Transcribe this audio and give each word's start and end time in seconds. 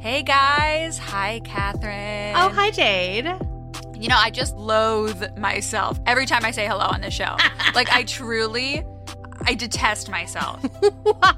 Hey 0.00 0.22
guys. 0.22 0.96
Hi, 0.96 1.42
Catherine. 1.44 2.34
Oh, 2.34 2.48
hi, 2.48 2.70
Jade. 2.70 3.26
You 4.00 4.08
know, 4.08 4.16
I 4.16 4.30
just 4.30 4.56
loathe 4.56 5.36
myself 5.36 6.00
every 6.06 6.24
time 6.24 6.42
I 6.42 6.52
say 6.52 6.66
hello 6.66 6.86
on 6.86 7.02
the 7.02 7.10
show. 7.10 7.36
like, 7.74 7.92
I 7.92 8.04
truly, 8.04 8.82
I 9.42 9.52
detest 9.52 10.08
myself. 10.10 10.62
Why? 11.02 11.34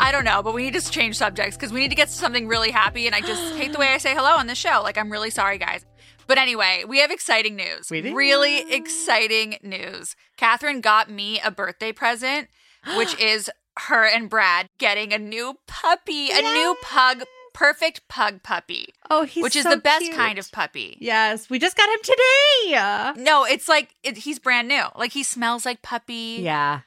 I 0.00 0.10
don't 0.10 0.24
know, 0.24 0.42
but 0.42 0.54
we 0.54 0.64
need 0.64 0.74
to 0.74 0.90
change 0.90 1.16
subjects 1.16 1.56
because 1.56 1.72
we 1.72 1.78
need 1.78 1.90
to 1.90 1.94
get 1.94 2.08
to 2.08 2.14
something 2.14 2.48
really 2.48 2.72
happy. 2.72 3.06
And 3.06 3.14
I 3.14 3.20
just 3.20 3.54
hate 3.56 3.72
the 3.72 3.78
way 3.78 3.90
I 3.90 3.98
say 3.98 4.12
hello 4.12 4.32
on 4.32 4.48
the 4.48 4.56
show. 4.56 4.80
Like, 4.82 4.98
I'm 4.98 5.12
really 5.12 5.30
sorry, 5.30 5.58
guys. 5.58 5.86
But 6.26 6.36
anyway, 6.36 6.82
we 6.84 6.98
have 6.98 7.12
exciting 7.12 7.54
news. 7.54 7.92
We 7.92 8.02
do. 8.02 8.12
Really 8.12 8.74
exciting 8.74 9.56
news. 9.62 10.16
Catherine 10.36 10.80
got 10.80 11.12
me 11.12 11.40
a 11.44 11.52
birthday 11.52 11.92
present, 11.92 12.48
which 12.96 13.16
is 13.20 13.48
her 13.78 14.04
and 14.04 14.28
Brad 14.28 14.66
getting 14.78 15.12
a 15.12 15.18
new 15.18 15.58
puppy, 15.68 16.30
a 16.32 16.42
new 16.42 16.76
pug, 16.82 17.22
perfect 17.58 18.06
pug 18.08 18.42
puppy, 18.44 18.94
Oh, 19.10 19.24
he's 19.24 19.42
which 19.42 19.56
is 19.56 19.64
so 19.64 19.70
the 19.70 19.76
best 19.78 20.04
cute. 20.04 20.14
kind 20.16 20.38
of 20.38 20.50
puppy. 20.52 20.96
Yes, 21.00 21.50
we 21.50 21.58
just 21.58 21.76
got 21.76 21.88
him 21.88 21.98
today. 22.04 23.22
No, 23.22 23.44
it's 23.44 23.68
like 23.68 23.96
it, 24.04 24.18
he's 24.18 24.38
brand 24.38 24.68
new. 24.68 24.84
Like 24.94 25.12
he 25.12 25.22
smells 25.24 25.66
like 25.66 25.82
puppy. 25.82 26.38
Yeah. 26.40 26.80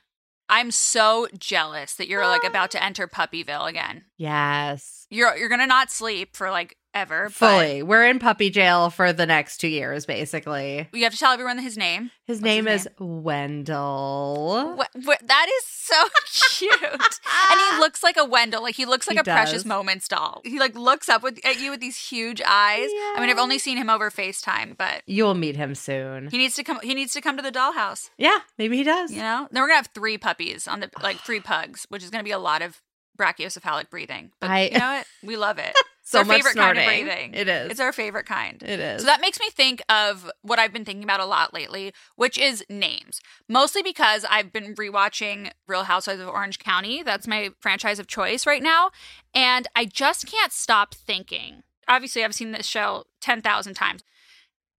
I'm 0.48 0.72
so 0.72 1.28
jealous 1.38 1.94
that 1.96 2.08
you're 2.10 2.26
like 2.26 2.44
about 2.44 2.72
to 2.72 2.84
enter 2.84 3.08
Puppyville 3.08 3.70
again. 3.70 4.04
Yes. 4.18 5.08
You're 5.10 5.36
you're 5.38 5.48
gonna 5.50 5.66
not 5.68 5.90
sleep 5.92 6.36
for 6.36 6.52
like 6.52 6.76
ever. 6.94 7.30
Fully. 7.30 7.84
We're 7.84 8.06
in 8.08 8.20
puppy 8.20 8.50
jail 8.50 8.90
for 8.90 9.14
the 9.14 9.26
next 9.26 9.58
two 9.58 9.68
years, 9.68 10.06
basically. 10.06 10.88
You 10.94 11.04
have 11.04 11.14
to 11.14 11.20
tell 11.20 11.32
everyone 11.32 11.58
his 11.60 11.78
name. 11.78 12.12
His 12.26 12.38
What's 12.38 12.44
name 12.44 12.66
his 12.66 12.86
is 12.86 12.92
Wendell. 13.00 14.78
Wh- 14.78 15.00
wh- 15.06 15.26
that 15.26 15.48
is 15.58 15.66
so 15.66 15.96
cute, 16.58 16.82
and 16.82 17.60
he 17.74 17.78
looks 17.80 18.04
like 18.04 18.18
a 18.18 18.26
Wendell. 18.26 18.62
Like 18.62 18.76
he 18.76 18.86
looks 18.86 19.08
like 19.08 19.16
He 19.16 19.20
a 19.20 19.24
Precious. 19.24 19.66
Moments 19.66 20.08
doll. 20.08 20.42
He 20.44 20.60
like 20.60 20.76
looks 20.76 21.10
up 21.10 21.24
with, 21.24 21.40
at 21.46 21.60
you 21.60 21.72
with 21.72 21.80
these 21.80 21.98
huge 21.98 22.42
eyes. 22.42 22.90
I 22.90 23.18
mean, 23.20 23.30
I've 23.30 23.38
only 23.38 23.60
seen 23.60 23.78
him 23.78 23.90
over 23.90 24.10
Facetime, 24.10 24.78
but 24.78 25.04
You'll 25.06 25.34
meet 25.34 25.56
him 25.56 25.76
soon. 25.76 26.30
he 26.30 26.38
needs 26.38 26.56
to 26.56 26.64
come. 26.64 26.80
He 26.84 26.94
needs 26.94 27.14
to 27.14 27.22
come 27.22 27.38
to 27.38 27.44
the 27.44 27.52
dollhouse. 27.52 28.10
yeah, 28.18 28.40
maybe 28.58 28.78
he 28.78 28.84
does. 28.84 29.12
You 29.12 29.22
know. 29.22 29.48
Then 29.52 29.62
we're 29.62 29.68
gonna 29.68 29.78
have 29.78 29.90
three 29.94 30.18
puppies 30.18 30.68
on 30.68 30.80
the 30.82 30.90
like 31.02 31.18
three 31.18 31.40
pugs, 31.40 31.86
which 31.90 32.04
is 32.04 32.10
gonna 32.10 32.24
be 32.24 32.32
a 32.32 32.40
lot 32.40 32.62
of 32.62 32.82
brachiocephalic 33.18 33.90
breathing. 33.90 34.32
But 34.40 34.50
I- 34.50 34.70
you 34.72 34.80
know 34.80 34.92
what? 34.94 35.06
We 35.24 35.38
love 35.38 35.60
it. 35.60 35.76
It's 36.02 36.10
So 36.12 36.20
our 36.20 36.26
much 36.26 36.38
favorite 36.38 36.56
kind 36.56 36.78
of 36.78 36.84
snorting. 36.84 37.06
breathing. 37.06 37.34
It 37.36 37.48
is. 37.48 37.72
It's 37.72 37.80
our 37.80 37.94
favorite 37.94 38.26
kind. 38.26 38.62
It 38.64 38.80
is. 38.80 39.02
So 39.02 39.06
that 39.06 39.22
makes 39.22 39.40
me 39.40 39.50
think 39.52 39.82
of 39.88 40.30
what 40.42 40.58
I've 40.60 40.74
been 40.74 40.84
thinking 40.86 41.04
about 41.04 41.20
a 41.20 41.26
lot 41.26 41.54
lately, 41.54 41.94
which 42.16 42.38
is 42.38 42.64
names. 42.70 43.22
Mostly 43.48 43.84
because 43.84 44.26
I've 44.30 44.52
been 44.52 44.74
rewatching 44.76 45.52
Real 45.68 45.84
Housewives 45.84 46.20
of 46.20 46.28
Orange 46.28 46.58
County. 46.60 47.04
That's 47.04 47.28
my 47.28 47.52
franchise 47.60 48.00
of 48.00 48.08
choice 48.08 48.46
right 48.48 48.64
now. 48.64 48.90
And 49.34 49.68
I 49.76 49.86
just 49.86 50.26
can't 50.26 50.52
stop 50.52 50.94
thinking. 50.96 51.64
Obviously, 51.88 52.24
I've 52.24 52.36
seen 52.36 52.52
this 52.52 52.66
show 52.68 53.06
10,000 53.22 53.74
times. 53.76 54.04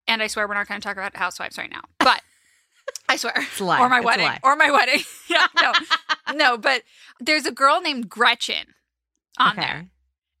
And 0.08 0.20
I 0.22 0.26
swear 0.26 0.48
we're 0.48 0.54
not 0.54 0.66
going 0.66 0.80
to 0.80 0.84
talk 0.86 0.96
about 0.96 1.16
housewives 1.16 1.56
right 1.56 1.70
now. 1.70 1.82
But 1.98 2.22
I 3.08 3.14
swear. 3.16 3.34
It's 3.36 3.60
a 3.60 3.64
lie. 3.64 3.78
Or 3.78 3.88
my 3.88 3.98
It's 3.98 4.06
wedding. 4.06 4.30
Or 4.42 4.56
my 4.56 4.70
wedding. 4.72 5.02
yeah, 5.30 5.46
no. 5.60 5.72
no, 6.34 6.58
but 6.58 6.82
there's 7.20 7.46
a 7.46 7.52
girl 7.52 7.80
named 7.80 8.08
Gretchen 8.08 8.74
on 9.38 9.52
Okay. 9.56 9.60
there. 9.60 9.86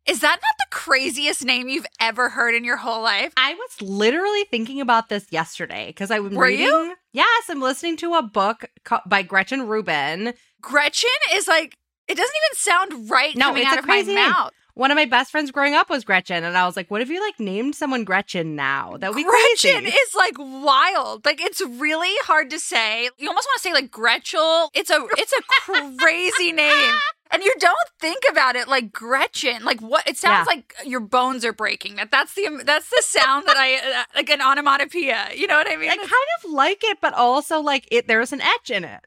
Is 0.06 0.20
that 0.20 0.36
not 0.42 0.54
the 0.58 0.66
craziest 0.76 1.44
name 1.44 1.68
you've 1.68 1.86
ever 2.00 2.28
heard 2.28 2.54
in 2.54 2.64
your 2.64 2.76
whole 2.76 3.02
life? 3.02 3.32
I 3.36 3.54
was 3.54 3.80
literally 3.80 4.44
thinking 4.50 4.80
about 4.80 5.08
this 5.08 5.26
yesterday 5.30 5.86
because 5.86 6.10
I 6.10 6.18
was 6.18 6.32
Were 6.32 6.46
reading. 6.46 6.66
you? 6.66 6.94
Yes, 7.12 7.44
I'm 7.48 7.60
listening 7.60 7.96
to 7.98 8.14
a 8.14 8.22
book 8.22 8.64
co- 8.84 8.98
by 9.06 9.22
Gretchen 9.22 9.68
Rubin. 9.68 10.34
Gretchen 10.60 11.08
is 11.34 11.46
like 11.46 11.76
it 12.08 12.16
doesn't 12.16 12.34
even 12.34 12.56
sound 12.56 13.10
right 13.10 13.36
No, 13.36 13.46
coming 13.46 13.64
out 13.64 13.78
of 13.78 13.86
my 13.86 14.00
name. 14.00 14.14
mouth. 14.16 14.50
One 14.74 14.90
of 14.90 14.96
my 14.96 15.04
best 15.04 15.30
friends 15.30 15.50
growing 15.50 15.74
up 15.74 15.90
was 15.90 16.02
Gretchen, 16.02 16.44
and 16.44 16.56
I 16.56 16.64
was 16.64 16.76
like, 16.76 16.90
"What 16.90 17.02
if 17.02 17.10
you 17.10 17.20
like 17.20 17.38
named 17.38 17.74
someone 17.74 18.04
Gretchen 18.04 18.56
now? 18.56 18.96
That 18.98 19.14
be 19.14 19.22
Gretchen 19.22 19.82
crazy." 19.82 19.94
is 19.96 20.14
like 20.14 20.38
wild. 20.38 21.24
Like 21.26 21.40
it's 21.42 21.60
really 21.60 22.14
hard 22.24 22.48
to 22.50 22.58
say. 22.58 23.10
You 23.18 23.28
almost 23.28 23.46
want 23.50 23.56
to 23.62 23.68
say 23.68 23.72
like 23.74 23.90
Gretchel. 23.90 24.68
It's 24.74 24.90
a 24.90 25.06
it's 25.18 25.32
a 25.34 25.96
crazy 25.98 26.52
name. 26.52 26.94
And 27.34 27.42
you 27.42 27.54
don't 27.58 27.88
think 27.98 28.24
about 28.30 28.56
it 28.56 28.68
like 28.68 28.92
Gretchen. 28.92 29.64
Like 29.64 29.80
what? 29.80 30.06
It 30.06 30.18
sounds 30.18 30.46
Yeah. 30.46 30.54
like 30.54 30.74
your 30.84 31.00
bones 31.00 31.46
are 31.46 31.52
breaking. 31.54 31.96
That 31.96 32.10
that's 32.10 32.34
the 32.34 32.62
that's 32.62 32.90
the 32.90 33.00
sound 33.02 33.46
that 33.46 33.56
I 33.56 33.76
uh, 33.76 34.04
like 34.14 34.28
an 34.28 34.42
onomatopoeia. 34.42 35.28
You 35.34 35.46
know 35.46 35.56
what 35.56 35.66
I 35.66 35.76
mean? 35.76 35.88
I 35.88 35.96
kind 35.96 36.10
of 36.44 36.50
like 36.50 36.80
it, 36.84 36.98
but 37.00 37.14
also 37.14 37.60
like 37.60 37.88
it. 37.90 38.06
There's 38.06 38.34
an 38.34 38.42
etch 38.42 38.68
in 38.68 38.84
it. 38.84 39.00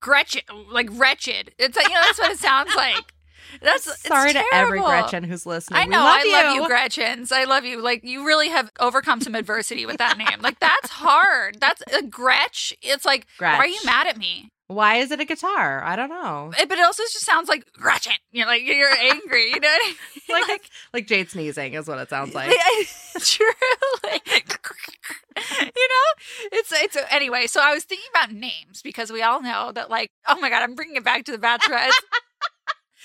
Gretchen, 0.00 0.42
like 0.70 0.90
wretched. 0.92 1.54
It's 1.58 1.74
like, 1.74 1.88
you 1.88 1.94
know 1.94 2.00
that's 2.04 2.18
what 2.18 2.30
it 2.32 2.38
sounds 2.40 2.72
like. 2.76 3.14
That's 3.60 3.86
it's 3.86 4.02
Sorry 4.02 4.32
to 4.32 4.42
every. 4.52 4.80
Gretchen 4.80 5.24
who's 5.24 5.46
listening. 5.46 5.80
I 5.80 5.84
know. 5.84 5.98
love 5.98 6.20
I 6.24 6.42
love 6.44 6.54
you, 6.56 6.66
Gretchens. 6.66 7.32
I 7.32 7.44
love 7.44 7.64
you. 7.64 7.80
Like 7.82 8.04
you 8.04 8.26
really 8.26 8.48
have 8.48 8.70
overcome 8.80 9.20
some 9.20 9.34
adversity 9.34 9.86
with 9.86 9.98
that 9.98 10.18
name. 10.18 10.40
Like 10.40 10.58
that's 10.60 10.90
hard. 10.90 11.58
That's 11.60 11.82
a 11.96 12.02
Gretch. 12.02 12.72
It's 12.82 13.04
like 13.04 13.26
why 13.38 13.56
are 13.56 13.66
you 13.66 13.80
mad 13.84 14.06
at 14.06 14.16
me? 14.16 14.50
Why 14.68 14.96
is 14.96 15.10
it 15.10 15.20
a 15.20 15.26
guitar? 15.26 15.82
I 15.84 15.96
don't 15.96 16.08
know. 16.08 16.50
Eh, 16.58 16.64
But 16.66 16.78
it 16.78 16.84
also 16.84 17.02
just 17.02 17.26
sounds 17.26 17.46
like 17.48 17.70
Gretchen. 17.74 18.14
You're 18.30 18.46
like 18.46 18.62
you're 18.62 18.88
angry. 19.12 19.50
You 19.50 19.60
know 19.60 19.68
what 19.68 19.82
I 19.82 19.86
mean? 19.88 19.96
Like 20.28 20.48
like, 20.48 20.70
like 20.94 21.06
Jade 21.06 21.28
sneezing 21.30 21.74
is 21.74 21.86
what 21.86 21.98
it 21.98 22.08
sounds 22.08 22.34
like. 22.34 22.48
truly. 23.20 24.22
you 24.24 25.88
know, 25.88 26.52
it's 26.52 26.72
it's 26.72 26.96
anyway. 27.10 27.46
So 27.46 27.60
I 27.62 27.74
was 27.74 27.84
thinking 27.84 28.06
about 28.14 28.32
names 28.32 28.80
because 28.82 29.12
we 29.12 29.22
all 29.22 29.42
know 29.42 29.72
that. 29.72 29.90
Like, 29.90 30.10
oh 30.26 30.38
my 30.40 30.48
god, 30.48 30.62
I'm 30.62 30.74
bringing 30.74 30.96
it 30.96 31.04
back 31.04 31.24
to 31.24 31.32
the 31.32 31.38
Bachelorette. 31.38 31.90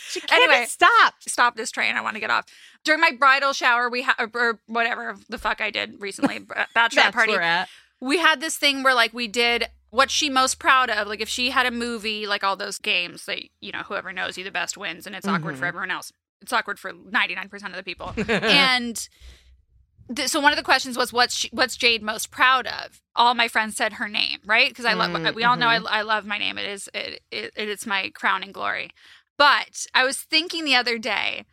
She 0.10 0.22
can't 0.22 0.32
Anyway. 0.44 0.66
stop. 0.68 1.16
stop 1.22 1.56
this 1.56 1.72
train. 1.72 1.96
I 1.96 2.02
want 2.02 2.16
to 2.16 2.20
get 2.20 2.30
off. 2.30 2.46
During 2.84 3.02
my 3.02 3.12
bridal 3.12 3.54
shower, 3.54 3.90
we 3.90 4.04
had, 4.04 4.16
or 4.34 4.60
whatever 4.68 5.16
the 5.30 5.38
fuck 5.38 5.60
I 5.62 5.70
did 5.72 6.00
recently, 6.02 6.40
b- 6.40 6.46
bachelorette 6.76 7.12
party, 7.14 7.38
we 8.00 8.18
had 8.20 8.40
this 8.40 8.58
thing 8.58 8.84
where 8.84 8.94
like 8.94 9.14
we 9.14 9.28
did 9.28 9.68
what 9.90 10.12
she 10.12 10.30
most 10.30 10.60
proud 10.60 10.90
of. 10.90 11.08
Like 11.08 11.22
if 11.22 11.30
she 11.30 11.50
had 11.50 11.66
a 11.66 11.72
movie, 11.72 12.28
like 12.28 12.44
all 12.44 12.56
those 12.56 12.78
games 12.78 13.26
that, 13.26 13.40
you 13.62 13.72
know, 13.72 13.80
whoever 13.80 14.12
knows 14.14 14.38
you 14.38 14.44
the 14.44 14.52
best 14.52 14.78
wins 14.78 15.08
and 15.08 15.16
it's 15.16 15.28
awkward 15.28 15.58
for 15.58 15.66
Mhm. 15.66 15.70
everyone 15.70 15.92
else. 15.92 16.12
It's 16.42 16.54
awkward 16.54 16.78
for 16.80 16.92
99% 16.94 17.72
of 17.72 17.76
the 17.78 17.84
people. 17.84 18.14
and 18.28 19.08
th- 20.16 20.30
so 20.30 20.40
one 20.40 20.52
of 20.52 20.58
the 20.58 20.64
questions 20.64 20.98
was 20.98 21.12
what's 21.12 21.36
she, 21.36 21.50
what's 21.52 21.76
Jade 21.76 22.04
most 22.04 22.32
proud 22.32 22.68
of? 22.68 23.02
All 23.16 23.34
my 23.34 23.48
friends 23.48 23.76
said 23.76 23.94
her 23.94 24.08
name, 24.08 24.40
right? 24.46 24.70
Because 24.70 24.86
I 24.86 24.94
love 24.94 25.10
Mm, 25.12 25.34
we 25.36 25.44
all 25.44 25.56
know 25.56 25.68
I, 25.68 25.80
mhm. 25.80 25.88
I 25.90 26.02
love 26.04 26.26
my 26.26 26.38
name. 26.38 26.58
It 26.58 26.68
is 26.70 26.90
it, 26.94 27.22
it 27.32 27.52
it's 27.56 27.86
my 27.86 28.12
crowning 28.14 28.52
glory. 28.52 28.92
But 29.38 29.86
I 29.94 30.04
was 30.04 30.18
thinking 30.18 30.66
the 30.66 30.76
other 30.76 30.98
day, 30.98 31.46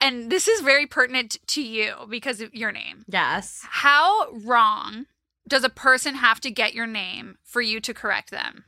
and 0.00 0.30
this 0.30 0.48
is 0.48 0.60
very 0.60 0.86
pertinent 0.86 1.36
to 1.48 1.62
you 1.62 1.94
because 2.08 2.40
of 2.40 2.54
your 2.54 2.72
name. 2.72 3.04
yes. 3.08 3.60
How 3.68 4.28
wrong 4.32 5.06
does 5.46 5.64
a 5.64 5.68
person 5.70 6.14
have 6.16 6.40
to 6.40 6.50
get 6.50 6.74
your 6.74 6.86
name 6.86 7.36
for 7.44 7.60
you 7.60 7.80
to 7.80 7.94
correct 7.94 8.30
them? 8.30 8.64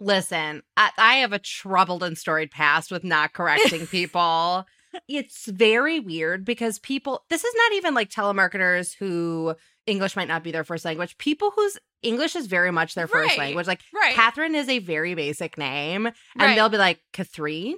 Listen, 0.00 0.62
I, 0.76 0.90
I 0.98 1.14
have 1.16 1.32
a 1.32 1.38
troubled 1.38 2.02
and 2.02 2.18
storied 2.18 2.50
past 2.50 2.90
with 2.90 3.04
not 3.04 3.32
correcting 3.32 3.86
people. 3.88 4.64
it's 5.08 5.46
very 5.46 6.00
weird 6.00 6.44
because 6.44 6.78
people, 6.80 7.24
this 7.30 7.44
is 7.44 7.54
not 7.56 7.72
even 7.74 7.94
like 7.94 8.10
telemarketers 8.10 8.94
who 8.98 9.54
English 9.86 10.16
might 10.16 10.28
not 10.28 10.42
be 10.42 10.50
their 10.52 10.64
first 10.64 10.84
language, 10.84 11.16
people 11.18 11.52
whose 11.54 11.78
English 12.02 12.34
is 12.34 12.46
very 12.46 12.70
much 12.72 12.94
their 12.94 13.06
first 13.06 13.30
Right. 13.30 13.38
language. 13.38 13.66
Like, 13.68 13.80
Right. 13.94 14.14
Catherine 14.14 14.54
is 14.56 14.68
a 14.68 14.80
very 14.80 15.14
basic 15.14 15.56
name, 15.56 16.06
and 16.06 16.14
Right. 16.36 16.54
they'll 16.56 16.68
be 16.68 16.78
like, 16.78 17.00
Catherine? 17.12 17.76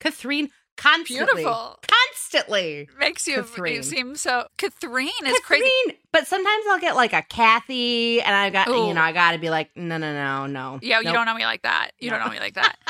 Catherine? 0.00 0.50
Constantly. 0.76 1.24
Beautiful. 1.44 1.78
Constantly. 1.86 2.88
Makes 2.98 3.28
you, 3.28 3.44
you 3.64 3.82
seem 3.84 4.16
so. 4.16 4.46
Catherine 4.56 5.08
is 5.24 5.38
crazy. 5.40 5.70
But 6.12 6.26
sometimes 6.26 6.64
I'll 6.68 6.80
get 6.80 6.96
like 6.96 7.12
a 7.12 7.22
Kathy, 7.22 8.20
and 8.20 8.34
I 8.34 8.50
got, 8.50 8.68
Ooh. 8.68 8.88
you 8.88 8.94
know, 8.94 9.00
I 9.00 9.12
got 9.12 9.32
to 9.32 9.38
be 9.38 9.50
like, 9.50 9.70
no, 9.76 9.98
no, 9.98 10.12
no, 10.12 10.46
no. 10.46 10.80
Yeah, 10.82 10.98
you 11.00 11.12
don't 11.12 11.26
know 11.26 11.34
me 11.34 11.44
like 11.44 11.62
that. 11.62 11.90
You 12.00 12.10
No. 12.10 12.16
don't 12.18 12.26
know 12.26 12.32
me 12.32 12.40
like 12.40 12.54
that. 12.54 12.76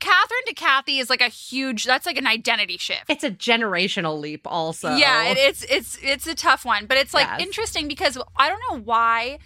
Catherine 0.00 0.40
to 0.46 0.54
Kathy 0.54 0.98
is 0.98 1.10
like 1.10 1.20
a 1.20 1.28
huge. 1.28 1.84
That's 1.84 2.06
like 2.06 2.16
an 2.16 2.26
identity 2.26 2.78
shift. 2.78 3.04
It's 3.08 3.22
a 3.22 3.30
generational 3.30 4.18
leap, 4.18 4.46
also. 4.46 4.96
Yeah, 4.96 5.24
it, 5.28 5.38
it's 5.38 5.62
it's 5.64 5.98
it's 6.02 6.26
a 6.26 6.34
tough 6.34 6.64
one, 6.64 6.86
but 6.86 6.96
it's 6.96 7.12
like 7.12 7.26
Yes. 7.26 7.40
interesting 7.42 7.86
because 7.86 8.16
I 8.36 8.48
don't 8.48 8.60
know 8.70 8.78
why. 8.82 9.38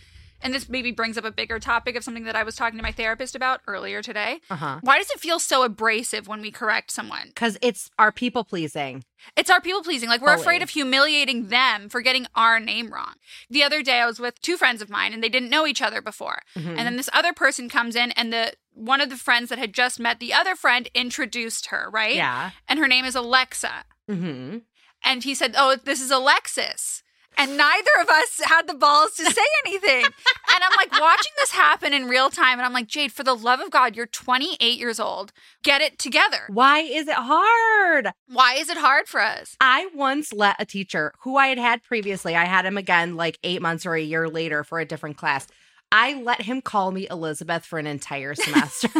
And 0.45 0.55
this 0.55 0.69
maybe 0.69 0.93
brings 0.93 1.19
up 1.19 1.25
a 1.25 1.31
bigger 1.33 1.59
topic 1.59 1.97
of 1.97 2.05
something 2.05 2.25
that 2.25 2.37
I 2.37 2.43
was 2.45 2.55
talking 2.55 2.79
to 2.79 2.83
my 2.83 2.93
therapist 2.93 3.35
about 3.35 3.63
earlier 3.67 4.03
today. 4.03 4.41
Uh 4.51 4.57
huh. 4.57 4.79
Why 4.83 4.99
does 4.99 5.11
it 5.11 5.19
feel 5.19 5.41
so 5.41 5.65
abrasive 5.65 6.29
when 6.29 6.41
we 6.43 6.51
correct 6.53 6.91
someone? 6.93 7.29
Because 7.29 7.57
it's 7.63 7.91
our 7.99 8.13
people 8.13 8.45
pleasing. 8.45 9.05
It's 9.37 9.49
our 9.51 9.61
people 9.61 9.83
pleasing. 9.83 10.09
Like 10.11 10.21
we're 10.21 10.35
afraid 10.35 10.61
of 10.63 10.69
humiliating 10.71 11.49
them 11.49 11.89
for 11.89 12.03
getting 12.03 12.27
our 12.37 12.61
name 12.61 12.93
wrong. 12.93 13.15
The 13.49 13.63
other 13.63 13.83
day 13.83 14.01
I 14.01 14.07
was 14.07 14.21
with 14.21 14.41
two 14.43 14.57
friends 14.59 14.83
of 14.83 14.91
mine 14.91 15.15
and 15.15 15.23
they 15.25 15.31
didn't 15.31 15.49
know 15.49 15.67
each 15.67 15.81
other 15.81 16.03
before. 16.03 16.43
Mhm. 16.55 16.69
And 16.77 16.81
then 16.81 16.97
this 16.97 17.09
other 17.15 17.33
person 17.33 17.71
comes 17.71 17.97
in 17.97 18.13
and 18.13 18.31
the 18.33 18.53
one 18.75 19.01
of 19.01 19.09
the 19.09 19.17
friends 19.17 19.49
that 19.49 19.59
had 19.59 19.73
just 19.73 19.99
met 19.99 20.21
the 20.21 20.35
other 20.35 20.55
friend 20.55 20.91
introduced 20.95 21.67
her, 21.67 21.89
right? 21.91 22.17
Yeah. 22.17 22.51
And 22.69 22.79
her 22.79 22.89
name 22.89 23.05
is 23.07 23.15
Alexa. 23.15 23.85
hmm 24.07 24.59
And 25.03 25.23
he 25.23 25.35
said, 25.35 25.55
"Oh, 25.57 25.77
this 25.77 26.01
is 26.03 26.11
Alexis." 26.11 27.03
And 27.37 27.57
neither 27.57 27.91
of 28.01 28.09
us 28.09 28.41
had 28.45 28.67
the 28.67 28.75
balls 28.75 29.13
to 29.17 29.25
say 29.25 29.43
anything. 29.67 30.05
And 30.05 30.63
I'm 30.63 30.73
like 30.77 30.93
watching 30.93 31.33
this 31.39 31.51
happen 31.51 31.93
in 31.93 32.09
real 32.09 32.31
time. 32.31 32.59
And 32.59 32.67
I'm 32.67 32.73
like, 32.73 32.87
Jade, 32.87 33.13
for 33.13 33.25
the 33.25 33.35
love 33.35 33.61
of 33.61 33.71
God, 33.71 33.97
you're 33.97 34.07
28 34.07 34.79
years 34.79 35.01
old. 35.01 35.33
Get 35.63 35.81
it 35.81 35.99
together. 35.99 36.45
Why 36.49 36.81
is 36.81 37.09
it 37.09 37.17
hard? 37.17 38.09
Why 38.29 38.55
is 38.55 38.69
it 38.69 38.77
hard 38.79 39.09
for 39.09 39.21
us? 39.21 39.57
I 39.61 39.89
once 39.95 40.33
let 40.33 40.57
a 40.61 40.65
teacher 40.65 41.13
who 41.21 41.37
I 41.37 41.49
had 41.49 41.59
had 41.59 41.83
previously, 41.83 42.37
I 42.37 42.45
had 42.45 42.65
him 42.65 42.77
again 42.77 43.17
like 43.17 43.39
eight 43.43 43.63
months 43.63 43.87
or 43.87 43.95
a 43.95 44.03
year 44.03 44.29
later 44.29 44.65
for 44.65 44.79
a 44.79 44.85
different 44.85 45.17
class. 45.17 45.47
I 45.93 46.21
let 46.21 46.43
him 46.43 46.61
call 46.61 46.91
me 46.91 47.07
Elizabeth 47.09 47.65
for 47.65 47.79
an 47.79 47.87
entire 47.87 48.35
semester. 48.35 48.89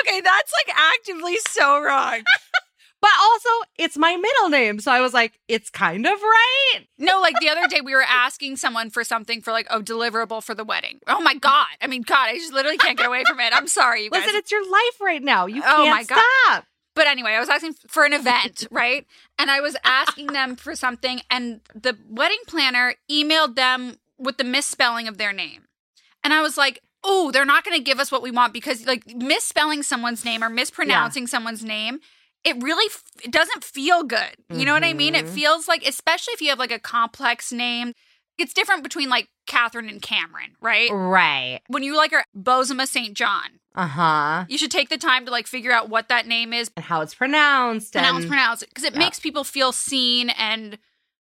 okay, 0.00 0.20
that's 0.20 0.52
like 0.52 0.76
actively 0.76 1.36
so 1.48 1.80
wrong. 1.80 2.22
But 3.00 3.10
also, 3.22 3.48
it's 3.78 3.96
my 3.96 4.16
middle 4.16 4.48
name. 4.50 4.80
So 4.80 4.92
I 4.92 5.00
was 5.00 5.14
like, 5.14 5.38
it's 5.48 5.70
kind 5.70 6.06
of 6.06 6.12
right. 6.20 6.80
No, 6.98 7.20
like 7.20 7.34
the 7.40 7.48
other 7.48 7.66
day 7.68 7.80
we 7.80 7.94
were 7.94 8.04
asking 8.06 8.56
someone 8.56 8.90
for 8.90 9.04
something 9.04 9.40
for 9.40 9.52
like 9.52 9.66
a 9.70 9.80
deliverable 9.80 10.42
for 10.42 10.54
the 10.54 10.64
wedding. 10.64 11.00
Oh 11.06 11.20
my 11.20 11.34
God. 11.34 11.66
I 11.80 11.86
mean, 11.86 12.02
God, 12.02 12.28
I 12.28 12.34
just 12.36 12.52
literally 12.52 12.76
can't 12.78 12.98
get 12.98 13.06
away 13.06 13.24
from 13.26 13.40
it. 13.40 13.52
I'm 13.56 13.68
sorry, 13.68 14.04
you 14.04 14.10
guys. 14.10 14.22
Listen, 14.22 14.36
it's 14.36 14.50
your 14.52 14.64
life 14.70 15.00
right 15.00 15.22
now. 15.22 15.46
You 15.46 15.62
Oh 15.64 15.84
can't 15.84 15.90
my 15.90 16.04
God. 16.04 16.24
stop. 16.46 16.66
But 16.94 17.06
anyway, 17.06 17.30
I 17.32 17.40
was 17.40 17.48
asking 17.48 17.74
for 17.88 18.04
an 18.04 18.12
event, 18.12 18.66
right? 18.70 19.06
And 19.38 19.50
I 19.50 19.60
was 19.60 19.76
asking 19.84 20.28
them 20.28 20.56
for 20.56 20.74
something, 20.74 21.20
and 21.30 21.60
the 21.74 21.96
wedding 22.08 22.40
planner 22.46 22.94
emailed 23.10 23.54
them 23.54 23.96
with 24.18 24.36
the 24.36 24.44
misspelling 24.44 25.08
of 25.08 25.16
their 25.16 25.32
name. 25.32 25.62
And 26.22 26.34
I 26.34 26.42
was 26.42 26.58
like, 26.58 26.80
oh, 27.02 27.30
they're 27.30 27.46
not 27.46 27.64
going 27.64 27.78
to 27.78 27.82
give 27.82 27.98
us 28.00 28.12
what 28.12 28.22
we 28.22 28.30
want 28.30 28.52
because, 28.52 28.86
like, 28.86 29.06
misspelling 29.14 29.82
someone's 29.82 30.24
name 30.24 30.44
or 30.44 30.50
mispronouncing 30.50 31.26
someone's 31.26 31.64
name, 31.64 32.00
it 32.44 32.62
really 32.62 32.86
f- 32.86 33.02
it 33.22 33.30
doesn't 33.32 33.62
feel 33.64 34.02
good. 34.02 34.34
You 34.50 34.64
know 34.64 34.72
what 34.72 34.84
I 34.84 34.92
mean? 34.94 35.14
It 35.14 35.26
Mhm. 35.26 35.34
feels 35.34 35.68
like, 35.68 35.86
especially 35.86 36.32
if 36.32 36.40
you 36.40 36.48
have 36.48 36.58
like 36.58 36.72
a 36.72 36.78
complex 36.78 37.52
name, 37.52 37.94
it's 38.38 38.54
different 38.54 38.82
between 38.82 39.08
like 39.10 39.28
Catherine 39.46 39.88
and 39.88 40.00
Cameron, 40.00 40.56
right? 40.60 40.90
Right. 40.90 41.60
When 41.68 41.82
you 41.82 41.94
like 41.96 42.12
are 42.14 42.24
Bozoma 42.36 42.86
St. 42.88 43.14
John, 43.14 43.60
Uh 43.74 43.86
huh. 43.86 44.44
you 44.48 44.56
should 44.56 44.70
take 44.70 44.88
the 44.88 44.96
time 44.96 45.26
to 45.26 45.30
like 45.30 45.46
figure 45.46 45.72
out 45.72 45.90
what 45.90 46.08
that 46.08 46.26
name 46.26 46.52
is 46.54 46.70
And 46.76 46.86
how 46.86 47.02
it's 47.02 47.14
pronounced. 47.14 47.94
and 47.96 48.06
how 48.06 48.16
it's 48.16 48.26
pronounced 48.26 48.64
because 48.68 48.84
it 48.84 48.94
yeah. 48.94 48.98
makes 49.00 49.20
people 49.20 49.44
feel 49.44 49.72
seen 49.72 50.30
and 50.30 50.78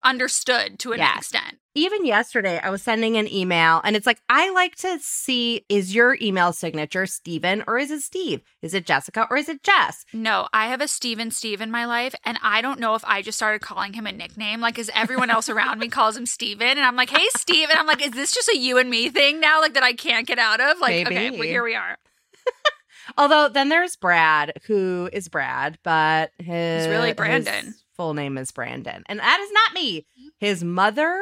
understood 0.04 0.78
to 0.80 0.92
an 0.92 0.98
Yes. 0.98 1.16
extent. 1.18 1.58
even 1.76 2.04
yesterday 2.04 2.60
I 2.62 2.70
was 2.70 2.82
sending 2.82 3.16
an 3.16 3.26
email 3.32 3.80
and 3.82 3.96
it's 3.96 4.06
like 4.06 4.20
I 4.28 4.50
like 4.50 4.76
to 4.76 4.98
see 5.00 5.64
is 5.68 5.92
your 5.94 6.16
email 6.22 6.52
signature 6.52 7.04
Steven 7.06 7.64
or 7.66 7.78
is 7.78 7.90
it 7.90 8.00
Steve? 8.02 8.42
Is 8.62 8.74
it 8.74 8.86
Jessica 8.86 9.26
or 9.30 9.36
is 9.36 9.48
it 9.48 9.62
Jess? 9.64 10.04
No, 10.12 10.46
I 10.52 10.68
have 10.68 10.80
a 10.80 10.86
Steven 10.86 11.30
Steve 11.32 11.60
in 11.60 11.70
my 11.72 11.84
life, 11.86 12.14
and 12.24 12.38
I 12.42 12.60
don't 12.60 12.78
know 12.78 12.94
if 12.94 13.04
I 13.04 13.22
just 13.22 13.38
started 13.38 13.60
calling 13.60 13.94
him 13.94 14.06
a 14.06 14.12
nickname, 14.12 14.60
like 14.60 14.78
is 14.78 14.90
everyone 14.94 15.30
else 15.30 15.48
around 15.48 15.80
me 15.80 15.88
calls 15.88 16.16
him 16.16 16.26
Steven, 16.26 16.68
and 16.68 16.80
I'm 16.86 16.94
like, 16.96 17.10
hey 17.10 17.26
Steve, 17.36 17.68
and 17.70 17.78
I'm 17.78 17.86
like, 17.86 18.04
is 18.06 18.12
this 18.12 18.32
just 18.32 18.48
a 18.50 18.56
you 18.56 18.78
and 18.78 18.88
me 18.88 19.08
thing 19.10 19.40
now, 19.40 19.60
like 19.60 19.74
that 19.74 19.82
I 19.82 19.94
can't 19.94 20.26
get 20.28 20.38
out 20.38 20.60
of? 20.60 20.78
Like, 20.80 21.06
okay, 21.06 21.14
Maybe. 21.30 21.38
well, 21.38 21.48
here 21.48 21.64
we 21.64 21.74
are. 21.74 21.96
Although 23.18 23.48
then 23.48 23.68
there's 23.68 23.96
Brad 23.96 24.52
who 24.66 25.08
is 25.12 25.28
Brad, 25.28 25.78
but 25.82 26.30
his 26.38 26.86
really 26.88 27.08
his 27.08 27.16
Brandon. 27.16 27.74
Full 27.96 28.14
name 28.14 28.38
is 28.38 28.50
Brandon. 28.50 29.02
And 29.06 29.18
that 29.20 29.40
is 29.40 29.50
not 29.52 29.74
me. 29.74 30.00
Mm-hmm. 30.00 30.28
His 30.38 30.64
mother 30.64 31.20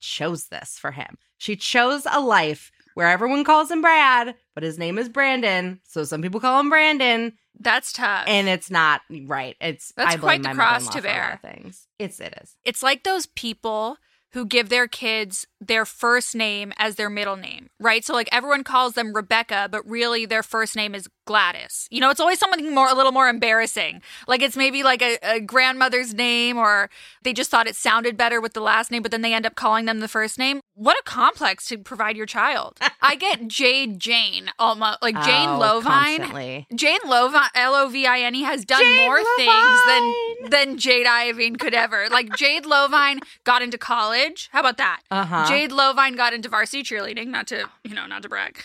chose 0.00 0.46
this 0.46 0.78
for 0.78 0.92
him. 0.92 1.16
She 1.38 1.56
chose 1.56 2.06
a 2.10 2.20
life 2.20 2.70
where 2.94 3.08
everyone 3.08 3.44
calls 3.44 3.70
him 3.70 3.82
Brad, 3.82 4.34
but 4.54 4.62
his 4.62 4.78
name 4.78 4.98
is 4.98 5.08
Brandon. 5.08 5.80
So 5.84 6.04
some 6.04 6.22
people 6.22 6.40
call 6.40 6.60
him 6.60 6.70
Brandon. 6.70 7.32
That's 7.58 7.92
tough. 7.92 8.24
and 8.26 8.48
it's 8.48 8.70
not 8.70 9.02
right. 9.26 9.56
It's 9.60 9.92
That's 9.96 10.14
I 10.14 10.18
quite 10.18 10.42
the 10.42 10.50
cross 10.50 10.88
to 10.88 11.00
for 11.00 11.06
a 11.06 11.10
lot 11.10 11.40
bear. 11.42 11.52
Things. 11.52 11.86
It's 11.98 12.18
it 12.20 12.34
is. 12.42 12.56
it's 12.64 12.82
like 12.82 13.04
those 13.04 13.26
people 13.26 13.96
who 14.32 14.44
give 14.44 14.68
their 14.68 14.88
kids 14.88 15.46
their 15.60 15.84
first 15.84 16.34
name 16.34 16.72
as 16.76 16.96
their 16.96 17.08
middle 17.08 17.36
name, 17.36 17.70
right? 17.78 18.04
So 18.04 18.12
like 18.12 18.28
everyone 18.32 18.64
calls 18.64 18.94
them 18.94 19.12
Rebecca, 19.14 19.68
but 19.70 19.88
really 19.88 20.26
their 20.26 20.42
first 20.42 20.74
name 20.74 20.92
is 20.96 21.08
Gladys. 21.26 21.88
You 21.90 22.00
know, 22.00 22.10
it's 22.10 22.20
always 22.20 22.38
something 22.38 22.74
more 22.74 22.88
a 22.88 22.94
little 22.94 23.12
more 23.12 23.28
embarrassing. 23.28 24.02
Like 24.28 24.42
it's 24.42 24.56
maybe 24.56 24.82
like 24.82 25.02
a, 25.02 25.18
a 25.22 25.40
grandmother's 25.40 26.14
name 26.14 26.56
or 26.58 26.90
they 27.22 27.32
just 27.32 27.50
thought 27.50 27.66
it 27.66 27.76
sounded 27.76 28.16
better 28.16 28.40
with 28.40 28.52
the 28.52 28.60
last 28.60 28.90
name, 28.90 29.02
but 29.02 29.10
then 29.10 29.22
they 29.22 29.32
end 29.34 29.46
up 29.46 29.54
calling 29.54 29.84
them 29.86 30.00
the 30.00 30.08
first 30.08 30.38
name. 30.38 30.60
What 30.74 30.98
a 30.98 31.02
complex 31.04 31.66
to 31.68 31.78
provide 31.78 32.16
your 32.16 32.26
child. 32.26 32.78
I 33.02 33.16
get 33.16 33.48
Jade 33.48 33.98
Jane 34.00 34.50
almost 34.58 34.98
like 35.02 35.14
Jane 35.24 35.48
Oh, 35.48 35.58
Lovine. 35.58 35.82
constantly. 36.18 36.66
Jane 36.74 36.98
Lovine, 37.06 37.48
L 37.54 37.74
O 37.74 37.88
V 37.88 38.06
I 38.06 38.20
N 38.20 38.34
E, 38.34 38.42
has 38.42 38.64
done 38.64 38.80
Jane 38.82 38.96
more 39.06 39.18
Lovine. 39.18 39.36
things 39.36 39.80
than 39.86 40.50
than 40.50 40.78
Jade 40.78 41.06
Iovine 41.06 41.58
could 41.58 41.74
ever. 41.74 42.08
Like 42.10 42.34
Jade 42.36 42.66
Lovine 42.66 43.20
got 43.44 43.62
into 43.62 43.78
college. 43.78 44.48
How 44.52 44.60
about 44.60 44.76
that? 44.78 45.00
Uh-huh. 45.10 45.46
Jade 45.48 45.72
Lovine 45.72 46.16
got 46.16 46.32
into 46.34 46.48
varsity 46.48 46.82
cheerleading. 46.82 47.28
Not 47.28 47.46
to 47.48 47.68
you 47.84 47.94
know, 47.94 48.06
not 48.06 48.22
to 48.22 48.28
brag. 48.28 48.58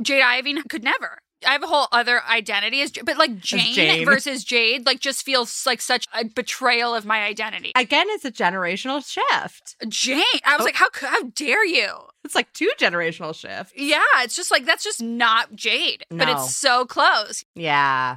Jade 0.00 0.22
Iovine 0.22 0.68
could 0.68 0.82
never. 0.84 1.18
I 1.46 1.52
have 1.52 1.62
a 1.62 1.66
whole 1.66 1.88
other 1.92 2.22
identity 2.30 2.80
as, 2.82 2.90
but 2.92 3.16
like 3.18 3.38
Jane, 3.38 3.74
Jane. 3.74 4.04
versus 4.04 4.44
Jade, 4.44 4.86
like 4.86 5.00
just 5.00 5.24
feels 5.24 5.64
like 5.66 5.80
such 5.80 6.06
a 6.14 6.24
betrayal 6.24 6.94
of 6.94 7.04
my 7.04 7.22
identity. 7.24 7.72
Again, 7.74 8.06
it's 8.10 8.24
a 8.24 8.32
generational 8.32 9.04
shift. 9.04 9.76
Jane, 9.88 10.22
I 10.44 10.56
was 10.56 10.62
Oh. 10.62 10.64
like, 10.64 10.76
how 10.76 10.88
how 11.00 11.22
dare 11.34 11.64
you? 11.64 11.88
It's 12.24 12.34
like 12.36 12.52
two 12.52 12.70
generational 12.78 13.34
shift. 13.34 13.72
Yeah, 13.76 14.00
it's 14.18 14.36
just 14.36 14.50
like 14.50 14.64
that's 14.64 14.84
just 14.84 15.02
not 15.02 15.54
Jade, 15.56 16.04
but 16.10 16.28
it's 16.28 16.54
so 16.56 16.84
close. 16.84 17.44
Yeah. 17.54 18.16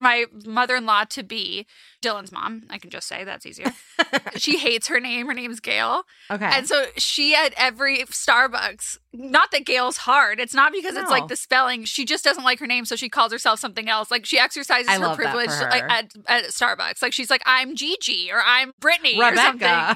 My 0.00 0.26
mother-in-law 0.44 1.04
to 1.10 1.22
be 1.22 1.66
Dylan's 2.02 2.30
mom. 2.32 2.64
I 2.70 2.78
can 2.78 2.90
just 2.90 3.08
say 3.08 3.24
that's 3.24 3.46
easier. 3.46 3.72
she 4.36 4.58
hates 4.58 4.88
her 4.88 5.00
name. 5.00 5.26
Her 5.26 5.34
name's 5.34 5.60
Gail, 5.60 6.02
Okay. 6.30 6.44
and 6.52 6.66
so 6.68 6.86
she 6.96 7.34
at 7.34 7.52
every 7.56 7.98
Starbucks. 8.04 8.98
Not 9.18 9.50
that 9.52 9.64
Gail's 9.64 9.96
hard. 9.98 10.38
It's 10.40 10.52
not 10.52 10.72
because 10.72 10.94
it's 10.94 11.10
like 11.10 11.28
the 11.28 11.36
spelling. 11.36 11.84
She 11.86 12.04
just 12.04 12.22
doesn't 12.22 12.44
like 12.44 12.58
her 12.60 12.66
name, 12.66 12.84
so 12.84 12.96
she 12.96 13.08
calls 13.08 13.32
herself 13.32 13.58
something 13.58 13.88
else. 13.88 14.10
Like 14.10 14.26
she 14.26 14.38
exercises 14.38 14.88
I 14.90 14.98
her 14.98 15.14
privilege 15.14 15.50
for 15.50 15.64
like, 15.70 15.84
at, 15.84 16.12
at 16.26 16.44
Starbucks. 16.48 17.00
Like 17.00 17.14
she's 17.14 17.30
like, 17.30 17.42
I'm 17.46 17.74
Gigi 17.76 18.30
or 18.30 18.42
I'm 18.44 18.72
Brittany 18.78 19.16
or 19.18 19.30
Rebecca. 19.30 19.40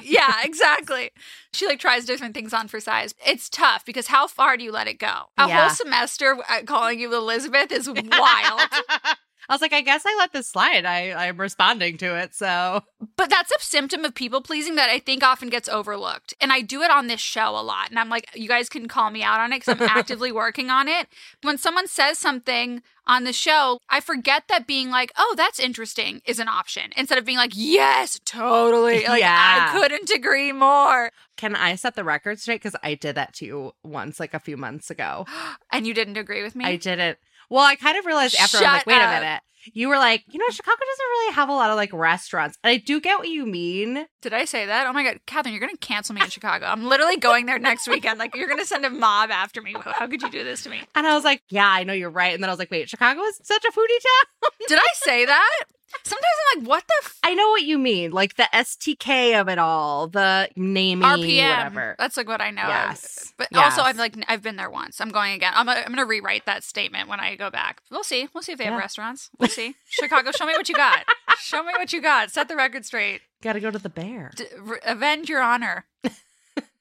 something. 0.00 0.10
Yeah, 0.10 0.34
exactly. 0.42 1.10
She 1.52 1.66
like 1.66 1.78
tries 1.80 2.06
different 2.06 2.34
things 2.34 2.54
on 2.54 2.66
for 2.68 2.80
size. 2.80 3.12
It's 3.26 3.50
tough 3.50 3.84
because 3.84 4.06
how 4.06 4.26
far 4.26 4.56
do 4.56 4.64
you 4.64 4.72
let 4.72 4.86
it 4.88 4.98
go? 4.98 5.24
A 5.36 5.46
Yeah. 5.48 5.60
whole 5.66 5.70
semester 5.74 6.38
uh, 6.48 6.62
calling 6.64 6.98
you 6.98 7.14
Elizabeth 7.14 7.70
is 7.72 7.88
wild. 8.10 8.60
I 9.50 9.54
was 9.54 9.60
like, 9.60 9.72
I 9.72 9.80
guess 9.80 10.04
I 10.06 10.14
let 10.16 10.32
this 10.32 10.46
slide. 10.46 10.84
I, 10.84 11.12
I'm 11.12 11.36
responding 11.36 11.96
to 11.98 12.16
it. 12.16 12.36
So 12.36 12.82
But 13.16 13.28
that's 13.30 13.50
a 13.50 13.60
symptom 13.60 14.04
of 14.04 14.14
people 14.14 14.40
pleasing 14.40 14.76
that 14.76 14.88
I 14.88 15.00
think 15.00 15.24
often 15.24 15.48
gets 15.50 15.68
overlooked. 15.68 16.34
And 16.40 16.52
I 16.52 16.60
do 16.60 16.82
it 16.82 16.90
on 16.92 17.08
this 17.08 17.20
show 17.20 17.50
a 17.50 17.60
lot. 17.60 17.90
And 17.90 17.98
I'm 17.98 18.08
like, 18.08 18.28
you 18.36 18.46
guys 18.46 18.68
can 18.68 18.86
call 18.86 19.10
me 19.10 19.24
out 19.24 19.40
on 19.40 19.52
it 19.52 19.64
because 19.64 19.80
I'm 19.80 19.88
actively 19.98 20.30
working 20.30 20.70
on 20.70 20.86
it. 20.86 21.08
When 21.42 21.58
someone 21.58 21.88
says 21.88 22.16
something 22.16 22.80
on 23.08 23.24
the 23.24 23.32
show, 23.32 23.80
I 23.88 23.98
forget 23.98 24.44
that 24.48 24.68
being 24.68 24.88
like, 24.88 25.10
oh, 25.18 25.34
that's 25.36 25.58
interesting 25.58 26.22
is 26.24 26.38
an 26.38 26.46
option 26.46 26.92
instead 26.96 27.18
of 27.18 27.24
being 27.24 27.38
like, 27.38 27.52
yes, 27.54 28.20
totally. 28.24 29.04
Like, 29.04 29.20
Yeah. 29.20 29.72
I 29.72 29.76
couldn't 29.76 30.10
agree 30.10 30.52
more. 30.52 31.10
can 31.36 31.56
I 31.56 31.74
set 31.74 31.96
the 31.96 32.04
record 32.04 32.38
straight? 32.38 32.62
Because 32.62 32.76
I 32.84 32.94
did 32.94 33.16
that 33.16 33.34
to 33.34 33.46
you 33.46 33.72
once, 33.82 34.20
like 34.20 34.32
a 34.32 34.38
few 34.38 34.56
months 34.56 34.90
ago. 34.90 35.26
And 35.72 35.86
you 35.86 35.94
didn't 35.94 36.16
agree 36.16 36.42
with 36.44 36.54
me? 36.54 36.64
I 36.64 36.76
didn't. 36.76 37.18
Well, 37.50 37.64
I 37.64 37.76
kind 37.76 37.98
of 37.98 38.06
realized 38.06 38.36
after 38.36 38.58
I 38.58 38.60
was 38.60 38.72
like, 38.78 38.86
wait 38.86 39.02
up. 39.02 39.10
a 39.10 39.20
minute. 39.20 39.42
You 39.74 39.88
were 39.88 39.98
like, 39.98 40.24
you 40.30 40.38
know, 40.38 40.48
Chicago 40.48 40.78
doesn't 40.78 41.06
really 41.06 41.34
have 41.34 41.50
a 41.50 41.52
lot 41.52 41.68
of 41.68 41.76
like 41.76 41.92
restaurants. 41.92 42.56
And 42.64 42.70
I 42.70 42.78
do 42.78 42.98
get 42.98 43.18
what 43.18 43.28
you 43.28 43.44
mean. 43.44 44.06
Did 44.22 44.32
I 44.32 44.46
say 44.46 44.64
that? 44.64 44.86
Oh 44.86 44.92
my 44.94 45.04
God, 45.04 45.20
Catherine, 45.26 45.52
you're 45.52 45.60
going 45.60 45.72
to 45.72 45.86
cancel 45.86 46.14
me 46.14 46.22
in 46.22 46.30
Chicago. 46.30 46.64
I'm 46.64 46.84
literally 46.84 47.18
going 47.18 47.44
there 47.44 47.58
next 47.58 47.86
weekend. 47.86 48.18
Like, 48.18 48.34
you're 48.34 48.46
going 48.48 48.58
to 48.58 48.64
send 48.64 48.86
a 48.86 48.90
mob 48.90 49.30
after 49.30 49.60
me. 49.60 49.74
How 49.78 50.06
could 50.06 50.22
you 50.22 50.30
do 50.30 50.44
this 50.44 50.62
to 50.62 50.70
me? 50.70 50.80
And 50.94 51.06
I 51.06 51.14
was 51.14 51.24
like, 51.24 51.42
yeah, 51.50 51.68
I 51.68 51.84
know 51.84 51.92
you're 51.92 52.08
right. 52.08 52.32
And 52.32 52.42
then 52.42 52.48
I 52.48 52.52
was 52.52 52.58
like, 52.58 52.70
wait, 52.70 52.88
Chicago 52.88 53.20
is 53.22 53.38
such 53.42 53.64
a 53.64 53.70
foodie 53.70 54.00
town? 54.00 54.50
Did 54.66 54.78
I 54.78 54.88
say 54.94 55.26
that? 55.26 55.64
Sometimes 56.04 56.24
I'm 56.54 56.60
like, 56.60 56.68
what 56.68 56.84
the 56.86 56.94
f- 57.04 57.18
I 57.24 57.34
know 57.34 57.48
what 57.50 57.62
you 57.62 57.78
mean. 57.78 58.10
Like 58.12 58.36
the 58.36 58.48
STK 58.52 59.40
of 59.40 59.48
it 59.48 59.58
all, 59.58 60.06
the 60.08 60.48
naming, 60.56 61.06
RPM. 61.08 61.50
whatever. 61.56 61.96
That's 61.98 62.16
like 62.16 62.28
what 62.28 62.40
I 62.40 62.50
know. 62.50 62.62
of. 62.62 62.68
Yes. 62.68 63.32
But 63.36 63.48
Yes. 63.52 63.72
also, 63.72 63.82
I've 63.82 63.98
like 63.98 64.14
I've 64.28 64.42
been 64.42 64.56
there 64.56 64.70
once. 64.70 65.00
I'm 65.00 65.10
going 65.10 65.32
again. 65.34 65.52
I'm 65.54 65.66
gonna, 65.66 65.80
I'm 65.80 65.88
gonna 65.92 66.06
rewrite 66.06 66.46
that 66.46 66.64
statement 66.64 67.08
when 67.08 67.20
I 67.20 67.36
go 67.36 67.50
back. 67.50 67.82
We'll 67.90 68.04
see. 68.04 68.28
We'll 68.32 68.42
see 68.42 68.52
if 68.52 68.58
they 68.58 68.64
have 68.64 68.78
restaurants. 68.78 69.30
We'll 69.38 69.48
see. 69.48 69.74
Chicago, 69.90 70.30
show 70.32 70.46
me 70.46 70.52
what 70.54 70.68
you 70.68 70.74
got. 70.74 71.04
Show 71.40 71.62
me 71.62 71.72
what 71.76 71.92
you 71.92 72.00
got. 72.02 72.30
Set 72.30 72.48
the 72.48 72.56
record 72.56 72.84
straight. 72.84 73.20
Got 73.42 73.54
to 73.54 73.60
go 73.60 73.70
to 73.70 73.78
the 73.78 73.88
bear. 73.88 74.32
D- 74.36 74.44
re- 74.58 74.78
avenge 74.84 75.28
your 75.28 75.42
honor. 75.42 75.86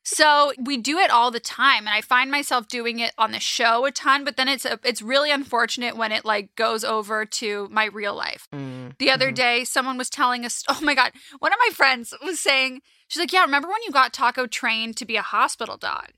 so 0.03 0.53
we 0.59 0.77
do 0.77 0.97
it 0.97 1.11
all 1.11 1.31
the 1.31 1.39
time, 1.39 1.79
and 1.79 1.89
I 1.89 2.01
find 2.01 2.31
myself 2.31 2.67
doing 2.67 2.99
it 2.99 3.11
on 3.17 3.31
the 3.31 3.39
show 3.39 3.85
a 3.85 3.91
ton. 3.91 4.23
But 4.23 4.37
then 4.37 4.47
it's 4.47 4.65
a, 4.65 4.79
it's 4.83 5.01
really 5.01 5.31
unfortunate 5.31 5.97
when 5.97 6.11
it 6.11 6.25
like 6.25 6.55
goes 6.55 6.83
over 6.83 7.25
to 7.25 7.67
my 7.71 7.85
real 7.85 8.15
life. 8.15 8.47
Mm. 8.53 8.97
The 8.97 9.11
other 9.11 9.31
day, 9.31 9.63
someone 9.63 9.97
was 9.97 10.09
telling 10.09 10.45
us, 10.45 10.63
oh 10.69 10.79
my 10.81 10.95
God, 10.95 11.11
one 11.39 11.53
of 11.53 11.59
my 11.59 11.73
friends 11.73 12.13
was 12.23 12.39
saying, 12.39 12.81
she's 13.07 13.19
like, 13.19 13.33
yeah, 13.33 13.41
remember 13.41 13.67
when 13.67 13.83
you 13.85 13.91
got 13.91 14.13
Taco 14.13 14.47
trained 14.47 14.97
to 14.97 15.05
be 15.05 15.15
a 15.15 15.21
hospital 15.21 15.77
dog? 15.77 16.11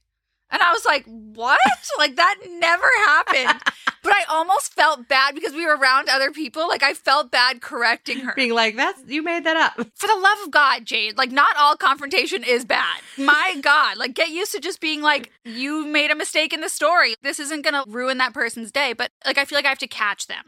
And 0.51 0.61
I 0.61 0.71
was 0.73 0.85
like, 0.85 1.05
what? 1.05 1.59
like 1.97 2.15
that 2.15 2.35
never 2.49 2.87
happened. 3.05 3.61
But 4.03 4.13
I 4.13 4.23
almost 4.29 4.73
felt 4.73 5.07
bad 5.07 5.35
because 5.35 5.53
we 5.53 5.63
were 5.63 5.75
around 5.75 6.09
other 6.09 6.31
people. 6.31 6.67
Like 6.67 6.81
I 6.81 6.95
felt 6.95 7.29
bad 7.29 7.61
correcting 7.61 8.21
her. 8.21 8.33
Being 8.35 8.53
like, 8.53 8.75
that's 8.75 8.99
you 9.07 9.21
made 9.21 9.43
that 9.43 9.55
up. 9.55 9.75
For 9.75 10.07
the 10.07 10.19
love 10.19 10.39
of 10.43 10.49
God, 10.49 10.85
Jade, 10.85 11.19
like 11.19 11.31
not 11.31 11.55
all 11.55 11.75
confrontation 11.77 12.43
is 12.43 12.65
bad. 12.65 13.01
My 13.15 13.57
God, 13.61 13.97
like 13.97 14.15
get 14.15 14.29
used 14.29 14.53
to 14.53 14.59
just 14.59 14.81
being 14.81 15.03
like, 15.03 15.31
you 15.45 15.85
made 15.85 16.09
a 16.09 16.15
mistake 16.15 16.51
in 16.51 16.61
the 16.61 16.69
story. 16.69 17.13
This 17.21 17.39
isn't 17.39 17.63
going 17.63 17.75
to 17.75 17.83
ruin 17.87 18.17
that 18.17 18.33
person's 18.33 18.71
day. 18.71 18.93
But 18.93 19.11
like, 19.23 19.37
I 19.37 19.45
feel 19.45 19.57
like 19.57 19.65
I 19.65 19.69
have 19.69 19.77
to 19.77 19.87
catch 19.87 20.25
them. 20.25 20.45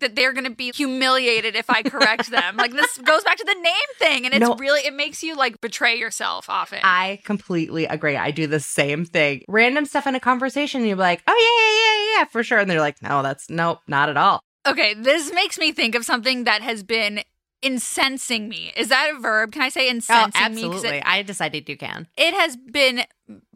That 0.00 0.14
they're 0.16 0.32
going 0.32 0.44
to 0.44 0.50
be 0.54 0.72
humiliated 0.74 1.56
if 1.56 1.70
I 1.70 1.82
correct 1.82 2.30
them. 2.30 2.56
like 2.58 2.72
this 2.72 2.98
goes 2.98 3.24
back 3.24 3.36
to 3.38 3.44
the 3.44 3.54
name 3.54 3.88
thing, 3.98 4.24
and 4.24 4.34
it's 4.34 4.40
No. 4.46 4.54
really 4.56 4.80
it 4.80 4.94
makes 4.94 5.22
you 5.22 5.34
like 5.36 5.60
betray 5.60 5.96
yourself 5.98 6.48
often. 6.48 6.80
I 6.82 7.20
completely 7.24 7.86
agree. 7.86 8.16
I 8.16 8.30
do 8.30 8.46
the 8.46 8.60
same 8.60 9.04
thing. 9.04 9.42
Random 9.48 9.84
stuff 9.86 10.06
in 10.06 10.14
a 10.14 10.20
conversation, 10.20 10.84
you're 10.84 10.96
like, 10.96 11.22
oh, 11.26 11.32
yeah, 11.32 12.14
yeah, 12.14 12.14
yeah, 12.16 12.20
yeah, 12.20 12.24
for 12.30 12.42
sure. 12.42 12.58
And 12.58 12.70
they're 12.70 12.80
like, 12.80 13.00
no, 13.02 13.22
that's 13.22 13.48
nope, 13.50 13.80
not 13.86 14.08
at 14.08 14.16
all. 14.16 14.40
Okay, 14.66 14.94
this 14.94 15.32
makes 15.32 15.58
me 15.58 15.72
think 15.72 15.94
of 15.94 16.04
something 16.04 16.44
that 16.44 16.62
has 16.62 16.82
been 16.82 17.22
incensing 17.64 18.48
me. 18.48 18.72
Is 18.76 18.88
that 18.88 19.10
a 19.14 19.18
verb? 19.18 19.52
Can 19.52 19.62
I 19.62 19.68
say 19.70 19.86
oh, 19.86 19.90
incensing 19.90 20.54
me? 20.54 20.62
'Cause 20.68 20.84
it- 20.84 21.02
Oh, 21.04 21.10
I 21.10 21.22
decided 21.22 21.68
you 21.68 21.76
can. 21.76 22.06
it 22.16 22.34
has 22.34 22.56
been 22.56 23.04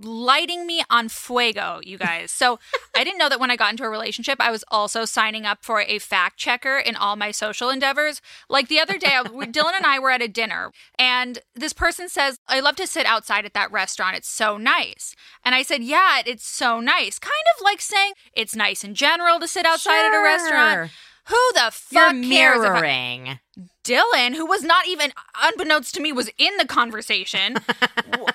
lighting 0.00 0.66
me 0.66 0.82
on 0.88 1.10
fuego, 1.10 1.80
you 1.84 1.98
guys. 1.98 2.30
So 2.30 2.58
I 2.96 3.04
didn't 3.04 3.18
know 3.18 3.28
that 3.28 3.38
when 3.38 3.50
I 3.50 3.56
got 3.56 3.70
into 3.70 3.84
a 3.84 3.90
relationship, 3.90 4.38
I 4.40 4.50
was 4.50 4.64
also 4.68 5.04
signing 5.04 5.44
up 5.44 5.58
for 5.62 5.82
a 5.82 5.98
fact 5.98 6.38
checker 6.38 6.78
in 6.78 6.96
all 6.96 7.16
my 7.16 7.30
social 7.32 7.68
endeavors. 7.68 8.22
Like 8.48 8.68
the 8.68 8.80
other 8.80 8.96
day, 8.96 9.14
I- 9.14 9.22
Dylan 9.54 9.74
and 9.76 9.84
I 9.84 9.98
were 9.98 10.10
at 10.10 10.22
a 10.22 10.28
dinner, 10.28 10.72
and 10.98 11.40
this 11.54 11.74
person 11.74 12.08
says, 12.08 12.38
I 12.48 12.60
love 12.60 12.76
to 12.76 12.86
sit 12.86 13.04
outside 13.04 13.44
at 13.44 13.52
that 13.54 13.70
restaurant. 13.70 14.16
It's 14.16 14.28
so 14.28 14.56
nice. 14.56 15.14
And 15.44 15.54
I 15.54 15.62
said, 15.62 15.82
Yeah, 15.82 16.22
it's 16.24 16.46
so 16.46 16.80
nice. 16.80 17.18
Kind 17.18 17.34
of 17.56 17.62
like 17.62 17.80
saying 17.82 18.12
it's 18.32 18.56
nice 18.56 18.84
in 18.84 18.94
general 18.94 19.38
to 19.40 19.46
sit 19.48 19.66
outside 19.66 20.06
at 20.06 20.14
a 20.14 20.22
restaurant. 20.22 20.90
Who 21.28 21.36
the 21.54 21.70
fuck 21.72 22.14
You're 22.14 22.22
cares? 22.24 22.62
If 22.62 22.70
I- 22.70 22.80
mirroring. 22.80 23.38
Dylan, 23.84 24.34
who 24.34 24.44
was 24.46 24.62
not 24.62 24.86
even, 24.86 25.12
unbeknownst 25.42 25.94
to 25.94 26.02
me, 26.02 26.12
was 26.12 26.30
in 26.38 26.56
the 26.58 26.66
conversation. 26.66 27.56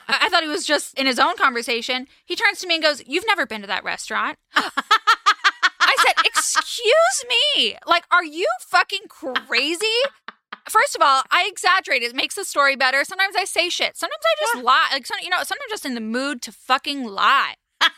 I 0.07 0.27
thought 0.29 0.41
he 0.43 0.49
was 0.49 0.65
just 0.65 0.97
in 0.97 1.05
his 1.05 1.19
own 1.19 1.35
conversation. 1.37 2.07
He 2.25 2.35
turns 2.35 2.59
to 2.61 2.67
me 2.67 2.75
and 2.75 2.83
goes, 2.83 3.03
You've 3.05 3.25
never 3.27 3.45
been 3.45 3.61
to 3.61 3.67
that 3.67 3.83
restaurant. 3.83 4.37
I 4.55 5.95
said, 6.05 6.13
Excuse 6.25 7.25
me. 7.55 7.77
Like, 7.85 8.05
are 8.11 8.23
you 8.25 8.47
fucking 8.61 9.01
crazy? 9.09 9.85
First 10.69 10.95
of 10.95 11.01
all, 11.01 11.21
I 11.29 11.47
exaggerate. 11.51 12.01
It 12.03 12.15
makes 12.15 12.35
the 12.35 12.45
story 12.45 12.75
better. 12.75 13.03
Sometimes 13.03 13.35
I 13.37 13.43
say 13.45 13.69
shit. 13.69 13.95
Sometimes 13.97 14.21
I 14.25 14.35
just 14.53 14.63
lie. 14.63 14.87
Like, 14.91 15.05
you 15.21 15.29
know, 15.29 15.37
sometimes 15.37 15.59
I'm 15.65 15.69
just 15.69 15.85
in 15.85 15.93
the 15.95 16.01
mood 16.01 16.41
to 16.43 16.51
fucking 16.51 17.03
lie. 17.05 17.55
I- 17.81 17.91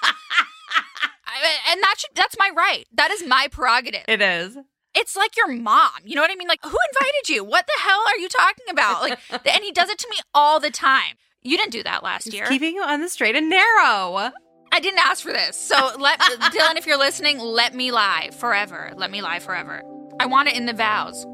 and 1.71 1.81
that 1.81 1.95
should, 1.97 2.11
that's 2.15 2.35
my 2.39 2.49
right. 2.55 2.85
That 2.93 3.11
is 3.11 3.25
my 3.25 3.47
prerogative 3.51 4.03
It 4.07 4.21
is. 4.21 4.57
It's 4.95 5.15
like 5.15 5.35
your 5.37 5.47
mom. 5.47 5.91
You 6.05 6.15
know 6.15 6.21
what 6.21 6.31
I 6.31 6.35
mean? 6.35 6.47
Like, 6.47 6.63
who 6.63 6.69
invited 6.93 7.29
you? 7.29 7.43
What 7.43 7.67
the 7.67 7.79
hell 7.81 8.01
are 8.07 8.17
you 8.17 8.29
talking 8.29 8.65
about? 8.69 9.01
Like, 9.01 9.19
and 9.31 9.63
he 9.63 9.71
does 9.71 9.89
it 9.89 9.97
to 9.99 10.07
me 10.09 10.17
all 10.33 10.59
the 10.59 10.71
time. 10.71 11.15
You 11.41 11.57
didn't 11.57 11.73
do 11.73 11.83
that 11.83 12.03
last 12.03 12.33
year. 12.33 12.45
Keeping 12.47 12.75
you 12.75 12.83
on 12.83 13.01
the 13.01 13.09
straight 13.09 13.35
and 13.35 13.49
narrow. 13.49 14.31
I 14.71 14.79
didn't 14.79 14.99
ask 14.99 15.21
for 15.21 15.31
this. 15.31 15.55
So 15.57 15.75
let 15.99 16.19
Dylan, 16.19 16.75
if 16.77 16.87
you're 16.87 16.97
listening, 16.97 17.39
let 17.39 17.75
me 17.75 17.91
lie 17.91 18.31
forever. 18.39 18.91
Let 18.95 19.11
me 19.11 19.21
lie 19.21 19.39
forever. 19.39 19.81
I 20.19 20.25
want 20.25 20.47
it 20.47 20.55
in 20.55 20.65
the 20.65 20.73
vows. 20.73 21.25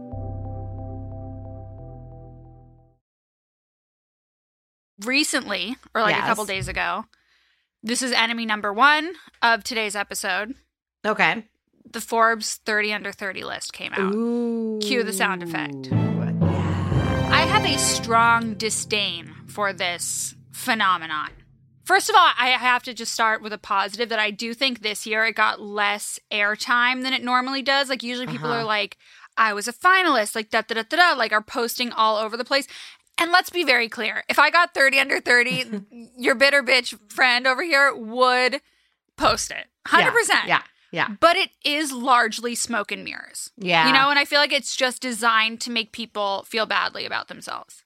Recently, 5.04 5.76
or 5.96 6.02
like 6.02 6.16
Yes. 6.16 6.24
a 6.24 6.28
couple 6.28 6.46
days 6.46 6.68
ago, 6.68 7.06
this 7.82 8.02
is 8.04 8.12
enemy 8.12 8.46
number 8.46 8.72
one 8.72 9.14
of 9.42 9.64
today's 9.64 9.96
episode. 9.96 10.54
Okay. 11.06 11.48
The 11.90 12.02
Forbes 12.02 12.56
30 12.66 12.94
under 12.94 13.12
30 13.12 13.44
list 13.44 13.74
came 13.74 13.94
out. 13.94 14.14
Ooh. 14.14 14.80
Cue 14.82 15.04
the 15.04 15.14
sound 15.14 15.44
effect. 15.44 15.90
I 15.92 17.46
have 17.48 17.66
a 17.66 17.78
strong 17.78 18.56
disdain 18.56 19.34
for 19.48 19.74
this 19.74 20.36
phenomenon. 20.52 21.30
First 21.84 22.10
of 22.10 22.16
all, 22.16 22.30
I 22.38 22.50
have 22.50 22.84
to 22.84 22.94
just 22.94 23.12
start 23.12 23.42
with 23.42 23.52
a 23.54 23.58
positive 23.58 24.10
that 24.10 24.20
I 24.20 24.32
do 24.32 24.54
think 24.54 24.82
this 24.82 25.06
year 25.06 25.26
it 25.26 25.36
got 25.36 25.60
less 25.62 26.20
airtime 26.32 27.02
than 27.04 27.14
it 27.14 27.24
normally 27.24 27.62
does. 27.62 27.90
Like, 27.90 28.04
usually 28.04 28.28
people 28.28 28.48
Uh-huh. 28.50 28.60
are 28.62 28.64
like, 28.64 28.98
I 29.38 29.54
was 29.54 29.68
a 29.68 29.74
finalist, 29.74 30.36
like, 30.36 30.50
da 30.50 30.62
da 30.62 30.76
da 30.84 30.84
da 30.96 31.14
like, 31.18 31.32
are 31.34 31.42
posting 31.42 31.92
all 31.92 32.18
over 32.18 32.38
the 32.38 32.46
place. 32.46 32.68
And 33.18 33.32
let's 33.32 33.50
be 33.50 33.64
very 33.64 33.90
clear 33.90 34.24
if 34.30 34.40
I 34.40 34.50
got 34.50 34.74
30 34.74 35.00
under 35.00 35.20
30, 35.20 35.82
your 36.18 36.36
bitter 36.36 36.64
bitch 36.64 36.98
friend 37.12 37.46
over 37.48 37.64
here 37.64 37.94
would 37.94 38.62
post 39.18 39.52
it 39.52 39.68
100%. 39.88 40.30
Yeah. 40.30 40.46
Yeah. 40.48 40.62
But 41.20 41.36
it 41.38 41.52
is 41.64 41.92
largely 41.92 42.54
smoke 42.56 42.92
and 42.92 43.04
mirrors. 43.04 43.52
Yeah. 43.58 43.88
You 43.88 43.94
know, 43.94 44.10
and 44.10 44.20
I 44.20 44.26
feel 44.26 44.40
like 44.40 44.52
it's 44.54 44.76
just 44.76 45.02
designed 45.02 45.62
to 45.62 45.72
make 45.72 45.92
people 45.92 46.44
feel 46.48 46.66
badly 46.66 47.06
about 47.06 47.28
themselves. 47.28 47.84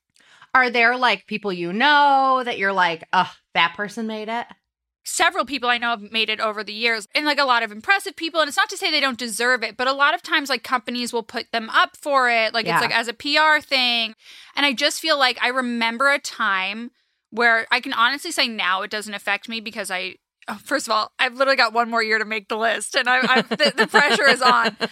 Are 0.54 0.70
there 0.70 0.98
like 0.98 1.28
people 1.28 1.52
you 1.54 1.72
know 1.74 2.42
that 2.44 2.58
you're 2.58 2.74
like, 2.74 3.04
oh, 3.14 3.32
that 3.54 3.76
person 3.76 4.08
made 4.08 4.30
it? 4.30 4.46
Several 5.08 5.46
people 5.46 5.70
I 5.70 5.78
know 5.78 5.90
have 5.92 6.12
made 6.12 6.30
it 6.32 6.40
over 6.40 6.64
the 6.64 6.74
years, 6.74 7.08
and 7.14 7.28
like 7.28 7.38
a 7.38 7.44
lot 7.46 7.62
of 7.62 7.72
impressive 7.72 8.16
people. 8.16 8.40
And 8.42 8.48
it's 8.48 8.58
not 8.58 8.70
to 8.70 8.78
say 8.78 8.90
they 8.90 9.00
don't 9.00 9.20
deserve 9.20 9.62
it, 9.64 9.78
but 9.78 9.88
a 9.88 9.94
lot 9.94 10.16
of 10.16 10.24
times, 10.24 10.50
like 10.50 10.64
companies 10.64 11.14
will 11.14 11.22
put 11.22 11.52
them 11.52 11.70
up 11.70 11.96
for 11.96 12.28
it, 12.28 12.56
like 12.56 12.66
Yeah. 12.66 12.78
it's 12.78 12.82
like 12.82 12.98
as 12.98 13.08
a 13.08 13.14
PR 13.14 13.62
thing. 13.62 14.16
And 14.56 14.66
I 14.66 14.74
just 14.74 15.00
feel 15.00 15.20
like 15.20 15.38
I 15.44 15.50
remember 15.50 16.10
a 16.10 16.18
time 16.18 16.90
where 17.30 17.68
I 17.70 17.82
can 17.82 17.94
honestly 17.94 18.32
say 18.32 18.48
now 18.48 18.82
it 18.82 18.90
doesn't 18.90 19.14
affect 19.14 19.48
me 19.48 19.60
because 19.60 19.92
I. 19.92 20.16
oh, 20.48 20.60
First 20.64 20.88
of 20.88 20.92
all, 20.92 21.12
I've 21.20 21.34
literally 21.36 21.58
got 21.58 21.74
one 21.74 21.90
more 21.90 22.04
year 22.04 22.18
to 22.20 22.26
make 22.26 22.48
the 22.50 22.58
list, 22.58 22.96
and 22.96 23.08
I, 23.10 23.20
I 23.38 23.42
the, 23.42 23.74
the 23.76 23.88
pressure 23.88 24.28
is 24.28 24.42
on. 24.42 24.76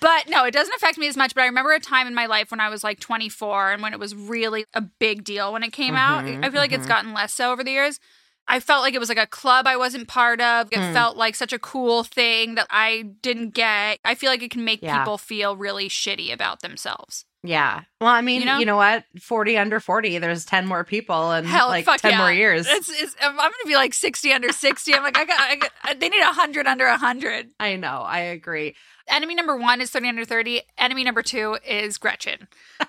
But 0.00 0.30
no, 0.30 0.44
it 0.46 0.52
doesn't 0.52 0.74
affect 0.74 0.96
me 0.96 1.08
as 1.08 1.16
much. 1.16 1.34
But 1.34 1.42
I 1.42 1.46
remember 1.46 1.70
a 1.72 1.78
time 1.78 2.06
in 2.06 2.14
my 2.14 2.24
life 2.24 2.50
when 2.50 2.58
I 2.58 2.70
was 2.70 2.82
like 2.82 3.00
24 3.00 3.72
and 3.72 3.82
when 3.82 3.92
it 3.92 3.98
was 3.98 4.14
really 4.14 4.64
a 4.72 4.80
big 4.80 5.24
deal 5.24 5.52
when 5.52 5.62
it 5.62 5.74
came 5.74 5.94
out. 5.94 6.24
Mhm, 6.24 6.42
I 6.42 6.48
feel 6.48 6.58
like 6.60 6.72
it's 6.72 6.86
mhm. 6.86 6.88
gotten 6.88 7.12
less 7.12 7.34
so 7.34 7.52
over 7.52 7.62
the 7.62 7.70
years. 7.72 8.00
I 8.48 8.60
felt 8.60 8.80
like 8.82 8.94
it 8.94 8.98
was 8.98 9.10
like 9.10 9.18
a 9.18 9.26
club 9.26 9.66
I 9.66 9.76
wasn't 9.76 10.08
part 10.08 10.40
of. 10.40 10.68
It 10.72 10.78
Hmm. 10.78 10.92
felt 10.94 11.18
like 11.18 11.34
such 11.34 11.52
a 11.52 11.58
cool 11.58 12.02
thing 12.02 12.54
that 12.54 12.66
I 12.70 13.10
didn't 13.20 13.50
get. 13.54 13.98
I 14.06 14.14
feel 14.14 14.30
like 14.30 14.42
it 14.42 14.50
can 14.50 14.64
make 14.64 14.80
Yeah. 14.82 14.98
people 15.00 15.18
feel 15.18 15.54
really 15.54 15.90
shitty 15.90 16.32
about 16.32 16.60
themselves. 16.62 17.26
Yeah. 17.46 17.82
Well, 18.00 18.08
I 18.10 18.22
mean, 18.22 18.40
You 18.40 18.48
you 18.48 18.64
know? 18.64 18.72
know, 18.72 18.76
what? 18.76 19.04
40 19.20 19.58
under 19.58 19.78
40, 19.78 20.18
there's 20.18 20.46
10 20.46 20.66
more 20.66 20.82
people 20.82 21.30
and 21.30 21.46
Hell, 21.46 21.68
like 21.68 21.84
fuck 21.84 22.00
10 22.00 22.12
yeah. 22.12 22.18
more 22.18 22.32
years. 22.32 22.66
It's, 22.66 22.88
it's, 22.88 23.14
I'm 23.20 23.36
going 23.36 23.50
to 23.50 23.68
be 23.68 23.74
like 23.74 23.92
60 23.92 24.32
under 24.32 24.50
60. 24.50 24.94
I'm 24.94 25.02
like, 25.02 25.18
I 25.18 25.26
got, 25.26 25.40
I 25.40 25.56
got 25.56 26.00
they 26.00 26.08
need 26.08 26.20
100 26.22 26.66
under 26.66 26.86
100. 26.86 27.50
I 27.60 27.76
know. 27.76 28.02
I 28.02 28.20
agree. 28.20 28.74
Enemy 29.08 29.34
number 29.34 29.56
one 29.56 29.82
is 29.82 29.90
30 29.90 30.08
under 30.08 30.24
30. 30.24 30.62
Enemy 30.78 31.04
number 31.04 31.22
two 31.22 31.58
is 31.66 31.98
Gretchen. 31.98 32.48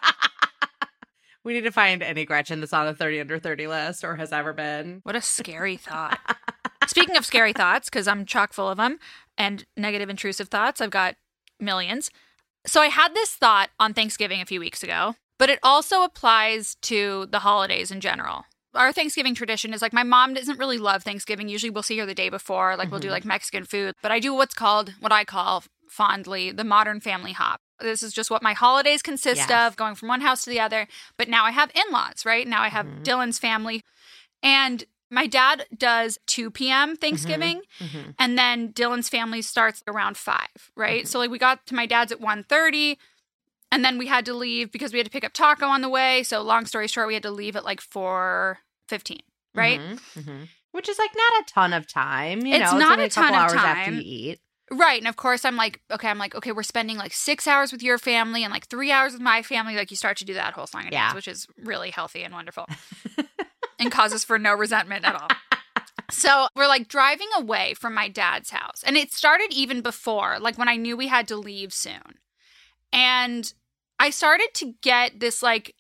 We 1.46 1.54
need 1.54 1.62
to 1.62 1.72
find 1.72 2.02
any 2.02 2.26
Gretchen 2.26 2.60
that's 2.60 2.74
on 2.74 2.88
the 2.88 2.96
30 2.96 3.22
under 3.22 3.38
30 3.38 3.68
list 3.68 4.04
or 4.04 4.16
has 4.16 4.34
ever 4.34 4.52
been. 4.52 5.02
What 5.04 5.16
a 5.16 5.22
scary 5.22 5.78
thought. 5.78 6.20
Speaking 6.88 7.16
of 7.18 7.26
scary 7.26 7.54
thoughts, 7.54 7.88
because 7.88 8.08
I'm 8.08 8.26
chock 8.26 8.52
full 8.52 8.68
of 8.68 8.78
them 8.78 8.98
and 9.38 9.64
negative 9.78 10.10
intrusive 10.10 10.50
thoughts, 10.50 10.82
I've 10.82 10.90
got 10.90 11.16
millions. 11.60 12.10
So 12.68 12.82
I 12.82 12.88
had 12.88 13.14
this 13.14 13.32
thought 13.32 13.70
on 13.80 13.94
Thanksgiving 13.94 14.42
a 14.42 14.46
few 14.46 14.60
weeks 14.60 14.84
ago, 14.84 15.16
but 15.38 15.50
it 15.50 15.60
also 15.62 16.04
applies 16.04 16.76
to 16.84 17.28
the 17.28 17.40
holidays 17.40 17.92
in 17.92 18.02
general. 18.02 18.46
Our 18.74 18.92
Thanksgiving 18.92 19.36
tradition 19.36 19.74
is 19.74 19.82
like 19.82 19.94
my 19.94 20.04
mom 20.04 20.34
doesn't 20.34 20.60
really 20.60 20.78
love 20.78 21.04
Thanksgiving. 21.04 21.48
Usually 21.48 21.70
we'll 21.70 21.84
see 21.84 21.98
her 22.00 22.06
the 22.06 22.16
day 22.16 22.30
before, 22.30 22.76
like 22.76 22.92
we'll 22.92 23.00
do 23.00 23.08
Mhm. 23.08 23.12
like 23.12 23.26
Mexican 23.26 23.64
food, 23.66 23.94
but 24.02 24.12
I 24.12 24.20
do 24.20 24.34
what's 24.34 24.54
called, 24.56 24.94
what 25.00 25.12
I 25.14 25.24
call 25.24 25.64
fondly, 25.90 26.52
the 26.52 26.64
modern 26.64 27.00
family 27.00 27.32
hop. 27.32 27.62
This 27.80 28.04
is 28.04 28.12
just 28.14 28.30
what 28.32 28.42
my 28.44 28.54
holidays 28.54 29.02
consist 29.02 29.50
Yes. 29.50 29.52
of, 29.52 29.76
going 29.78 29.96
from 29.96 30.10
one 30.10 30.22
house 30.22 30.44
to 30.44 30.50
the 30.50 30.60
other. 30.60 30.88
But 31.18 31.30
now 31.30 31.46
I 31.46 31.52
have 31.52 31.72
in 31.76 31.90
laws, 31.92 32.26
right? 32.26 32.48
Now 32.48 32.62
I 32.64 32.70
have 32.70 32.86
Mhm. 32.86 33.04
Dylan's 33.04 33.40
family. 33.40 33.82
And 34.44 34.84
my 35.12 35.28
dad 35.28 35.66
does 35.78 36.18
2 36.28 36.50
p.m. 36.52 36.96
Thanksgiving, 36.96 37.62
Mm-hmm. 37.80 38.12
and 38.20 38.38
then 38.38 38.74
Dylan's 38.74 39.10
family 39.10 39.42
starts 39.42 39.84
around 39.88 40.18
5, 40.18 40.48
right? 40.76 41.04
Mhm. 41.04 41.08
So 41.08 41.20
like 41.20 41.30
we 41.32 41.38
got 41.38 41.66
to 41.68 41.76
my 41.76 41.86
dad's 41.86 42.12
at 42.12 42.20
1.30, 42.20 42.98
and 43.72 43.84
then 43.86 43.98
we 43.98 44.08
had 44.08 44.26
to 44.26 44.34
leave 44.34 44.72
because 44.72 44.94
we 44.94 45.00
had 45.00 45.06
to 45.06 45.12
pick 45.12 45.24
up 45.24 45.34
taco 45.34 45.68
on 45.68 45.82
the 45.82 45.90
way. 45.90 46.24
So 46.24 46.42
long 46.42 46.66
story 46.66 46.88
short, 46.88 47.08
we 47.08 47.14
had 47.14 47.24
to 47.24 47.32
leave 47.32 47.56
at 47.56 47.66
like 47.66 47.82
4.15, 47.82 49.20
right? 49.54 49.80
Mm-hmm. 49.80 50.44
Which 50.72 50.90
is 50.90 51.00
like 51.00 51.12
not 51.16 51.42
a 51.42 51.54
ton 51.54 51.74
of 51.74 51.88
time. 51.88 52.46
You 52.46 52.56
It's 52.56 52.72
know, 52.72 52.78
not 52.78 52.94
only 52.94 53.06
a 53.06 53.10
ton 53.10 53.26
couple 53.32 53.36
of 53.38 53.42
hours 53.44 53.54
time. 53.54 53.78
after 53.78 53.92
you 53.94 54.02
eat. 54.04 54.40
Right. 54.72 55.00
And 55.00 55.08
of 55.08 55.16
course, 55.16 55.46
I'm 55.46 55.56
like, 55.56 55.80
okay, 55.92 56.10
I'm 56.10 56.18
like, 56.18 56.34
okay, 56.36 56.52
we're 56.52 56.64
spending 56.64 56.98
like 56.98 57.14
six 57.14 57.48
hours 57.48 57.72
with 57.72 57.84
your 57.84 57.98
family 58.00 58.44
and 58.44 58.52
like 58.52 58.68
three 58.68 58.92
hours 58.92 59.14
with 59.14 59.22
my 59.22 59.42
family. 59.44 59.76
Like, 59.76 59.92
you 59.92 59.96
start 59.98 60.18
to 60.18 60.26
do 60.26 60.34
that 60.34 60.54
whole 60.54 60.66
song 60.68 60.82
and 60.86 60.92
Yeah. 60.92 61.04
dance, 61.08 61.16
which 61.16 61.28
is 61.28 61.48
really 61.64 61.92
healthy 61.92 62.24
and 62.24 62.34
wonderful 62.34 62.66
and 63.80 63.92
causes 63.92 64.24
for 64.24 64.38
no 64.40 64.54
resentment 64.54 65.06
at 65.06 65.16
all. 65.16 65.28
So 66.12 66.48
we're 66.56 66.68
like 66.68 66.88
driving 66.88 67.30
away 67.36 67.74
from 67.74 67.96
my 67.96 68.08
dad's 68.10 68.52
house. 68.52 68.84
And 68.86 68.96
it 68.96 69.12
started 69.12 69.52
even 69.52 69.82
before, 69.82 70.38
like 70.40 70.56
when 70.56 70.70
I 70.70 70.76
knew 70.76 70.96
we 70.96 71.08
had 71.08 71.28
to 71.30 71.36
leave 71.36 71.74
soon. 71.74 72.20
And 72.94 73.52
I 74.00 74.12
started 74.12 74.50
to 74.56 74.76
get 74.84 75.20
this 75.20 75.42
like 75.42 75.74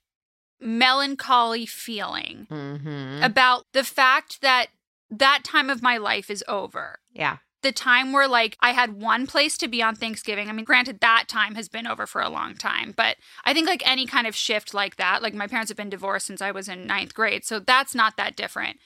melancholy 0.60 1.66
feeling 1.66 2.48
Mm-hmm. 2.50 3.24
about 3.24 3.66
the 3.74 3.84
fact 3.84 4.42
that 4.42 4.68
that 5.12 5.44
time 5.44 5.70
of 5.70 5.84
my 5.84 5.98
life 5.98 6.30
is 6.32 6.44
over. 6.48 6.98
Yeah. 7.14 7.38
The 7.65 7.72
time 7.72 8.12
where 8.13 8.27
like 8.27 8.57
I 8.60 8.74
had 8.74 9.01
one 9.01 9.25
place 9.25 9.57
to 9.57 9.67
be 9.67 9.81
on 9.81 9.95
Thanksgiving. 9.95 10.50
I 10.50 10.51
mean, 10.51 10.65
granted, 10.65 11.00
that 11.00 11.24
time 11.27 11.55
has 11.55 11.67
been 11.67 11.88
over 11.88 12.05
for 12.05 12.22
a 12.22 12.29
long 12.29 12.53
time, 12.53 12.93
but 12.95 13.17
I 13.43 13.53
think 13.55 13.67
like 13.67 13.81
any 13.89 14.05
kind 14.05 14.27
of 14.27 14.36
shift 14.36 14.72
like 14.75 14.98
that, 14.98 15.24
like 15.24 15.34
my 15.34 15.48
parents 15.48 15.72
have 15.72 15.77
been 15.77 15.89
divorced 15.89 16.27
since 16.27 16.43
I 16.43 16.51
was 16.51 16.69
in 16.69 16.86
ninth 16.86 17.15
grade, 17.15 17.43
so 17.43 17.57
that's 17.60 17.95
not 17.95 18.17
that 18.17 18.36
different. 18.36 18.77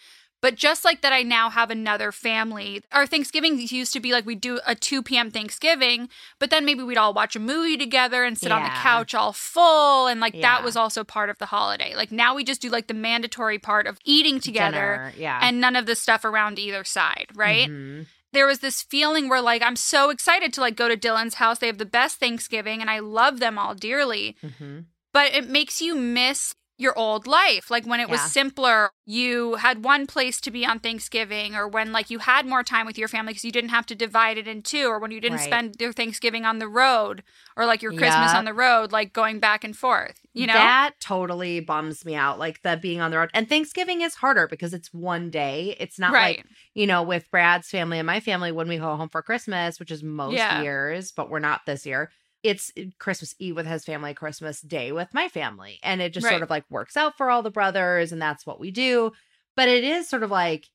But 0.42 0.56
just 0.56 0.86
like 0.86 1.02
that, 1.02 1.12
I 1.12 1.24
now 1.24 1.50
have 1.50 1.70
another 1.70 2.14
family. 2.14 2.82
Our 2.94 3.06
Thanksgiving 3.06 3.60
used 3.60 3.92
to 3.92 4.00
be 4.00 4.14
like 4.14 4.26
we'd 4.26 4.40
do 4.40 4.62
a 4.66 4.74
2 4.76 5.04
p.m. 5.04 5.30
Thanksgiving, 5.30 6.08
but 6.40 6.50
then 6.50 6.64
maybe 6.64 6.82
we'd 6.82 6.98
all 6.98 7.14
watch 7.14 7.36
a 7.36 7.40
movie 7.42 7.76
together 7.76 8.24
and 8.24 8.38
sit 8.38 8.50
on 8.54 8.64
the 8.64 8.70
couch 8.70 9.14
all 9.14 9.34
full. 9.34 10.08
And 10.08 10.22
like 10.22 10.36
Yeah. 10.36 10.44
that 10.44 10.64
was 10.64 10.78
also 10.78 11.04
part 11.04 11.30
of 11.30 11.38
the 11.40 11.48
holiday. 11.48 11.94
Like 11.98 12.14
now 12.14 12.34
we 12.34 12.46
just 12.46 12.62
do 12.62 12.70
like 12.70 12.88
the 12.88 12.94
mandatory 12.94 13.60
part 13.60 13.88
of 13.88 14.00
eating 14.06 14.40
together 14.40 15.12
Dinner, 15.12 15.14
Yeah. 15.18 15.40
and 15.44 15.60
none 15.60 15.76
of 15.76 15.86
the 15.86 15.96
stuff 15.96 16.24
around 16.24 16.58
either 16.60 16.86
side, 16.86 17.28
right? 17.36 17.68
Mhm. 17.70 18.06
There 18.32 18.46
was 18.46 18.60
this 18.60 18.82
feeling 18.82 19.28
where 19.30 19.42
like 19.42 19.62
I'm 19.64 19.76
so 19.76 20.10
excited 20.10 20.54
to 20.54 20.62
like 20.62 20.76
go 20.76 20.88
to 20.88 20.96
Dylan's 20.98 21.36
house. 21.36 21.60
They 21.60 21.68
have 21.68 21.78
the 21.80 21.86
best 21.86 22.20
Thanksgiving 22.20 22.82
and 22.82 22.90
I 22.90 23.00
love 23.00 23.40
them 23.40 23.58
all 23.58 23.74
dearly 23.76 24.36
Mhm. 24.44 24.86
but 25.14 25.34
it 25.34 25.50
makes 25.50 25.82
you 25.82 25.96
miss 25.96 26.54
your 26.80 26.98
old 26.98 27.28
life. 27.28 27.70
Like 27.70 27.86
when 27.86 28.00
it 28.00 28.10
was 28.10 28.22
simpler, 28.22 28.90
you 29.06 29.56
had 29.56 29.84
one 29.84 30.08
place 30.08 30.40
to 30.42 30.50
be 30.50 30.66
on 30.66 30.80
Thanksgiving, 30.80 31.54
or 31.54 31.68
when 31.68 31.92
like 31.92 32.10
you 32.10 32.20
had 32.20 32.46
more 32.46 32.64
time 32.64 32.86
with 32.86 32.98
your 32.98 33.10
family 33.10 33.32
because 33.34 33.44
you 33.44 33.52
didn't 33.52 33.72
have 33.72 33.86
to 33.88 33.96
divide 33.96 34.38
it 34.38 34.48
in 34.48 34.62
two, 34.62 34.86
or 34.88 34.98
when 34.98 35.12
you 35.12 35.20
didn't 35.20 35.40
Right. 35.40 35.46
spend 35.46 35.76
your 35.80 35.92
Thanksgiving 35.92 36.46
on 36.46 36.60
the 36.60 36.70
road, 36.70 37.22
or 37.58 37.66
like 37.66 37.82
your 37.82 37.92
Christmas 37.92 38.32
Yeah. 38.32 38.38
on 38.38 38.46
the 38.46 38.54
road, 38.54 38.92
like 38.94 39.12
going 39.12 39.40
back 39.40 39.64
and 39.66 39.76
forth. 39.78 40.20
You 40.34 40.48
know? 40.48 40.54
That 40.54 40.92
totally 41.02 41.60
bums 41.60 42.06
me 42.06 42.16
out. 42.16 42.40
Like 42.40 42.62
the 42.62 42.78
being 42.82 43.02
on 43.02 43.12
the 43.12 43.18
road. 43.18 43.30
And 43.34 43.50
Thanksgiving 43.50 44.02
is 44.02 44.16
harder 44.16 44.48
because 44.48 44.74
it's 44.74 44.94
one 44.94 45.30
day. 45.30 45.76
It's 45.80 46.00
not 46.00 46.14
right. 46.14 46.38
like, 46.38 46.46
you 46.74 46.88
know, 46.88 47.04
with 47.04 47.30
Brad's 47.30 47.68
family 47.68 47.98
and 48.00 48.06
my 48.08 48.22
family 48.22 48.54
when 48.54 48.70
we 48.70 48.78
go 48.78 48.96
home 48.96 49.10
for 49.10 49.22
Christmas, 49.22 49.80
which 49.82 49.92
is 49.92 50.02
most 50.02 50.36
Yeah. 50.36 50.62
years, 50.62 51.12
but 51.12 51.30
we're 51.30 51.40
not 51.40 51.66
this 51.66 51.86
year. 51.86 52.10
It's 52.44 52.72
Christmas 53.00 53.36
Eve 53.40 53.56
with 53.56 53.68
his 53.68 53.84
family, 53.86 54.14
Christmas 54.14 54.62
Day 54.62 54.92
with 54.92 55.14
my 55.14 55.28
family. 55.28 55.80
And 55.84 56.02
it 56.02 56.14
just 56.14 56.24
Right. 56.26 56.32
sort 56.32 56.44
of 56.44 56.50
like 56.50 56.64
works 56.70 56.96
out 56.96 57.18
for 57.18 57.30
all 57.30 57.44
the 57.44 57.52
brothers, 57.52 58.12
and 58.12 58.22
that's 58.22 58.46
what 58.46 58.60
we 58.60 58.72
do. 58.72 59.12
But 59.56 59.68
it 59.68 59.84
is 59.84 60.08
sort 60.08 60.24
of 60.24 60.32
like 60.32 60.68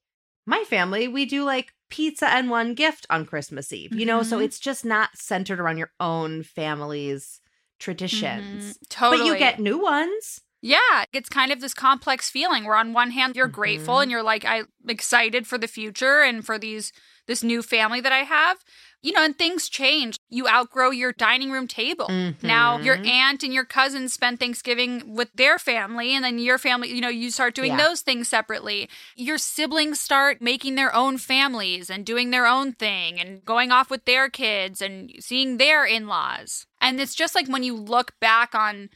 my 0.47 0.63
family, 0.65 1.09
we 1.09 1.25
do 1.25 1.43
like 1.45 1.73
pizza 1.89 2.29
and 2.29 2.51
one 2.51 2.75
gift 2.75 3.07
on 3.09 3.25
Christmas 3.25 3.73
Eve, 3.73 3.95
you 3.95 4.05
know? 4.05 4.23
So 4.23 4.39
Mhm. 4.39 4.45
it's 4.45 4.59
just 4.59 4.85
not 4.85 5.17
centered 5.17 5.59
around 5.59 5.79
your 5.79 5.93
own 6.01 6.43
family's 6.43 7.41
traditions. 7.79 8.75
Mhm. 8.75 8.89
Totally. 8.91 9.19
But 9.21 9.27
you 9.27 9.39
get 9.39 9.59
new 9.59 9.79
ones. 9.79 10.41
Yeah, 10.61 11.05
it's 11.13 11.29
kind 11.29 11.53
of 11.53 11.61
this 11.61 11.75
complex 11.75 12.31
feeling 12.31 12.65
where 12.65 12.77
on 12.77 12.93
one 12.95 13.11
hand 13.11 13.37
you're 13.37 13.49
grateful 13.49 13.97
Mhm. 13.97 14.03
and 14.03 14.11
you're 14.11 14.23
like 14.23 14.45
I'm 14.47 14.69
excited 14.89 15.47
for 15.47 15.59
the 15.59 15.69
future 15.69 16.21
and 16.23 16.45
for 16.45 16.59
these 16.59 16.93
this 17.27 17.43
new 17.43 17.63
family 17.63 18.01
that 18.01 18.13
I 18.13 18.21
have. 18.25 18.59
You 19.05 19.13
know, 19.13 19.23
and 19.23 19.37
things 19.37 19.69
change. 19.69 20.17
You 20.31 20.49
outgrow 20.49 20.91
your 20.91 21.13
dining 21.13 21.51
room 21.51 21.69
table. 21.69 22.09
Now 22.43 22.79
your 22.81 22.97
Mhm. 22.97 23.07
aunt 23.07 23.43
and 23.43 23.53
your 23.53 23.67
cousins 23.67 24.15
spend 24.15 24.41
Thanksgiving 24.41 25.15
with 25.15 25.29
their 25.35 25.59
family 25.59 26.15
and 26.15 26.25
then 26.25 26.39
your 26.39 26.57
family, 26.57 26.91
you 26.91 27.03
know, 27.03 27.11
you 27.11 27.31
start 27.31 27.55
doing 27.55 27.73
Yeah. 27.73 27.85
those 27.85 28.01
things 28.01 28.29
separately. 28.29 28.89
Your 29.15 29.37
siblings 29.37 30.01
start 30.01 30.41
making 30.41 30.77
their 30.77 30.95
own 30.95 31.19
families 31.19 31.91
and 31.91 32.07
doing 32.07 32.31
their 32.31 32.47
own 32.47 32.73
thing 32.73 33.21
and 33.21 33.45
going 33.45 33.71
off 33.71 33.91
with 33.91 34.07
their 34.07 34.31
kids 34.31 34.81
and 34.81 35.13
seeing 35.21 35.59
their 35.59 35.85
in-laws. 35.85 36.67
And 36.81 36.99
it's 36.99 37.15
just 37.15 37.35
like 37.35 37.47
when 37.47 37.63
you 37.63 37.77
look 37.77 38.19
back 38.21 38.55
on 38.55 38.89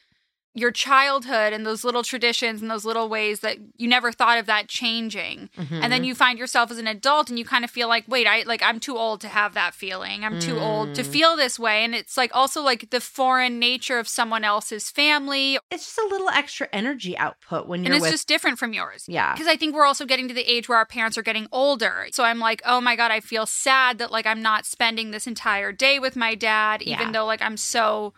your 0.55 0.71
childhood 0.73 1.53
and 1.53 1.65
those 1.65 1.85
little 1.85 2.03
traditions 2.03 2.61
and 2.63 2.71
those 2.71 2.85
little 2.85 3.09
ways 3.09 3.41
that 3.41 3.59
you 3.77 3.87
never 3.87 4.11
thought 4.11 4.39
of 4.39 4.47
that 4.47 4.67
changing. 4.69 5.51
And 5.57 5.69
Mm-hmm. 5.69 5.91
then 5.91 6.03
you 6.05 6.15
find 6.15 6.39
yourself 6.39 6.71
as 6.71 6.79
an 6.79 6.87
adult 6.89 7.29
and 7.31 7.39
you 7.39 7.45
kind 7.45 7.65
of 7.65 7.71
feel 7.71 7.87
like 7.87 8.05
wait 8.09 8.27
i 8.27 8.43
like 8.43 8.63
i'm 8.63 8.81
too 8.81 8.97
old 8.97 9.21
to 9.21 9.29
have 9.29 9.55
that 9.55 9.75
feeling. 9.75 10.25
I'm 10.25 10.41
too 10.41 10.59
old 10.59 10.95
to 10.97 11.03
Mm. 11.03 11.07
feel 11.07 11.37
this 11.37 11.59
way. 11.59 11.85
And 11.85 11.95
it's 11.95 12.17
like 12.17 12.31
also 12.35 12.63
like 12.63 12.91
the 12.91 13.01
foreign 13.01 13.59
nature 13.59 13.99
of 13.99 14.09
someone 14.09 14.43
else's 14.43 14.91
family. 14.91 15.59
It's 15.71 15.85
just 15.85 15.99
a 15.99 16.07
little 16.11 16.29
extra 16.31 16.69
energy 16.73 17.17
output 17.17 17.69
when 17.69 17.81
you're 17.81 17.87
And 17.87 17.95
it's 17.95 18.03
with 18.03 18.11
just 18.13 18.27
different 18.29 18.59
from 18.59 18.73
yours. 18.73 19.05
Yeah. 19.07 19.33
Because 19.35 19.47
i 19.47 19.57
think 19.57 19.75
we're 19.75 19.85
also 19.87 20.07
getting 20.07 20.27
to 20.29 20.35
the 20.35 20.51
age 20.51 20.69
where 20.69 20.79
our 20.79 20.87
parents 20.87 21.17
are 21.19 21.23
getting 21.23 21.47
older. 21.53 22.07
So 22.13 22.25
i'm 22.25 22.39
like 22.41 22.63
oh 22.65 22.81
my 22.81 22.97
god 22.97 23.11
i 23.13 23.21
feel 23.21 23.47
sad 23.47 23.99
that 23.99 24.11
like 24.11 24.27
i'm 24.27 24.43
not 24.43 24.67
spending 24.67 25.11
this 25.13 25.27
entire 25.27 25.71
day 25.73 25.99
with 25.99 26.17
my 26.17 26.35
dad 26.35 26.83
even 26.83 27.07
Yeah. 27.09 27.13
though 27.13 27.27
like 27.27 27.43
i'm 27.43 27.57
so 27.57 28.15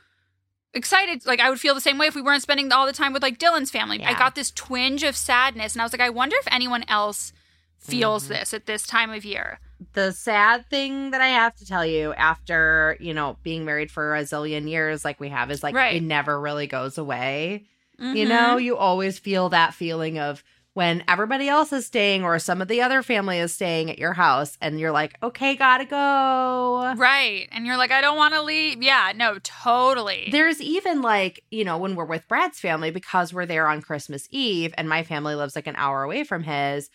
excited 0.75 1.27
like 1.27 1.41
i 1.41 1.51
would 1.51 1.61
feel 1.61 1.75
the 1.75 1.81
same 1.81 1.99
way 1.99 2.07
if 2.07 2.15
we 2.15 2.23
weren't 2.23 2.43
spending 2.43 2.71
all 2.73 2.87
the 2.87 2.93
time 2.93 3.13
with 3.13 3.23
like 3.23 3.39
dylan's 3.39 3.71
family 3.71 4.03
i 4.05 4.15
got 4.15 4.35
this 4.37 4.51
twinge 4.53 5.03
of 5.03 5.17
sadness 5.17 5.75
and 5.75 5.83
i 5.83 5.85
was 5.85 5.93
like 5.93 6.01
i 6.01 6.09
wonder 6.11 6.37
if 6.39 6.47
anyone 6.53 6.85
else 6.87 7.33
feels 7.79 8.27
Mhm. 8.27 8.29
this 8.29 8.55
at 8.55 8.67
this 8.67 8.87
time 8.87 9.11
of 9.11 9.25
year 9.25 9.59
the 9.95 10.13
sad 10.13 10.69
thing 10.69 11.11
that 11.13 11.23
I 11.23 11.29
have 11.29 11.57
to 11.57 11.65
tell 11.67 11.87
you 11.87 12.13
after, 12.13 12.99
you 13.01 13.15
know, 13.15 13.39
being 13.43 13.65
married 13.65 13.91
for 13.91 14.15
a 14.15 14.21
zillion 14.25 14.69
years 14.69 15.07
like 15.07 15.19
we 15.19 15.31
have 15.31 15.51
is 15.51 15.63
like 15.63 15.75
Right. 15.75 15.97
it 15.97 16.03
never 16.03 16.39
really 16.39 16.67
goes 16.67 16.99
away. 16.99 17.65
You 17.99 18.27
Mhm. 18.27 18.29
know, 18.29 18.57
you 18.59 18.77
always 18.77 19.19
feel 19.19 19.49
that 19.49 19.73
feeling 19.73 20.19
of 20.19 20.45
when 20.75 21.03
everybody 21.09 21.49
else 21.49 21.73
is 21.73 21.85
staying 21.87 22.23
or 22.25 22.39
some 22.39 22.63
of 22.63 22.69
the 22.69 22.81
other 22.81 23.03
family 23.03 23.39
is 23.39 23.53
staying 23.55 23.91
at 23.91 23.99
your 23.99 24.13
house 24.13 24.57
and 24.61 24.79
you're 24.79 24.93
like, 24.93 25.17
"Okay, 25.23 25.57
got 25.57 25.79
to 25.79 25.85
go." 25.85 26.95
right 26.97 27.49
and 27.53 27.67
you're 27.67 27.77
like 27.77 27.91
i 27.91 28.01
don't 28.01 28.17
want 28.17 28.35
to 28.35 28.43
leave 28.43 28.83
yeah 28.83 29.13
no 29.15 29.39
totally 29.43 30.29
There's 30.33 30.61
even 30.61 31.03
like, 31.03 31.45
you 31.51 31.65
know, 31.65 31.79
when 31.79 31.95
we're 31.95 32.05
with 32.05 32.27
Brad's 32.29 32.59
family, 32.59 32.91
because 32.91 33.33
we're 33.33 33.47
there 33.47 33.69
on 33.69 33.83
Christmas 33.83 34.27
Eve 34.31 34.73
and 34.77 34.89
my 34.89 35.03
family 35.03 35.35
lives 35.35 35.55
like 35.57 35.67
an 35.67 35.77
hour 35.77 36.03
away 36.03 36.25
from 36.25 36.43
his, 36.43 36.89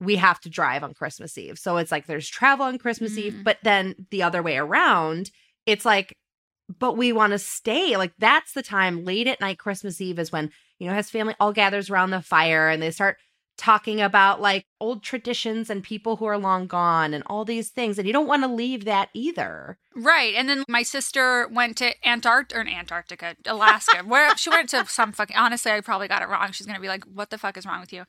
we 0.00 0.16
have 0.16 0.40
to 0.40 0.50
drive 0.50 0.82
on 0.84 0.94
Christmas 0.94 1.36
Eve. 1.38 1.58
So 1.58 1.76
it's 1.78 1.90
like 1.92 2.06
there's 2.06 2.28
travel 2.28 2.66
on 2.66 2.78
Christmas 2.78 3.16
Eve, 3.16 3.34
Mm. 3.34 3.44
but 3.44 3.58
then 3.62 3.94
the 4.10 4.22
other 4.22 4.42
way 4.42 4.56
around, 4.56 5.30
it's 5.66 5.84
like, 5.84 6.16
but 6.78 6.96
we 6.96 7.12
want 7.12 7.32
to 7.32 7.38
stay. 7.38 7.96
Like 7.96 8.12
that's 8.18 8.52
the 8.52 8.62
time 8.62 9.04
late 9.04 9.26
at 9.26 9.40
night, 9.40 9.58
Christmas 9.58 10.00
Eve 10.00 10.18
is 10.18 10.30
when, 10.32 10.50
you 10.78 10.88
know, 10.88 10.94
his 10.94 11.10
family 11.10 11.34
all 11.40 11.52
gathers 11.52 11.90
around 11.90 12.10
the 12.10 12.22
fire 12.22 12.68
and 12.68 12.82
they 12.82 12.90
start 12.90 13.16
talking 13.56 14.00
about 14.00 14.40
like 14.40 14.66
old 14.80 15.02
traditions 15.02 15.70
and 15.70 15.82
people 15.82 16.16
who 16.16 16.24
are 16.24 16.38
long 16.38 16.66
gone 16.66 17.14
and 17.14 17.22
all 17.26 17.44
these 17.44 17.70
things. 17.70 17.98
And 17.98 18.06
you 18.06 18.12
don't 18.12 18.26
want 18.26 18.42
to 18.42 18.48
leave 18.48 18.84
that 18.84 19.10
either. 19.14 19.78
Right. 19.94 20.34
And 20.34 20.48
then 20.48 20.64
my 20.68 20.82
sister 20.82 21.48
went 21.48 21.76
to 21.78 21.94
Antarctica 22.06 22.60
or 22.60 22.66
Antarctica, 22.66 23.36
Alaska, 23.46 24.02
where 24.04 24.36
she 24.36 24.50
went 24.50 24.70
to 24.70 24.84
some 24.86 25.12
fucking, 25.12 25.36
honestly, 25.36 25.70
I 25.70 25.80
probably 25.80 26.08
got 26.08 26.22
it 26.22 26.28
wrong. 26.28 26.50
She's 26.50 26.66
going 26.66 26.76
to 26.76 26.82
be 26.82 26.88
like, 26.88 27.04
what 27.04 27.30
the 27.30 27.38
fuck 27.38 27.56
is 27.56 27.64
wrong 27.64 27.80
with 27.80 27.92
you? 27.92 28.04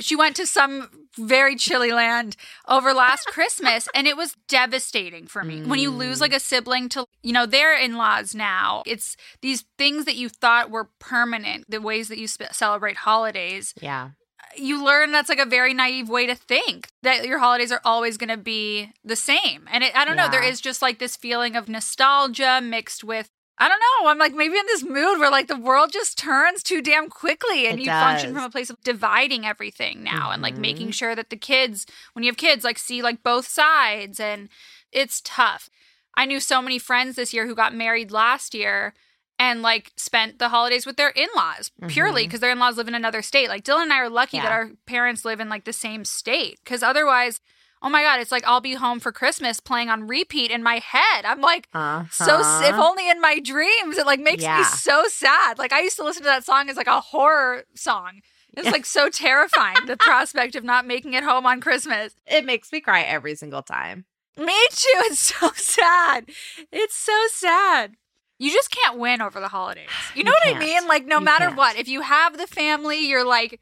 She 0.00 0.16
went 0.16 0.34
to 0.36 0.46
some 0.46 1.06
very 1.16 1.54
chilly 1.56 1.92
land 1.92 2.36
over 2.68 2.92
last 2.92 3.26
Christmas 3.28 3.88
and 3.94 4.06
it 4.06 4.16
was 4.16 4.34
devastating 4.48 5.26
for 5.28 5.44
me. 5.44 5.62
When 5.62 5.78
you 5.78 5.90
lose 5.90 6.18
Mm. 6.18 6.20
like 6.22 6.32
a 6.34 6.40
sibling 6.40 6.88
to, 6.90 7.06
you 7.22 7.32
know, 7.32 7.46
their 7.46 7.76
in 7.78 7.96
laws 7.96 8.34
now, 8.34 8.82
it's 8.86 9.16
these 9.40 9.64
things 9.78 10.04
that 10.06 10.16
you 10.16 10.28
thought 10.28 10.70
were 10.70 10.88
permanent, 10.98 11.70
the 11.70 11.80
ways 11.80 12.08
that 12.08 12.18
you 12.18 12.26
sp- 12.26 12.50
celebrate 12.52 12.96
holidays 12.96 13.72
Yeah. 13.80 14.10
you 14.56 14.84
learn 14.84 15.10
that's 15.10 15.28
like 15.28 15.38
a 15.40 15.46
very 15.46 15.74
naive 15.74 16.08
way 16.08 16.26
to 16.26 16.34
think 16.34 16.88
that 17.02 17.26
your 17.26 17.38
holidays 17.40 17.72
are 17.72 17.80
always 17.84 18.16
going 18.16 18.28
to 18.28 18.36
be 18.36 18.92
the 19.04 19.16
same. 19.16 19.68
And 19.70 19.82
it, 19.82 19.96
I 19.96 20.04
don't 20.04 20.16
know, 20.16 20.28
there 20.30 20.42
is 20.44 20.60
just 20.60 20.80
like 20.82 20.98
this 21.00 21.16
feeling 21.16 21.56
of 21.56 21.68
nostalgia 21.68 22.60
mixed 22.62 23.02
with 23.04 23.30
I 23.56 23.68
don't 23.68 23.80
know. 23.80 24.10
I'm 24.10 24.18
like 24.18 24.34
maybe 24.34 24.58
in 24.58 24.66
this 24.66 24.82
mood 24.82 25.20
where 25.20 25.30
like 25.30 25.46
the 25.46 25.56
world 25.56 25.92
just 25.92 26.18
turns 26.18 26.62
too 26.62 26.82
damn 26.82 27.08
quickly 27.08 27.66
and 27.66 27.78
It 27.78 27.84
you 27.84 27.90
function 27.90 28.34
from 28.34 28.42
a 28.42 28.50
place 28.50 28.68
of 28.68 28.80
dividing 28.82 29.46
everything 29.46 30.02
now 30.02 30.32
and 30.32 30.42
like 30.42 30.56
making 30.56 30.86
mm-hmm. 30.86 30.92
sure 30.92 31.14
that 31.14 31.30
the 31.30 31.36
kids 31.36 31.86
when 32.14 32.24
you 32.24 32.30
have 32.30 32.36
kids 32.36 32.64
like 32.64 32.78
see 32.78 33.00
like 33.00 33.22
both 33.22 33.46
sides 33.46 34.18
and 34.18 34.48
it's 34.90 35.20
tough. 35.24 35.70
I 36.16 36.26
knew 36.26 36.40
so 36.40 36.60
many 36.60 36.78
friends 36.78 37.16
this 37.16 37.32
year 37.32 37.46
who 37.46 37.54
got 37.54 37.74
married 37.74 38.10
last 38.10 38.54
year 38.54 38.94
and 39.38 39.62
like 39.62 39.92
spent 39.96 40.38
the 40.38 40.48
holidays 40.48 40.86
with 40.86 40.96
their 40.96 41.10
in-laws 41.10 41.70
purely 41.88 42.22
mm-hmm. 42.22 42.28
because 42.28 42.40
their 42.40 42.52
in-laws 42.52 42.76
live 42.76 42.88
in 42.88 42.94
another 42.94 43.22
state. 43.22 43.48
Like 43.48 43.64
Dylan 43.64 43.84
and 43.84 43.92
I 43.92 43.98
are 43.98 44.08
lucky 44.08 44.38
that 44.38 44.52
our 44.52 44.70
parents 44.86 45.24
live 45.24 45.40
in 45.40 45.48
like 45.48 45.64
the 45.64 45.72
same 45.72 46.04
state 46.04 46.58
because 46.64 46.82
otherwise, 46.82 47.40
oh 47.84 47.88
my 47.90 48.02
god, 48.02 48.18
it's 48.18 48.32
like 48.32 48.42
I'll 48.46 48.60
be 48.60 48.74
home 48.74 48.98
for 48.98 49.12
Christmas 49.12 49.60
playing 49.60 49.90
on 49.90 50.08
repeat 50.08 50.50
in 50.50 50.62
my 50.62 50.78
head. 50.78 51.24
I'm 51.24 51.40
like 51.40 51.68
Uh-huh. 51.72 52.04
so 52.10 52.40
if 52.64 52.74
only 52.74 53.08
in 53.08 53.20
my 53.20 53.38
dreams 53.38 53.98
it 53.98 54.06
like 54.06 54.18
makes 54.20 54.42
me 54.42 54.64
so 54.64 55.04
sad. 55.08 55.58
Like 55.58 55.72
I 55.72 55.80
used 55.82 55.96
to 55.96 56.04
listen 56.04 56.22
to 56.22 56.28
that 56.28 56.44
song 56.44 56.68
as 56.70 56.76
like 56.76 56.86
a 56.88 57.00
horror 57.00 57.64
song. 57.74 58.22
It's 58.56 58.70
like 58.70 58.86
so 58.86 59.08
terrifying 59.24 59.76
the 59.86 59.96
prospect 59.96 60.56
of 60.56 60.64
not 60.64 60.86
making 60.86 61.12
it 61.14 61.24
home 61.24 61.44
on 61.46 61.60
Christmas. 61.60 62.14
it 62.26 62.44
makes 62.44 62.72
me 62.72 62.80
cry 62.80 63.02
every 63.02 63.34
single 63.36 63.62
time. 63.62 64.06
Me 64.36 64.46
too. 64.70 65.00
It's 65.06 65.18
so 65.38 65.50
sad. 65.54 66.24
It's 66.72 66.96
so 66.96 67.12
sad. 67.30 67.94
You 68.38 68.50
just 68.50 68.70
can't 68.70 68.98
win 68.98 69.22
over 69.22 69.38
the 69.38 69.48
holidays. 69.48 69.88
You 70.14 70.18
You 70.18 70.24
know 70.24 70.32
what 70.32 70.42
can't. 70.42 70.56
I 70.56 70.58
mean? 70.58 70.88
Like, 70.88 71.06
no 71.06 71.18
You 71.20 71.24
matter 71.24 71.44
can't. 71.46 71.56
what, 71.56 71.76
if 71.76 71.86
you 71.86 72.00
have 72.00 72.36
the 72.36 72.48
family, 72.48 73.06
you're 73.06 73.24
like, 73.24 73.60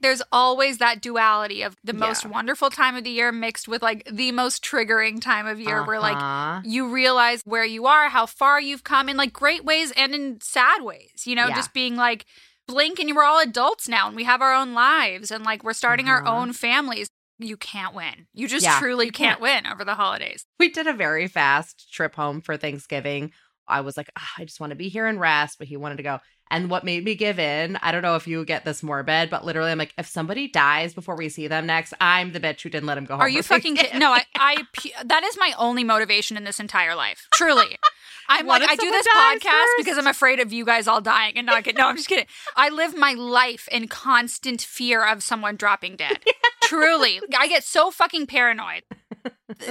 there's 0.00 0.22
always 0.30 0.78
that 0.78 1.00
duality 1.00 1.62
of 1.62 1.76
the 1.82 1.92
most 1.92 2.24
Yeah. 2.24 2.30
wonderful 2.30 2.70
time 2.70 2.94
of 2.96 3.04
the 3.04 3.10
year 3.10 3.32
mixed 3.32 3.66
with 3.68 3.82
like 3.82 4.08
the 4.10 4.30
most 4.32 4.62
triggering 4.64 5.20
time 5.20 5.46
of 5.46 5.58
year 5.60 5.84
where 5.84 5.98
like 6.00 6.16
Uh-huh. 6.16 6.60
you 6.64 6.88
realize 6.88 7.42
where 7.44 7.64
you 7.64 7.86
are, 7.86 8.08
how 8.08 8.26
far 8.26 8.60
you've 8.60 8.84
come 8.84 9.08
in 9.08 9.16
like 9.16 9.32
great 9.32 9.64
ways 9.64 9.90
and 9.92 10.14
in 10.14 10.40
sad 10.40 10.82
ways. 10.82 11.26
You 11.26 11.34
know, 11.34 11.48
Yeah. 11.48 11.56
just 11.56 11.72
being 11.74 11.96
like, 11.96 12.26
blink 12.66 12.98
and 13.00 13.14
we're 13.16 13.24
all 13.24 13.40
adults 13.40 13.88
now 13.88 14.06
and 14.08 14.14
we 14.14 14.24
have 14.24 14.42
our 14.42 14.52
own 14.54 14.74
lives 14.74 15.30
and 15.30 15.42
like 15.44 15.64
we're 15.64 15.72
starting 15.72 16.08
our 16.08 16.22
Uh-huh. 16.22 16.36
own 16.36 16.52
families. 16.52 17.08
you 17.40 17.56
can't 17.56 17.94
win. 17.94 18.26
You 18.34 18.48
just 18.48 18.64
Yeah, 18.66 18.80
truly 18.80 19.06
you 19.06 19.12
can't 19.12 19.38
can't. 19.38 19.40
win 19.40 19.66
over 19.72 19.84
the 19.84 19.94
holidays. 19.94 20.44
We 20.58 20.70
did 20.70 20.88
a 20.88 20.92
very 20.92 21.28
fast 21.28 21.86
trip 21.92 22.16
home 22.16 22.40
for 22.40 22.56
Thanksgiving. 22.56 23.32
I 23.68 23.80
was 23.82 23.96
like, 23.96 24.10
"Ah, 24.18 24.32
I 24.38 24.44
just 24.44 24.58
want 24.58 24.70
to 24.72 24.74
be 24.76 24.88
here 24.88 25.06
and 25.06 25.20
rest, 25.20 25.56
but 25.56 25.68
he 25.68 25.76
wanted 25.76 25.98
to 25.98 26.02
go. 26.02 26.18
And 26.50 26.70
what 26.70 26.84
made 26.84 27.04
me 27.04 27.14
give 27.14 27.38
in, 27.38 27.76
I 27.82 27.92
don't 27.92 28.02
know 28.02 28.16
if 28.16 28.26
you 28.26 28.44
get 28.44 28.64
this 28.64 28.82
morbid, 28.82 29.30
but 29.30 29.44
literally, 29.44 29.70
I'm 29.70 29.78
like, 29.78 29.94
if 29.98 30.06
somebody 30.06 30.48
dies 30.48 30.94
before 30.94 31.16
we 31.16 31.28
see 31.28 31.46
them 31.48 31.66
next, 31.66 31.92
I'm 32.00 32.32
the 32.32 32.40
bitch 32.40 32.62
who 32.62 32.70
didn't 32.70 32.86
let 32.86 32.96
him 32.98 33.04
go 33.04 33.14
home. 33.14 33.20
Are 33.20 33.28
you 33.28 33.42
fucking 33.42 33.76
kidding? 33.76 33.98
No, 33.98 34.12
I, 34.12 34.24
I, 34.34 34.66
that 35.04 35.24
is 35.24 35.36
my 35.38 35.52
only 35.58 35.84
motivation 35.84 36.36
in 36.36 36.44
this 36.44 36.58
entire 36.60 36.94
life. 36.94 37.26
Truly. 37.34 37.78
I'm 38.30 38.46
What 38.46 38.60
like, 38.60 38.70
I 38.70 38.76
do 38.76 38.90
this 38.90 39.06
podcast 39.08 39.50
first? 39.50 39.72
because 39.78 39.98
I'm 39.98 40.06
afraid 40.06 40.38
of 40.40 40.52
you 40.52 40.64
guys 40.66 40.86
all 40.86 41.00
dying 41.00 41.36
and 41.36 41.46
not 41.46 41.64
getting, 41.64 41.78
no, 41.80 41.88
I'm 41.88 41.96
just 41.96 42.08
kidding. 42.08 42.26
I 42.56 42.68
live 42.68 42.94
my 42.96 43.14
life 43.14 43.68
in 43.72 43.88
constant 43.88 44.60
fear 44.60 45.02
of 45.06 45.22
someone 45.22 45.56
dropping 45.56 45.96
dead. 45.96 46.18
Truly. 46.62 47.20
I 47.38 47.48
get 47.48 47.64
so 47.64 47.90
fucking 47.90 48.26
paranoid. 48.26 48.82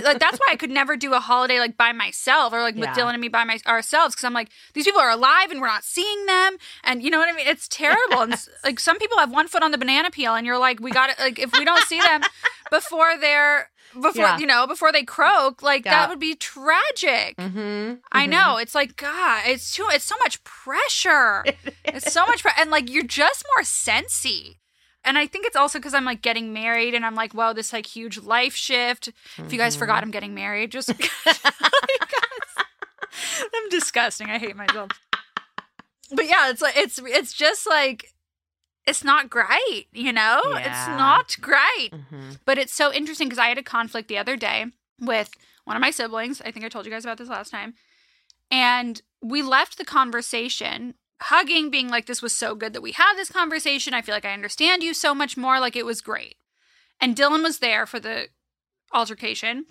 Like 0.04 0.20
that's 0.20 0.38
why 0.40 0.48
I 0.52 0.56
could 0.56 0.70
never 0.72 0.96
do 0.98 1.14
a 1.14 1.20
holiday 1.20 1.60
like 1.60 1.78
by 1.78 1.92
myself 1.92 2.54
or 2.54 2.62
like 2.62 2.76
with 2.76 2.86
Yeah. 2.86 2.94
Dylan 2.96 3.12
and 3.14 3.22
me 3.22 3.28
by 3.28 3.44
my 3.44 3.60
ourselves 3.68 4.16
because 4.16 4.24
I'm 4.26 4.34
like 4.34 4.50
these 4.74 4.86
people 4.86 5.02
are 5.02 5.10
alive 5.12 5.52
and 5.52 5.62
we're 5.62 5.68
not 5.68 5.84
seeing 5.84 6.26
them 6.26 6.58
and 6.84 7.02
you 7.04 7.10
know 7.10 7.20
what 7.20 7.30
I 7.30 7.34
mean 7.34 7.48
it's 7.48 7.68
terrible 7.68 8.22
and 8.22 8.36
like 8.64 8.80
some 8.80 8.98
people 8.98 9.18
have 9.18 9.32
one 9.32 9.48
foot 9.48 9.64
on 9.64 9.72
the 9.72 9.78
banana 9.78 10.10
peel 10.12 10.34
and 10.36 10.46
you're 10.46 10.58
like 10.58 10.80
we 10.80 10.92
got 10.92 11.16
to 11.16 11.24
like 11.24 11.40
if 11.40 11.52
we 11.54 11.66
don't 11.66 11.84
see 11.86 12.00
them 12.00 12.22
before 12.72 13.18
they're 13.20 13.70
before 13.94 14.24
Yeah. 14.26 14.38
you 14.38 14.46
know 14.46 14.68
before 14.68 14.92
they 14.92 15.04
croak 15.04 15.62
like 15.64 15.86
Yeah. 15.86 15.92
that 16.02 16.10
would 16.10 16.20
be 16.20 16.36
tragic. 16.36 17.38
Mm-hmm. 17.38 17.96
I 18.12 18.26
know 18.26 18.58
it's 18.58 18.76
like 18.76 18.96
God 18.98 19.44
it's 19.46 19.72
too 19.72 19.88
it's 19.92 20.06
so 20.06 20.16
much 20.20 20.44
pressure 20.44 21.44
it's 21.86 22.12
so 22.12 22.26
much 22.26 22.42
pre- 22.44 22.52
and 22.60 22.70
like 22.70 22.90
you're 22.92 23.04
just 23.04 23.46
more 23.56 23.64
sensy. 23.64 24.58
And 25.08 25.18
I 25.18 25.26
think 25.28 25.46
it's 25.46 25.56
also 25.56 25.80
because 25.80 25.94
I'm 25.94 26.06
like 26.06 26.22
getting 26.22 26.54
married 26.54 26.94
and 26.94 27.06
I'm 27.06 27.16
like, 27.16 27.34
wow, 27.34 27.54
this 27.54 27.74
like 27.74 27.86
huge 27.88 28.20
life 28.20 28.56
shift. 28.56 29.08
If 29.08 29.54
you 29.54 29.58
guys 29.60 29.74
Mm-hmm. 29.74 29.80
forgot 29.80 30.04
I'm 30.04 30.12
getting 30.12 30.34
married, 30.36 30.72
just 30.72 30.90
I'm 33.54 33.70
disgusting. 33.70 34.30
I 34.30 34.38
hate 34.38 34.56
myself. 34.56 34.92
But 36.12 36.28
yeah, 36.28 36.50
it's 36.50 36.62
like 36.62 36.78
it's 36.78 37.00
it's 37.04 37.34
just 37.34 37.68
like 37.68 38.14
it's 38.86 39.04
not 39.04 39.30
great, 39.30 39.88
you 39.94 40.14
know? 40.14 40.42
It's 40.66 40.88
not 40.88 41.38
great. 41.42 41.94
hmm 41.94 42.32
But 42.46 42.58
it's 42.58 42.74
so 42.74 42.94
interesting 42.94 43.28
because 43.28 43.40
I 43.40 43.48
had 43.50 43.58
a 43.58 43.64
conflict 43.64 44.08
the 44.08 44.18
other 44.18 44.38
day 44.38 44.68
with 45.00 45.32
one 45.66 45.76
of 45.76 45.82
my 45.82 45.92
siblings. 45.92 46.42
I 46.42 46.52
think 46.52 46.66
I 46.66 46.70
told 46.70 46.86
you 46.86 46.92
guys 46.92 47.06
about 47.06 47.18
this 47.18 47.30
last 47.30 47.50
time. 47.52 47.74
And 48.52 49.02
we 49.22 49.42
left 49.42 49.78
the 49.78 49.86
conversation 49.86 50.96
hugging, 51.22 51.70
being 51.70 51.90
like, 51.90 52.06
this 52.06 52.22
was 52.22 52.36
so 52.36 52.56
good 52.56 52.74
that 52.74 52.82
we 52.82 52.92
had 52.92 53.16
this 53.16 53.32
conversation. 53.32 53.94
I 53.94 54.02
feel 54.02 54.16
like 54.16 54.26
I 54.26 54.34
understand 54.34 54.84
you 54.84 54.94
so 54.94 55.14
much 55.14 55.38
more. 55.38 55.60
Like 55.60 55.76
it 55.76 55.86
was 55.86 56.02
great. 56.02 56.36
And 57.00 57.16
Dylan 57.16 57.44
was 57.44 57.60
there 57.60 57.86
for 57.86 58.00
the 58.00 58.28
altercation. 58.94 59.66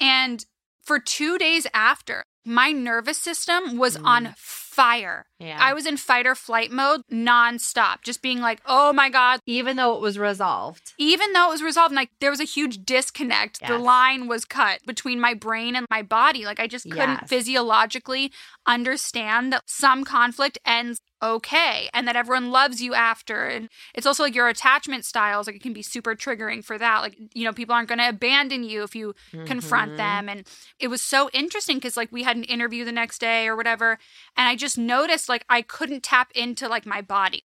And 0.00 0.44
for 0.82 0.98
two 0.98 1.38
days 1.38 1.66
after, 1.72 2.24
my 2.44 2.72
nervous 2.72 3.18
system 3.18 3.78
was 3.78 3.96
Mm. 3.96 4.04
on 4.04 4.34
fire. 4.74 5.26
Yeah. 5.38 5.58
I 5.60 5.72
was 5.74 5.86
in 5.86 5.96
fight 5.96 6.26
or 6.26 6.34
flight 6.34 6.70
mode 6.70 7.02
nonstop, 7.12 8.02
just 8.02 8.22
being 8.22 8.40
like, 8.40 8.60
oh 8.66 8.92
my 8.92 9.08
God, 9.10 9.40
even 9.46 9.76
though 9.76 9.94
it 9.94 10.00
was 10.00 10.18
resolved. 10.18 10.92
even 10.98 11.32
though 11.32 11.48
it 11.48 11.52
was 11.52 11.62
resolved 11.62 11.90
and 11.92 11.96
like 11.96 12.10
there 12.20 12.30
was 12.30 12.40
a 12.40 12.44
huge 12.44 12.84
disconnect 12.84 13.60
the 13.66 13.78
line 13.78 14.26
was 14.28 14.44
cut 14.44 14.80
between 14.86 15.20
my 15.20 15.34
brain 15.34 15.74
and 15.76 15.86
my 15.90 16.02
body 16.02 16.44
like 16.44 16.60
i 16.60 16.66
just 16.66 16.84
couldn't 16.84 17.20
Yes. 17.22 17.28
physiologically 17.28 18.30
understand 18.66 19.52
that 19.52 19.62
some 19.66 20.04
conflict 20.04 20.58
ends 20.64 21.00
okay 21.22 21.88
and 21.94 22.06
that 22.06 22.16
everyone 22.16 22.50
loves 22.50 22.82
you 22.82 22.92
after 22.94 23.46
and 23.46 23.68
it's 23.94 24.06
also 24.06 24.22
like 24.22 24.34
your 24.34 24.48
attachment 24.48 25.04
styles 25.04 25.46
like 25.46 25.56
it 25.56 25.62
can 25.62 25.72
be 25.72 25.82
super 25.82 26.14
triggering 26.14 26.62
for 26.64 26.76
that 26.76 27.00
like 27.00 27.16
you 27.34 27.44
know 27.44 27.52
people 27.52 27.74
aren't 27.74 27.88
going 27.88 27.98
to 27.98 28.08
abandon 28.08 28.62
you 28.62 28.82
if 28.82 28.94
you 28.94 29.14
confront 29.46 29.92
Mhm. 29.92 29.96
them 29.96 30.28
and 30.28 30.46
it 30.78 30.88
was 30.88 31.00
so 31.00 31.30
interesting 31.32 31.76
because 31.78 31.96
like 31.96 32.10
we 32.12 32.22
had 32.24 32.36
an 32.36 32.44
interview 32.44 32.84
the 32.84 32.92
next 32.92 33.20
day 33.20 33.46
or 33.48 33.56
whatever 33.56 33.98
and 34.36 34.48
i 34.48 34.54
just 34.56 34.63
noticed 34.78 35.28
like 35.28 35.44
i 35.48 35.60
couldn't 35.62 36.02
tap 36.02 36.30
into 36.34 36.68
like 36.68 36.86
my 36.86 37.00
body 37.00 37.44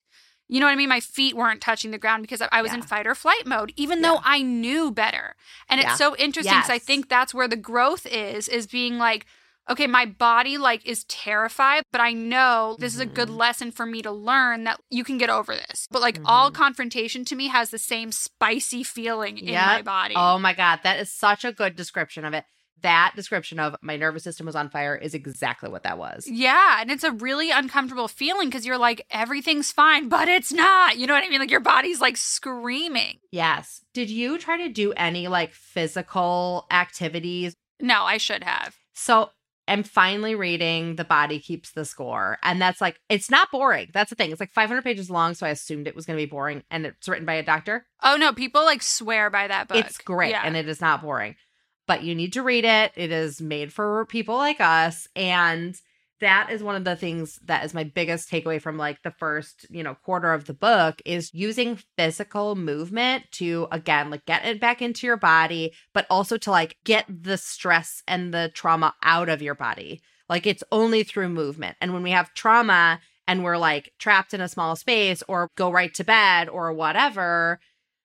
you 0.50 0.61
know 0.61 0.64
what 0.66 0.72
I 0.72 0.76
mean? 0.76 0.88
My 0.88 1.00
feet 1.00 1.37
weren't 1.37 1.61
touching 1.61 1.90
the 1.90 1.98
ground 1.98 2.22
because 2.22 2.40
I- 2.40 2.62
was 2.62 2.72
in 2.72 2.81
fight 2.81 3.07
or 3.07 3.14
flight 3.14 3.46
mode, 3.46 3.70
even 3.76 4.00
though 4.00 4.18
I 4.24 4.40
knew 4.40 4.90
better. 4.90 5.37
And 5.68 5.78
it's 5.78 5.98
so 5.98 6.16
interesting 6.16 6.57
because 6.57 6.70
I 6.70 6.78
think 6.78 7.11
that's 7.11 7.35
where 7.35 7.48
the 7.48 7.54
growth 7.70 8.07
is, 8.07 8.48
is 8.48 8.66
being 8.66 8.96
like, 8.96 9.26
okay, 9.68 9.87
my 9.87 10.07
body 10.07 10.57
like 10.57 10.87
is 10.87 11.04
terrified, 11.04 11.83
but 11.92 12.00
I 12.00 12.14
know 12.14 12.76
this 12.78 12.94
is 12.94 13.00
a 13.00 13.04
good 13.04 13.28
Mhm. 13.28 13.37
lesson 13.37 13.70
for 13.72 13.85
me 13.85 14.00
to 14.00 14.11
learn 14.11 14.64
that 14.64 14.81
you 14.88 15.04
can 15.04 15.18
get 15.18 15.28
over 15.28 15.54
this. 15.54 15.87
But 15.90 16.00
like 16.00 16.18
all 16.24 16.50
Mhm. 16.50 16.54
confrontation 16.54 17.26
to 17.26 17.37
me 17.37 17.48
has 17.48 17.68
the 17.68 17.76
same 17.78 18.11
spicy 18.11 18.83
feeling 18.83 19.37
in 19.37 19.52
my 19.52 19.83
body. 19.83 20.14
Oh 20.16 20.38
my 20.38 20.54
God. 20.54 20.81
That 20.83 20.98
is 20.98 21.12
such 21.12 21.44
a 21.44 21.52
good 21.52 21.76
description 21.76 22.24
of 22.24 22.33
it. 22.33 22.46
That 22.82 23.12
description 23.16 23.58
of 23.58 23.74
my 23.82 23.96
nervous 23.96 24.22
system 24.22 24.46
was 24.46 24.54
on 24.56 24.70
fire 24.70 24.94
is 24.94 25.14
exactly 25.14 25.68
what 25.68 25.82
that 25.82 25.98
was. 25.98 26.26
Yeah, 26.28 26.80
and 26.80 26.90
it's 26.90 27.04
a 27.04 27.12
really 27.12 27.50
uncomfortable 27.50 28.08
feeling 28.08 28.48
because 28.48 28.64
you're 28.64 28.78
like, 28.78 29.04
everything's 29.10 29.72
fine, 29.72 30.08
but 30.08 30.28
it's 30.28 30.52
not. 30.52 30.96
You 30.96 31.06
know 31.06 31.14
what 31.14 31.24
I 31.24 31.28
mean? 31.28 31.40
Like 31.40 31.50
your 31.50 31.60
body's 31.60 32.00
like 32.00 32.16
screaming. 32.16 33.18
Yes. 33.30 33.82
Did 33.94 34.10
you 34.10 34.38
try 34.38 34.56
to 34.58 34.68
do 34.68 34.92
any 34.92 35.28
like 35.28 35.52
physical 35.52 36.66
activities? 36.70 37.54
No, 37.80 38.02
I 38.04 38.16
should 38.18 38.42
have. 38.44 38.76
So 38.94 39.30
I'm 39.66 39.82
finally 39.82 40.34
reading 40.34 40.96
The 40.96 41.04
Body 41.04 41.38
Keeps 41.38 41.72
the 41.72 41.84
Score. 41.84 42.38
And 42.42 42.60
that's 42.60 42.80
like, 42.80 42.98
it's 43.08 43.30
not 43.30 43.50
boring. 43.50 43.88
That's 43.92 44.10
the 44.10 44.16
thing. 44.16 44.30
It's 44.30 44.40
like 44.40 44.52
500 44.52 44.82
pages 44.82 45.10
long. 45.10 45.34
So 45.34 45.46
I 45.46 45.50
assumed 45.50 45.86
it 45.86 45.94
was 45.94 46.06
going 46.06 46.16
to 46.18 46.22
be 46.24 46.30
boring. 46.30 46.62
And 46.70 46.86
it's 46.86 47.08
written 47.08 47.26
by 47.26 47.34
a 47.34 47.42
doctor. 47.42 47.86
Oh 48.02 48.16
no, 48.16 48.32
people 48.32 48.64
like 48.64 48.82
swear 48.82 49.30
by 49.30 49.46
that 49.46 49.68
book. 49.68 49.76
It's 49.84 49.98
great 49.98 50.30
Yeah. 50.30 50.42
and 50.44 50.56
it 50.56 50.68
is 50.68 50.80
not 50.80 51.02
boring. 51.02 51.36
But 51.88 52.05
you 52.05 52.14
need 52.14 52.35
to 52.35 52.44
read 52.44 52.64
it. 52.64 52.92
It 52.94 53.11
is 53.11 53.40
made 53.40 53.72
for 53.72 54.07
people 54.07 54.37
like 54.37 54.61
us. 54.61 55.09
And 55.16 55.74
that 56.20 56.51
is 56.51 56.62
one 56.62 56.77
of 56.77 56.85
the 56.85 56.96
things 56.96 57.38
that 57.44 57.64
is 57.64 57.74
my 57.74 57.85
biggest 57.85 58.31
takeaway 58.31 58.61
from 58.61 58.77
like 58.77 59.03
the 59.03 59.11
first, 59.11 59.66
you 59.70 59.83
know, 59.83 59.94
quarter 59.94 60.33
of 60.33 60.46
the 60.46 60.55
book 60.55 61.01
is 61.05 61.33
using 61.33 61.79
physical 61.96 62.57
movement 62.57 63.24
to 63.33 63.68
again 63.70 64.11
like 64.11 64.24
get 64.27 64.44
it 64.44 64.61
back 64.61 64.83
into 64.83 65.07
your 65.07 65.16
body, 65.16 65.72
but 65.92 66.07
also 66.11 66.37
to 66.37 66.51
like 66.51 66.77
get 66.85 67.07
the 67.09 67.37
stress 67.37 68.03
and 68.07 68.35
the 68.35 68.51
trauma 68.55 68.94
out 69.03 69.29
of 69.29 69.42
your 69.42 69.55
body. 69.55 70.01
Like 70.29 70.46
it's 70.46 70.64
only 70.72 71.05
through 71.05 71.31
movement. 71.31 71.77
And 71.81 71.94
when 71.94 72.03
we 72.03 72.11
have 72.11 72.35
trauma 72.35 73.01
and 73.27 73.44
we're 73.44 73.57
like 73.57 73.92
trapped 73.98 74.35
in 74.35 74.40
a 74.40 74.48
small 74.48 74.77
space 74.77 75.22
or 75.29 75.48
go 75.57 75.70
right 75.70 75.94
to 75.94 76.05
bed 76.05 76.48
or 76.48 76.72
whatever, 76.72 77.61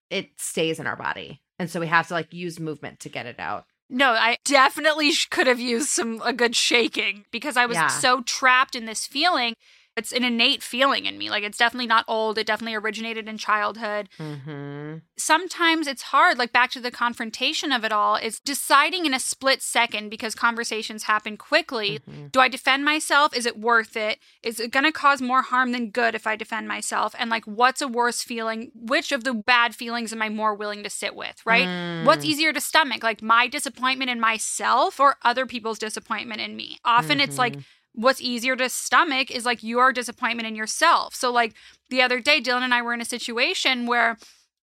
it 0.10 0.30
stays 0.38 0.80
in 0.80 0.88
our 0.88 0.96
body. 0.96 1.42
And 1.58 1.70
so 1.70 1.80
we 1.80 1.88
have 1.88 2.08
to 2.10 2.14
like 2.14 2.34
use 2.34 2.60
movement 2.60 3.00
to 3.02 3.10
get 3.10 3.26
it 3.26 3.40
out. 3.40 3.66
No, 3.94 4.12
I 4.14 4.38
definitely 4.44 5.12
could 5.30 5.46
have 5.48 5.60
used 5.60 5.90
some 5.90 6.22
a 6.26 6.34
good 6.34 6.56
shaking 6.56 7.26
because 7.32 7.56
I 7.56 7.68
was 7.68 7.76
Yeah. 7.76 7.88
so 7.88 8.22
trapped 8.24 8.76
in 8.76 8.86
this 8.86 9.06
feeling. 9.06 9.54
It's 9.96 10.12
an 10.12 10.24
innate 10.24 10.64
feeling 10.64 11.06
in 11.06 11.18
me. 11.18 11.30
Like 11.30 11.44
it's 11.44 11.58
definitely 11.58 11.88
not 11.88 12.06
old. 12.08 12.38
It 12.38 12.48
definitely 12.48 12.76
originated 12.76 13.28
in 13.28 13.38
childhood. 13.38 14.10
Mm-hmm. 14.20 14.98
Sometimes 15.18 15.88
it's 15.88 16.04
hard, 16.04 16.38
like 16.40 16.52
back 16.52 16.72
to 16.72 16.80
the 16.80 16.90
confrontation 16.90 17.72
of 17.72 17.84
it 17.84 17.92
all, 17.92 18.16
is 18.16 18.40
deciding 18.40 19.06
in 19.06 19.14
a 19.14 19.20
split 19.20 19.62
second 19.62 20.10
because 20.10 20.34
conversations 20.34 21.04
happen 21.04 21.38
quickly. 21.38 22.00
Mm-hmm. 22.00 22.28
Do 22.28 22.40
I 22.40 22.48
defend 22.48 22.84
myself? 22.86 23.36
Is 23.36 23.46
it 23.46 23.60
worth 23.60 23.96
it? 23.96 24.20
Is 24.42 24.60
it 24.60 24.72
going 24.72 24.86
to 24.86 24.92
cause 24.92 25.22
more 25.22 25.44
harm 25.44 25.72
than 25.72 25.92
good 25.92 26.16
if 26.16 26.26
I 26.26 26.36
defend 26.36 26.68
myself? 26.68 27.14
And 27.20 27.30
like, 27.30 27.46
what's 27.46 27.82
a 27.82 27.88
worse 27.88 28.24
feeling? 28.24 28.72
Which 28.74 29.12
of 29.12 29.24
the 29.24 29.34
bad 29.34 29.76
feelings 29.76 30.12
am 30.12 30.22
I 30.22 30.30
more 30.30 30.56
willing 30.56 30.84
to 30.84 30.90
sit 30.90 31.16
with, 31.16 31.40
right? 31.46 31.68
Mm. 31.68 32.06
What's 32.06 32.26
easier 32.26 32.52
to 32.52 32.62
stomach, 32.62 33.04
like 33.04 33.22
my 33.22 33.48
disappointment 33.48 34.10
in 34.10 34.20
myself 34.20 35.00
or 35.00 35.18
other 35.24 35.46
people's 35.46 35.78
disappointment 35.78 36.42
in 36.42 36.56
me? 36.56 36.80
Often 36.84 37.20
it's 37.20 37.38
like, 37.38 37.54
Mhm. 37.54 37.64
What's 37.94 38.22
easier 38.22 38.56
to 38.56 38.70
stomach 38.70 39.32
is 39.32 39.46
like 39.46 39.64
your 39.64 39.94
disappointment 39.94 40.48
in 40.48 40.56
yourself. 40.56 41.16
So, 41.16 41.32
like 41.32 41.54
the 41.90 42.02
other 42.02 42.20
day, 42.20 42.42
Dylan 42.42 42.62
and 42.62 42.74
I 42.74 42.82
were 42.82 42.94
in 42.94 43.02
a 43.02 43.06
situation 43.06 43.86
where 43.86 44.18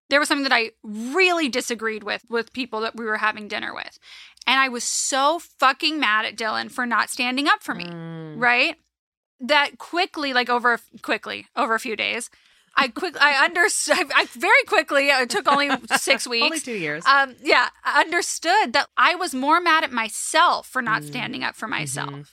there 0.08 0.20
was 0.20 0.28
something 0.28 0.44
that 0.44 0.52
I 0.52 0.70
really 0.82 1.48
disagreed 1.48 2.04
with 2.04 2.24
with 2.28 2.52
people 2.52 2.80
that 2.80 2.94
we 2.96 3.04
were 3.04 3.16
having 3.18 3.48
dinner 3.48 3.74
with. 3.74 3.98
And 4.46 4.60
I 4.60 4.68
was 4.68 4.84
so 4.84 5.40
fucking 5.40 5.98
mad 5.98 6.24
at 6.24 6.36
Dylan 6.36 6.70
for 6.70 6.86
not 6.86 7.10
standing 7.10 7.48
up 7.48 7.62
for 7.62 7.74
me, 7.74 7.86
Mm. 7.86 8.40
right? 8.40 8.76
That 9.40 9.78
quickly, 9.78 10.32
like 10.32 10.48
over 10.48 10.78
quickly, 11.02 11.46
over 11.56 11.74
a 11.74 11.80
few 11.80 11.96
days, 11.96 12.30
I 12.76 12.88
quick 12.88 13.16
I 13.20 13.44
understood 13.44 13.98
I 14.14 14.26
very 14.26 14.62
quickly, 14.68 15.08
it 15.08 15.28
took 15.30 15.50
only 15.50 15.70
six 15.96 16.26
weeks. 16.28 16.44
Only 16.44 16.60
two 16.60 16.72
years. 16.76 17.04
Um, 17.06 17.34
yeah, 17.42 17.68
I 17.84 18.00
understood 18.02 18.72
that 18.74 18.88
I 18.96 19.14
was 19.16 19.34
more 19.34 19.60
mad 19.60 19.82
at 19.84 19.90
myself 19.92 20.68
for 20.68 20.80
not 20.82 21.02
Mm. 21.02 21.06
standing 21.08 21.42
up 21.44 21.56
for 21.56 21.66
myself. 21.66 22.10
Mhm. 22.10 22.26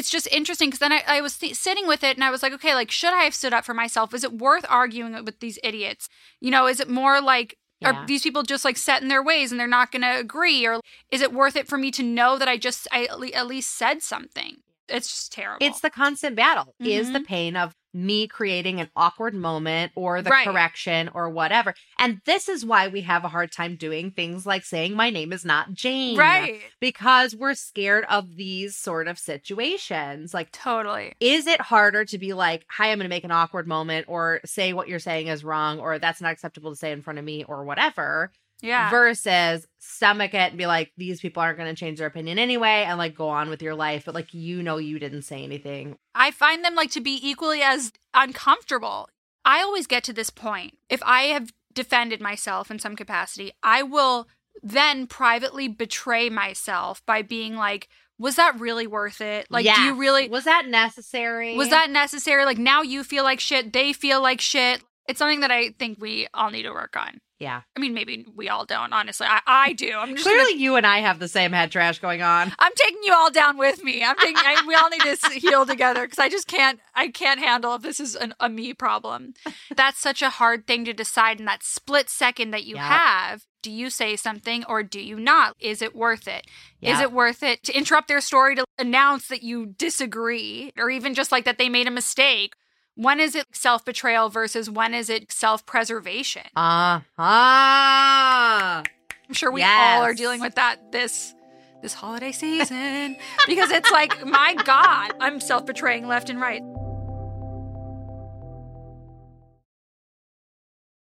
It's 0.00 0.10
just 0.10 0.26
interesting 0.32 0.68
because 0.70 0.78
then 0.80 0.92
I, 0.92 1.02
I 1.06 1.20
was 1.20 1.36
th- 1.36 1.54
sitting 1.54 1.86
with 1.86 2.02
it 2.02 2.16
and 2.16 2.24
I 2.24 2.30
was 2.30 2.42
like, 2.42 2.54
okay, 2.54 2.74
like, 2.74 2.90
should 2.90 3.12
I 3.12 3.24
have 3.24 3.34
stood 3.34 3.52
up 3.52 3.64
for 3.66 3.74
myself? 3.74 4.14
Is 4.14 4.24
it 4.24 4.32
worth 4.32 4.64
arguing 4.68 5.12
with 5.24 5.38
these 5.40 5.58
idiots? 5.62 6.08
You 6.40 6.50
know, 6.50 6.66
is 6.66 6.80
it 6.80 6.88
more 6.88 7.20
like, 7.20 7.56
Yeah. 7.80 7.92
are 8.02 8.06
these 8.06 8.22
people 8.22 8.42
just 8.42 8.64
like 8.64 8.76
set 8.78 9.02
in 9.02 9.08
their 9.08 9.22
ways 9.22 9.50
and 9.50 9.60
they're 9.60 9.66
not 9.78 9.92
going 9.92 10.02
to 10.02 10.18
agree? 10.18 10.66
Or 10.66 10.80
is 11.10 11.20
it 11.20 11.32
worth 11.32 11.54
it 11.56 11.68
for 11.68 11.76
me 11.78 11.90
to 11.92 12.02
know 12.02 12.38
that 12.38 12.48
I 12.48 12.56
just, 12.56 12.88
I 12.90 13.04
at 13.34 13.46
least 13.46 13.76
said 13.76 14.02
something? 14.02 14.56
It's 14.88 15.08
just 15.08 15.32
terrible. 15.32 15.64
It's 15.66 15.80
the 15.80 15.90
constant 15.90 16.34
battle. 16.34 16.74
Is 16.80 17.06
Mm-hmm. 17.06 17.12
the 17.12 17.20
pain 17.20 17.56
of 17.56 17.74
me 17.92 18.26
creating 18.28 18.80
an 18.80 18.88
awkward 18.94 19.34
moment 19.34 19.92
or 19.94 20.22
the 20.22 20.30
Right. 20.30 20.46
correction 20.46 21.10
or 21.12 21.28
whatever. 21.28 21.74
And 21.98 22.20
this 22.24 22.48
is 22.48 22.64
why 22.64 22.88
we 22.88 23.00
have 23.02 23.24
a 23.24 23.28
hard 23.28 23.50
time 23.52 23.76
doing 23.76 24.10
things 24.10 24.46
like 24.46 24.64
saying 24.64 24.94
my 24.94 25.10
name 25.10 25.32
is 25.32 25.44
not 25.44 25.72
Jane. 25.72 26.16
Right. 26.16 26.60
Because 26.80 27.34
we're 27.34 27.54
scared 27.54 28.04
of 28.08 28.36
these 28.36 28.76
sort 28.76 29.08
of 29.08 29.18
situations. 29.18 30.32
Like 30.34 30.52
Totally. 30.52 31.14
is 31.20 31.46
it 31.46 31.60
harder 31.60 32.04
to 32.04 32.18
be 32.18 32.32
like, 32.32 32.64
hi, 32.68 32.90
I'm 32.90 32.98
going 32.98 33.04
to 33.04 33.08
make 33.08 33.24
an 33.24 33.30
awkward 33.32 33.66
moment 33.66 34.06
or 34.08 34.40
say 34.44 34.72
what 34.72 34.88
you're 34.88 34.98
saying 34.98 35.26
is 35.26 35.44
wrong 35.44 35.80
or 35.80 35.98
that's 35.98 36.20
not 36.20 36.32
acceptable 36.32 36.70
to 36.70 36.76
say 36.76 36.92
in 36.92 37.02
front 37.02 37.18
of 37.18 37.24
me 37.24 37.44
or 37.44 37.64
whatever 37.64 38.32
Yeah. 38.62 38.90
versus 38.90 39.66
stomach 39.78 40.34
it 40.34 40.50
and 40.50 40.58
be 40.58 40.66
like, 40.66 40.92
these 40.96 41.20
people 41.20 41.42
aren't 41.42 41.58
going 41.58 41.74
to 41.74 41.78
change 41.78 41.98
their 41.98 42.06
opinion 42.06 42.38
anyway 42.38 42.84
and 42.86 42.98
like 42.98 43.14
go 43.14 43.28
on 43.28 43.48
with 43.48 43.62
your 43.62 43.74
life. 43.74 44.04
But 44.04 44.14
like, 44.14 44.32
you 44.34 44.62
know, 44.62 44.76
you 44.78 44.98
didn't 44.98 45.22
say 45.22 45.42
anything. 45.44 45.96
I 46.14 46.30
find 46.30 46.64
them 46.64 46.74
like 46.74 46.90
to 46.92 47.00
be 47.00 47.18
equally 47.22 47.62
as 47.62 47.92
uncomfortable. 48.14 49.08
I 49.44 49.62
always 49.62 49.86
get 49.86 50.04
to 50.04 50.12
this 50.12 50.30
point. 50.30 50.76
If 50.88 51.02
I 51.04 51.22
have 51.24 51.52
defended 51.72 52.20
myself 52.20 52.70
in 52.70 52.78
some 52.78 52.96
capacity, 52.96 53.52
I 53.62 53.82
will 53.82 54.28
then 54.62 55.06
privately 55.06 55.68
betray 55.68 56.28
myself 56.28 57.04
by 57.06 57.22
being 57.22 57.56
like, 57.56 57.88
was 58.18 58.36
that 58.36 58.60
really 58.60 58.86
worth 58.86 59.22
it? 59.22 59.46
Like, 59.50 59.64
do 59.64 59.80
you 59.80 59.94
really, 59.94 60.28
Was 60.28 60.44
that 60.44 60.66
necessary? 60.68 61.56
was 61.56 61.70
that 61.70 61.88
necessary? 61.88 62.44
Like, 62.44 62.58
now 62.58 62.82
you 62.82 63.02
feel 63.02 63.24
like 63.24 63.40
shit, 63.40 63.72
they 63.72 63.94
feel 63.94 64.20
like 64.20 64.42
shit. 64.42 64.82
It's 65.08 65.18
something 65.18 65.40
that 65.40 65.50
I 65.50 65.70
think 65.70 65.98
we 66.00 66.28
all 66.34 66.50
need 66.50 66.64
to 66.64 66.70
work 66.70 66.96
on. 66.96 67.20
Yeah. 67.40 67.62
I 67.74 67.80
mean, 67.80 67.94
maybe 67.94 68.26
we 68.36 68.50
all 68.50 68.66
don't, 68.66 68.92
honestly. 68.92 69.26
I, 69.26 69.40
I 69.46 69.72
do. 69.72 69.92
I'm 69.96 70.14
just 70.14 70.24
Clearly, 70.26 70.52
gonna- 70.52 70.62
you 70.62 70.76
and 70.76 70.86
I 70.86 70.98
have 70.98 71.18
the 71.18 71.26
same 71.26 71.52
head 71.52 71.72
trash 71.72 71.98
going 71.98 72.20
on. 72.20 72.52
I'm 72.58 72.72
taking 72.76 73.00
you 73.02 73.14
all 73.14 73.30
down 73.30 73.56
with 73.56 73.82
me. 73.82 74.04
I'm 74.04 74.16
taking. 74.16 74.36
I, 74.36 74.62
we 74.66 74.74
all 74.74 74.90
need 74.90 75.00
to 75.00 75.16
heal 75.40 75.64
together 75.64 76.02
because 76.02 76.18
I 76.18 76.28
just 76.28 76.46
can't. 76.46 76.78
I 76.94 77.08
can't 77.08 77.40
handle 77.40 77.74
if 77.74 77.82
this 77.82 77.98
is 77.98 78.14
an, 78.14 78.34
a 78.40 78.50
me 78.50 78.74
problem. 78.74 79.32
That's 79.74 79.98
such 79.98 80.20
a 80.20 80.28
hard 80.28 80.66
thing 80.66 80.84
to 80.84 80.92
decide 80.92 81.40
in 81.40 81.46
that 81.46 81.62
split 81.62 82.10
second 82.10 82.50
that 82.50 82.64
you 82.64 82.74
Yep. 82.76 82.84
have. 82.84 83.46
Do 83.62 83.70
you 83.70 83.88
say 83.90 84.16
something 84.16 84.64
or 84.68 84.82
do 84.82 85.00
you 85.00 85.18
not? 85.18 85.54
Is 85.60 85.80
it 85.82 85.94
worth 85.96 86.28
it? 86.28 86.46
Is 86.82 86.98
Yep. 86.98 87.02
it 87.02 87.12
worth 87.12 87.42
it 87.42 87.62
to 87.64 87.72
interrupt 87.76 88.08
their 88.08 88.20
story 88.20 88.54
to 88.56 88.64
announce 88.78 89.28
that 89.28 89.42
you 89.42 89.66
disagree, 89.66 90.72
or 90.78 90.90
even 90.90 91.14
just 91.14 91.32
like 91.32 91.44
that 91.46 91.56
they 91.58 91.68
made 91.68 91.86
a 91.86 91.90
mistake? 91.90 92.54
When 93.00 93.18
is 93.18 93.34
it 93.34 93.46
self 93.52 93.82
betrayal 93.86 94.28
versus 94.28 94.68
when 94.68 94.92
is 94.92 95.08
it 95.08 95.32
self 95.32 95.64
preservation? 95.64 96.42
Uh 96.54 97.00
huh. 97.16 98.82
I'm 98.82 99.32
sure 99.32 99.50
we 99.50 99.62
all 99.62 100.02
are 100.02 100.12
dealing 100.12 100.42
with 100.42 100.56
that 100.56 100.92
this 100.92 101.34
this 101.80 101.94
holiday 101.94 102.30
season 102.30 103.16
because 103.46 103.70
it's 103.70 103.90
like 103.90 104.26
my 104.26 104.54
god, 104.66 105.12
I'm 105.18 105.40
self-betraying 105.40 106.08
left 106.08 106.28
and 106.28 106.38
right. 106.38 106.60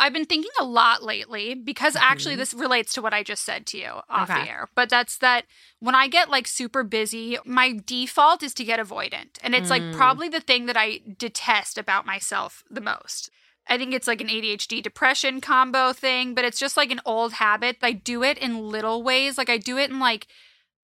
I've 0.00 0.12
been 0.12 0.24
thinking 0.24 0.50
a 0.60 0.64
lot 0.64 1.02
lately 1.02 1.54
because 1.54 1.94
actually 1.94 2.34
this 2.36 2.54
relates 2.54 2.92
to 2.94 3.02
what 3.02 3.14
I 3.14 3.22
just 3.22 3.44
said 3.44 3.66
to 3.68 3.78
you 3.78 4.00
off 4.08 4.28
Okay. 4.30 4.44
the 4.44 4.50
air. 4.50 4.68
But 4.74 4.88
that's 4.90 5.18
that 5.18 5.44
when 5.78 5.94
I 5.94 6.08
get 6.08 6.30
like 6.30 6.46
super 6.48 6.82
busy, 6.82 7.38
my 7.44 7.78
default 7.86 8.42
is 8.42 8.54
to 8.54 8.64
get 8.64 8.80
avoidant. 8.80 9.38
And 9.42 9.54
it's 9.54 9.70
like 9.70 9.82
Mm. 9.82 9.92
probably 9.92 10.28
the 10.28 10.40
thing 10.40 10.66
that 10.66 10.76
I 10.76 11.00
detest 11.18 11.78
about 11.78 12.06
myself 12.06 12.64
the 12.70 12.80
most. 12.80 13.30
I 13.68 13.78
think 13.78 13.94
it's 13.94 14.08
like 14.08 14.20
an 14.20 14.28
ADHD 14.28 14.82
depression 14.82 15.40
combo 15.40 15.92
thing, 15.92 16.34
but 16.34 16.44
it's 16.44 16.58
just 16.58 16.76
like 16.76 16.90
an 16.90 17.00
old 17.04 17.34
habit. 17.34 17.76
I 17.82 17.92
do 17.92 18.22
it 18.24 18.38
in 18.38 18.68
little 18.68 19.02
ways. 19.02 19.38
Like 19.38 19.50
I 19.50 19.58
do 19.58 19.78
it 19.78 19.90
in 19.90 20.00
like, 20.00 20.26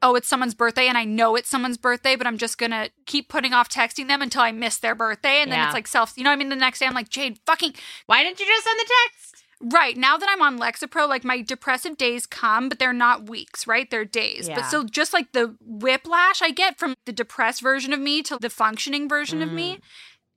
oh, 0.02 0.14
it's 0.14 0.28
someone's 0.28 0.54
birthday 0.54 0.86
and 0.88 0.98
I 0.98 1.04
know 1.04 1.36
it's 1.36 1.48
someone's 1.48 1.78
birthday, 1.78 2.16
but 2.16 2.26
I'm 2.26 2.38
just 2.38 2.58
gonna 2.58 2.90
keep 3.06 3.28
putting 3.28 3.52
off 3.52 3.68
texting 3.68 4.08
them 4.08 4.22
until 4.22 4.42
I 4.42 4.52
miss 4.52 4.78
their 4.78 4.94
birthday. 4.94 5.40
And 5.40 5.50
then 5.50 5.64
it's 5.64 5.74
like 5.74 5.86
self, 5.88 6.12
you 6.16 6.24
know 6.24 6.30
what 6.30 6.34
I 6.34 6.38
mean? 6.38 6.50
The 6.50 6.56
next 6.56 6.80
day 6.80 6.86
I'm 6.86 6.94
like, 6.94 7.08
Jade, 7.08 7.38
fucking 7.46 7.74
Why 8.06 8.22
didn't 8.22 8.38
you 8.40 8.46
just 8.46 8.64
send 8.64 8.78
the 8.78 8.90
text? 9.04 9.42
Right. 9.62 9.96
Now 9.96 10.18
that 10.18 10.28
I'm 10.30 10.42
on 10.42 10.58
Lexapro, 10.58 11.08
like 11.08 11.24
my 11.24 11.40
depressive 11.40 11.96
days 11.96 12.26
come, 12.26 12.68
but 12.68 12.78
they're 12.78 12.92
not 12.92 13.30
weeks, 13.30 13.66
right? 13.66 13.90
They're 13.90 14.04
days. 14.04 14.48
Yeah. 14.48 14.56
But 14.56 14.64
so 14.66 14.84
just 14.84 15.14
like 15.14 15.32
the 15.32 15.56
whiplash 15.62 16.42
I 16.42 16.50
get 16.50 16.78
from 16.78 16.94
the 17.06 17.12
depressed 17.12 17.62
version 17.62 17.94
of 17.94 17.98
me 18.00 18.22
to 18.24 18.36
the 18.38 18.50
functioning 18.50 19.08
version 19.08 19.40
of 19.40 19.48
Mm. 19.48 19.54
me 19.54 19.78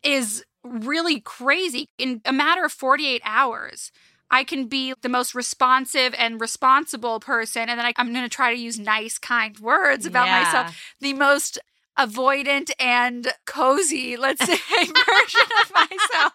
is 0.04 0.46
really 0.64 1.20
crazy. 1.20 1.86
In 1.98 2.22
a 2.24 2.32
matter 2.32 2.64
of 2.64 2.72
48 2.72 3.22
hours, 3.26 3.92
I 4.32 4.44
can 4.44 4.68
be 4.68 4.94
the 5.02 5.10
most 5.10 5.34
responsive 5.34 6.14
and 6.18 6.40
responsible 6.40 7.20
person. 7.20 7.68
And 7.70 7.80
then 7.80 7.86
I, 7.86 7.94
I'm 7.98 8.12
going 8.14 8.24
to 8.26 8.30
try 8.30 8.54
to 8.54 8.60
use 8.60 8.78
nice, 8.80 9.18
kind 9.18 9.58
words 9.60 10.06
about 10.06 10.26
Yeah. 10.28 10.40
myself. 10.44 10.76
The 11.02 11.14
most 11.14 11.58
avoidant 11.98 12.72
and 12.80 13.28
cozy, 13.46 14.16
let's 14.18 14.46
say, 14.46 14.54
version 14.70 15.50
of 15.64 15.72
myself 15.74 16.34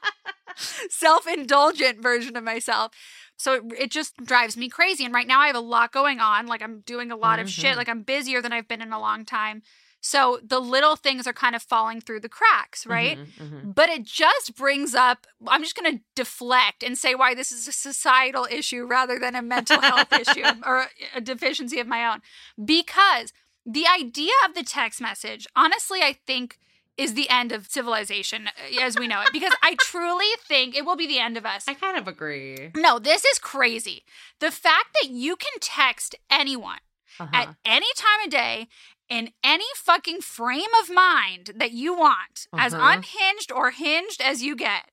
self-indulgent 0.91 2.01
version 2.03 2.37
of 2.37 2.45
myself. 2.45 2.93
So 3.37 3.55
it, 3.55 3.63
it 3.79 3.91
just 3.91 4.17
drives 4.25 4.57
me 4.57 4.69
crazy. 4.69 5.05
And 5.05 5.13
right 5.15 5.27
now 5.27 5.41
I 5.41 5.49
have 5.49 5.57
a 5.57 5.61
lot 5.61 5.93
going 5.93 6.21
on. 6.21 6.47
Like 6.47 6.63
I'm 6.63 6.81
doing 6.81 7.11
a 7.11 7.17
lot 7.17 7.39
of 7.39 7.49
shit. 7.49 7.75
Mhm. 7.75 7.77
Like 7.77 7.89
I'm 7.89 8.03
busier 8.03 8.41
than 8.41 8.53
I've 8.53 8.69
been 8.69 8.83
in 8.83 8.93
a 8.93 9.01
long 9.01 9.25
time. 9.25 9.63
So 10.07 10.39
the 10.43 10.61
little 10.61 10.97
things 10.97 11.27
are 11.27 11.33
kind 11.33 11.57
of 11.57 11.63
falling 11.63 12.03
through 12.03 12.21
the 12.21 12.29
cracks, 12.29 12.87
right? 12.87 13.17
Mhm, 13.19 13.51
mhm. 13.65 13.75
But 13.75 13.89
it 13.89 14.03
just 14.03 14.55
brings 14.55 14.95
up, 14.95 15.27
I'm 15.49 15.63
just 15.63 15.75
going 15.75 15.97
to 15.97 16.05
deflect 16.15 16.83
and 16.83 16.99
say 16.99 17.15
why 17.15 17.35
this 17.35 17.51
is 17.51 17.67
a 17.67 17.73
societal 17.73 18.47
issue 18.51 18.85
rather 18.85 19.19
than 19.19 19.35
a 19.35 19.41
mental 19.41 19.81
health 19.81 20.13
issue 20.25 20.45
or 20.63 20.89
a 21.15 21.23
deficiency 21.23 21.81
of 21.81 21.87
my 21.87 22.07
own. 22.07 22.21
Because 22.63 23.33
the 23.65 23.87
idea 23.87 24.35
of 24.47 24.55
the 24.55 24.63
text 24.63 25.01
message, 25.01 25.47
honestly, 25.57 26.01
I 26.03 26.13
think 26.27 26.59
is 26.99 27.15
the 27.15 27.31
end 27.31 27.51
of 27.51 27.67
civilization 27.71 28.49
uh, 28.49 28.83
as 28.83 28.99
we 28.99 29.09
know 29.09 29.23
it. 29.23 29.33
Because 29.33 29.55
I 29.63 29.75
truly 29.81 30.27
think 30.47 30.77
it 30.77 30.85
will 30.85 30.97
be 30.97 31.07
the 31.07 31.19
end 31.19 31.39
of 31.39 31.47
us. 31.47 31.65
I 31.67 31.73
kind 31.73 31.97
of 31.97 32.07
agree. 32.07 32.73
No, 32.77 32.99
this 32.99 33.25
is 33.25 33.39
crazy. 33.39 34.05
The 34.39 34.51
fact 34.51 34.89
that 35.01 35.09
you 35.11 35.35
can 35.37 35.53
text 35.61 36.15
anyone 36.29 36.81
Uh-huh. 37.21 37.31
at 37.33 37.49
any 37.65 37.87
time 37.97 38.21
of 38.25 38.31
day 38.31 38.67
in 39.09 39.31
any 39.43 39.65
fucking 39.77 40.21
frame 40.21 40.73
of 40.83 40.91
mind 40.91 41.51
that 41.57 41.73
you 41.73 41.95
want, 41.95 42.47
as 42.57 42.73
Uh-huh. 42.75 42.93
unhinged 42.97 43.53
or 43.53 43.71
hinged 43.71 44.21
as 44.21 44.43
you 44.43 44.57
get. 44.57 44.91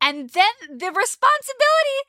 And 0.00 0.30
then 0.30 0.52
the 0.78 0.90
responsibility 0.92 2.00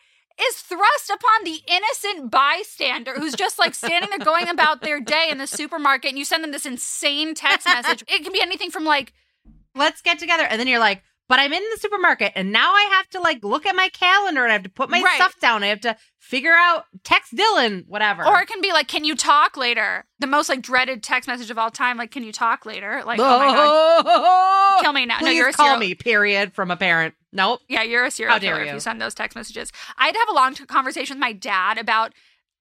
is 0.41 0.55
thrust 0.61 1.09
upon 1.09 1.43
the 1.43 1.61
innocent 1.67 2.31
bystander 2.31 3.15
who's 3.15 3.35
just 3.35 3.59
like 3.59 3.75
standing 3.75 4.09
there 4.09 4.19
going 4.25 4.47
about 4.47 4.81
their 4.81 4.99
day 5.01 5.27
in 5.29 5.37
the 5.37 5.47
supermarket 5.47 6.09
and 6.09 6.17
you 6.17 6.23
send 6.23 6.43
them 6.43 6.51
this 6.51 6.65
insane 6.65 7.33
text 7.35 7.67
message. 7.73 8.03
It 8.07 8.23
can 8.23 8.31
be 8.31 8.41
anything 8.41 8.71
from 8.71 8.85
like, 8.85 9.13
Let's 9.75 10.01
get 10.01 10.17
together. 10.19 10.43
And 10.43 10.59
then 10.59 10.67
you're 10.67 10.79
like, 10.79 11.03
but 11.29 11.39
I'm 11.39 11.53
in 11.53 11.63
the 11.73 11.77
supermarket 11.79 12.33
and 12.35 12.51
now 12.51 12.71
I 12.73 12.89
have 12.97 13.07
to 13.11 13.21
like 13.21 13.43
look 13.43 13.65
at 13.65 13.75
my 13.75 13.87
calendar 13.89 14.43
and 14.43 14.51
I 14.51 14.53
have 14.53 14.63
to 14.63 14.69
put 14.69 14.89
my 14.89 15.01
Right. 15.01 15.15
stuff 15.15 15.39
down. 15.39 15.63
I 15.63 15.67
have 15.67 15.79
to 15.81 15.95
figure 16.17 16.53
out 16.53 16.83
text 17.05 17.33
Dylan, 17.33 17.85
whatever. 17.87 18.25
or 18.25 18.41
it 18.41 18.47
can 18.47 18.59
be 18.61 18.73
like, 18.73 18.87
can 18.89 19.05
you 19.05 19.15
talk 19.15 19.55
later? 19.55 20.05
The 20.19 20.27
most 20.27 20.49
like 20.49 20.61
dreaded 20.61 21.01
text 21.03 21.27
message 21.29 21.49
of 21.49 21.57
all 21.57 21.71
time, 21.71 21.95
like, 21.97 22.11
can 22.11 22.23
you 22.23 22.33
talk 22.33 22.65
later? 22.65 23.01
Like, 23.05 23.19
oh 23.21 23.39
my 23.39 23.53
God, 24.03 24.81
kill 24.81 24.91
me 24.93 25.05
now. 25.05 25.19
Please 25.19 25.25
no, 25.25 25.31
you're 25.31 25.49
a 25.49 25.53
call 25.53 25.77
me, 25.77 25.95
period, 25.95 26.53
from 26.53 26.71
a 26.71 26.75
parent. 26.77 27.13
Nope. 27.31 27.61
Yeah, 27.69 27.83
you're 27.83 28.03
a 28.05 28.11
serial 28.11 28.33
How 28.33 28.39
killer 28.39 28.61
if 28.61 28.67
you. 28.67 28.73
you 28.73 28.79
send 28.79 28.99
those 29.01 29.13
text 29.13 29.35
messages. 29.37 29.71
I'd 29.97 30.15
have 30.15 30.29
a 30.29 30.33
long 30.33 30.55
conversation 30.55 31.15
with 31.17 31.21
my 31.21 31.31
dad 31.31 31.77
about 31.77 32.13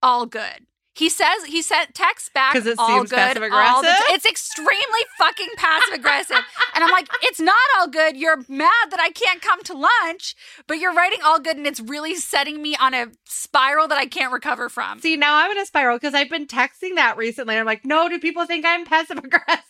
all 0.02 0.26
good. 0.26 0.66
He 0.98 1.08
says 1.08 1.44
he 1.46 1.62
sent 1.62 1.94
texts 1.94 2.28
back 2.28 2.52
'Cause 2.54 2.66
it 2.66 2.76
all 2.76 2.88
seems 2.88 3.10
good. 3.10 3.16
passive-aggressive? 3.18 3.84
t- 4.08 4.14
it's 4.14 4.26
extremely 4.26 5.00
fucking 5.16 5.48
passive 5.56 5.94
aggressive, 5.94 6.44
and 6.74 6.82
I'm 6.82 6.90
like, 6.90 7.08
it's 7.22 7.38
not 7.38 7.54
all 7.78 7.86
good. 7.86 8.16
You're 8.16 8.38
mad 8.48 8.90
that 8.90 8.98
I 9.00 9.10
can't 9.10 9.40
come 9.40 9.62
to 9.62 9.74
lunch, 9.74 10.34
but 10.66 10.78
you're 10.78 10.92
writing 10.92 11.20
all 11.24 11.38
good, 11.38 11.56
and 11.56 11.66
it's 11.68 11.78
really 11.78 12.16
setting 12.16 12.60
me 12.60 12.74
on 12.76 12.94
a 12.94 13.06
spiral 13.24 13.86
that 13.88 13.98
I 13.98 14.06
can't 14.06 14.32
recover 14.32 14.68
from. 14.68 15.00
See, 15.00 15.16
now 15.16 15.36
I'm 15.36 15.52
in 15.52 15.58
a 15.58 15.66
spiral 15.66 15.96
because 15.98 16.14
I've 16.14 16.30
been 16.30 16.46
texting 16.48 16.96
that 16.96 17.16
recently. 17.16 17.56
I'm 17.56 17.66
like, 17.66 17.84
no, 17.84 18.08
do 18.08 18.18
people 18.18 18.44
think 18.44 18.66
I'm 18.66 18.84
passive 18.84 19.18
aggressive? 19.18 19.64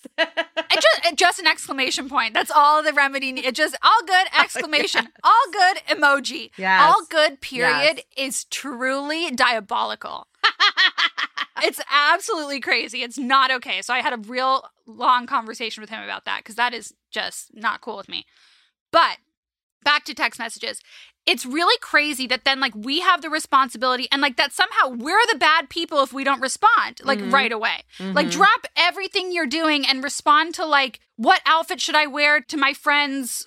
Just, 0.70 1.16
just 1.16 1.38
an 1.40 1.46
exclamation 1.46 2.08
point. 2.08 2.32
That's 2.34 2.50
all 2.50 2.82
the 2.82 2.92
remedy. 2.92 3.30
It 3.30 3.54
just 3.54 3.76
all 3.82 4.00
good 4.06 4.26
oh, 4.34 4.40
exclamation, 4.42 5.08
all 5.22 5.42
good 5.52 5.78
emoji. 5.88 6.50
Yes. 6.56 6.82
All 6.82 7.04
good 7.08 7.40
period 7.40 8.02
is 8.16 8.44
truly 8.44 9.30
diabolical. 9.30 10.26
it's 11.62 11.81
absolutely 11.90 12.61
crazy. 12.61 13.03
It's 13.03 13.18
not 13.18 13.51
okay. 13.51 13.83
So 13.83 13.92
I 13.94 14.01
had 14.01 14.12
a 14.12 14.16
real 14.18 14.64
long 14.87 15.27
conversation 15.27 15.81
with 15.81 15.90
him 15.90 16.03
about 16.03 16.25
that 16.25 16.38
because 16.38 16.55
that 16.57 16.73
is 16.75 16.94
just 17.11 17.55
not 17.55 17.81
cool 17.81 17.97
with 17.97 18.09
me. 18.09 18.27
But 18.92 19.18
back 19.85 20.05
to 20.05 20.14
text 20.14 20.38
messages. 20.38 20.81
It's 21.27 21.44
really 21.44 21.77
crazy 21.81 22.27
that 22.29 22.44
then 22.44 22.59
like 22.59 22.75
we 22.75 23.01
have 23.01 23.21
the 23.21 23.29
responsibility 23.31 24.09
and 24.11 24.23
like 24.23 24.37
that 24.37 24.53
somehow 24.53 24.88
we're 24.88 25.25
the 25.31 25.38
bad 25.38 25.68
people 25.68 26.03
if 26.03 26.12
we 26.12 26.25
don't 26.25 26.40
respond 26.40 27.01
like 27.05 27.18
Mhm. 27.18 27.33
right 27.33 27.53
away. 27.53 27.85
Like 27.99 28.27
Mhm. 28.29 28.31
drop 28.33 28.66
everything 28.77 29.31
you're 29.31 29.47
doing 29.47 29.87
and 29.87 30.03
respond 30.03 30.55
to 30.55 30.64
like 30.64 31.01
what 31.16 31.42
outfit 31.44 31.81
should 31.81 31.94
I 31.94 32.07
wear 32.07 32.40
to 32.40 32.57
my 32.57 32.73
friend's 32.73 33.47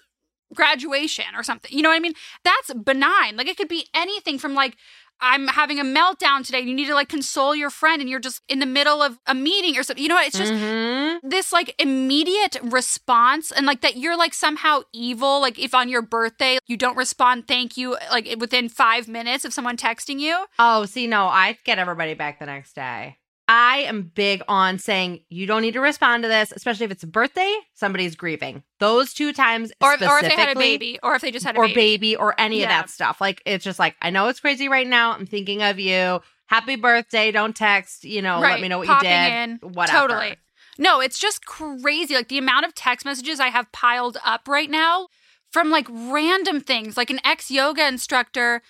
graduation 0.54 1.26
or 1.36 1.44
something. 1.44 1.72
You 1.76 1.82
know 1.82 1.90
what 1.90 1.96
I 1.96 2.00
mean? 2.00 2.14
That's 2.44 2.74
benign. 2.74 3.36
Like 3.38 3.48
it 3.48 3.58
could 3.58 3.68
be 3.70 3.88
anything 3.94 4.38
from 4.38 4.54
like 4.54 4.76
I'm 5.22 5.48
having 5.48 5.80
a 5.80 5.84
meltdown 5.84 6.46
today. 6.46 6.60
You 6.62 6.74
need 6.74 6.88
to 6.88 6.94
like 6.96 7.10
console 7.10 7.56
your 7.56 7.70
friend 7.70 8.02
and 8.02 8.10
you're 8.10 8.20
just 8.20 8.42
in 8.50 8.60
the 8.60 8.66
middle 8.66 9.02
of 9.02 9.20
a 9.28 9.36
meeting 9.36 9.78
or 9.78 9.84
something. 9.84 10.02
You 10.02 10.10
know 10.10 10.16
what? 10.16 10.28
It's 10.28 10.38
just 10.38 10.52
Mhm. 10.54 11.20
this 11.24 11.52
like 11.54 11.76
immediate 11.80 12.58
response 12.64 13.52
and 13.52 13.66
like 13.66 13.82
that 13.82 13.96
you're 13.98 14.18
like 14.18 14.34
somehow 14.34 14.82
evil 14.94 15.40
like 15.42 15.58
if 15.60 15.74
on 15.76 15.88
your 15.90 16.02
birthday 16.02 16.58
you 16.68 16.76
don't 16.78 16.98
respond 16.98 17.48
thank 17.48 17.78
you 17.78 17.96
like 18.12 18.28
within 18.40 18.68
5 18.70 19.08
minutes 19.08 19.46
of 19.46 19.54
someone 19.54 19.78
texting 19.78 20.20
you 20.20 20.46
Oh, 20.60 20.86
see, 20.86 21.08
no, 21.08 21.26
I 21.28 21.58
get 21.64 21.80
everybody 21.80 22.14
back 22.14 22.40
the 22.40 22.46
next 22.46 22.74
day. 22.74 23.18
I 23.54 23.80
am 23.80 24.04
big 24.16 24.42
on 24.48 24.80
saying 24.80 25.26
you 25.28 25.46
don't 25.46 25.62
need 25.62 25.74
to 25.74 25.82
respond 25.82 26.24
to 26.24 26.30
this, 26.30 26.54
especially 26.56 26.86
if 26.86 26.92
it's 26.92 27.04
a 27.04 27.08
birthday, 27.08 27.54
somebody's 27.74 28.16
grieving. 28.16 28.64
Those 28.80 29.14
two 29.14 29.34
times, 29.34 29.74
or, 29.82 29.92
or 29.92 29.96
if 30.20 30.22
they 30.22 30.30
had 30.30 30.56
a 30.56 30.60
baby 30.60 30.98
or 31.04 31.16
if 31.16 31.22
they 31.22 31.32
just 31.32 31.46
had 31.46 31.58
a 31.58 31.60
or 31.60 31.68
baby, 31.68 31.76
baby. 31.98 32.16
or 32.16 32.34
any 32.40 32.60
Yeah. 32.60 32.64
of 32.64 32.70
that 32.70 32.90
stuff. 32.90 33.20
Like 33.20 33.42
it's 33.46 33.66
just 33.66 33.78
like 33.78 33.98
I 34.02 34.10
know 34.10 34.30
it's 34.30 34.40
crazy 34.40 34.70
right 34.70 34.88
now. 34.88 35.12
I'm 35.12 35.26
thinking 35.26 35.62
of 35.64 35.80
you. 35.80 36.22
Happy 36.46 36.78
birthday. 36.78 37.30
Don't 37.32 37.54
text. 37.54 38.06
You 38.06 38.22
know, 38.22 38.40
let 38.40 38.62
me 38.62 38.70
know 38.70 38.78
what 38.78 38.88
popping 38.88 39.10
you 39.12 39.18
did. 39.18 39.34
in, 39.64 39.74
Whatever. 39.74 40.00
totally 40.08 40.36
no 40.78 41.02
it's 41.02 41.20
just 41.20 41.46
crazy 41.46 42.16
like 42.16 42.30
the 42.30 42.38
amount 42.38 42.66
of 42.66 42.74
text 42.74 43.06
messages 43.06 43.42
i 43.42 43.50
have 43.50 43.70
piled 43.74 44.18
up 44.24 44.48
right 44.48 44.70
now 44.70 45.10
from 45.52 45.70
like 45.70 45.86
random 45.90 46.62
things 46.62 46.96
like 46.96 47.10
an 47.10 47.20
ex 47.26 47.52
yoga 47.52 47.86
instructor 47.86 48.62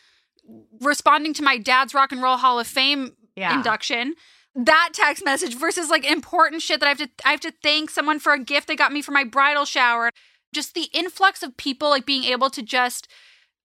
responding 0.81 1.31
to 1.33 1.43
my 1.43 1.59
dad's 1.59 1.93
rock 1.93 2.11
and 2.11 2.21
roll 2.23 2.37
hall 2.37 2.59
of 2.59 2.65
fame 2.65 3.15
Yeah. 3.35 3.53
induction 3.55 4.15
that 4.55 4.89
text 4.93 5.23
message 5.23 5.55
versus 5.55 5.89
like 5.89 6.03
important 6.09 6.61
shit 6.61 6.79
that 6.79 6.85
I 6.87 6.89
have 6.89 6.97
to 6.99 7.09
I 7.25 7.31
have 7.31 7.39
to 7.41 7.53
thank 7.63 7.89
someone 7.89 8.19
for 8.19 8.33
a 8.33 8.39
gift 8.39 8.67
they 8.67 8.75
got 8.75 8.91
me 8.91 9.01
for 9.01 9.11
my 9.11 9.23
bridal 9.23 9.65
shower. 9.65 10.11
Just 10.53 10.73
the 10.73 10.89
influx 10.93 11.43
of 11.43 11.55
people 11.57 11.89
like 11.89 12.05
being 12.05 12.25
able 12.25 12.49
to 12.49 12.61
just 12.61 13.07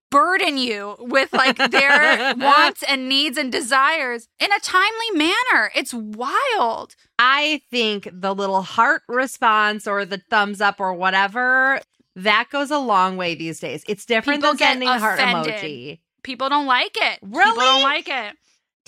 burden 0.08 0.56
you 0.56 0.94
with 1.00 1.32
like 1.32 1.56
their 1.56 2.34
wants 2.38 2.84
and 2.84 3.08
needs 3.08 3.36
and 3.36 3.50
desires 3.50 4.28
in 4.38 4.52
a 4.52 4.60
timely 4.60 5.10
manner. 5.14 5.70
It's 5.74 5.92
wild. 5.92 6.94
I 7.18 7.62
think 7.70 8.08
the 8.12 8.34
little 8.34 8.62
heart 8.62 9.02
response 9.08 9.88
or 9.88 10.04
the 10.04 10.22
thumbs 10.30 10.60
up 10.60 10.78
or 10.78 10.94
whatever 10.94 11.80
that 12.14 12.46
goes 12.50 12.70
a 12.70 12.78
long 12.78 13.16
way 13.16 13.34
these 13.34 13.60
days. 13.60 13.84
It's 13.88 14.06
different 14.06 14.40
People 14.42 14.52
than 14.56 14.58
sending 14.58 14.88
a 14.88 14.98
heart 14.98 15.18
emoji. 15.18 16.00
People 16.22 16.48
don't 16.48 16.66
like 16.66 16.96
it. 16.96 17.20
People 17.20 17.38
Really? 17.38 17.56
don't 17.56 17.82
like 17.82 18.08
it. 18.08 18.36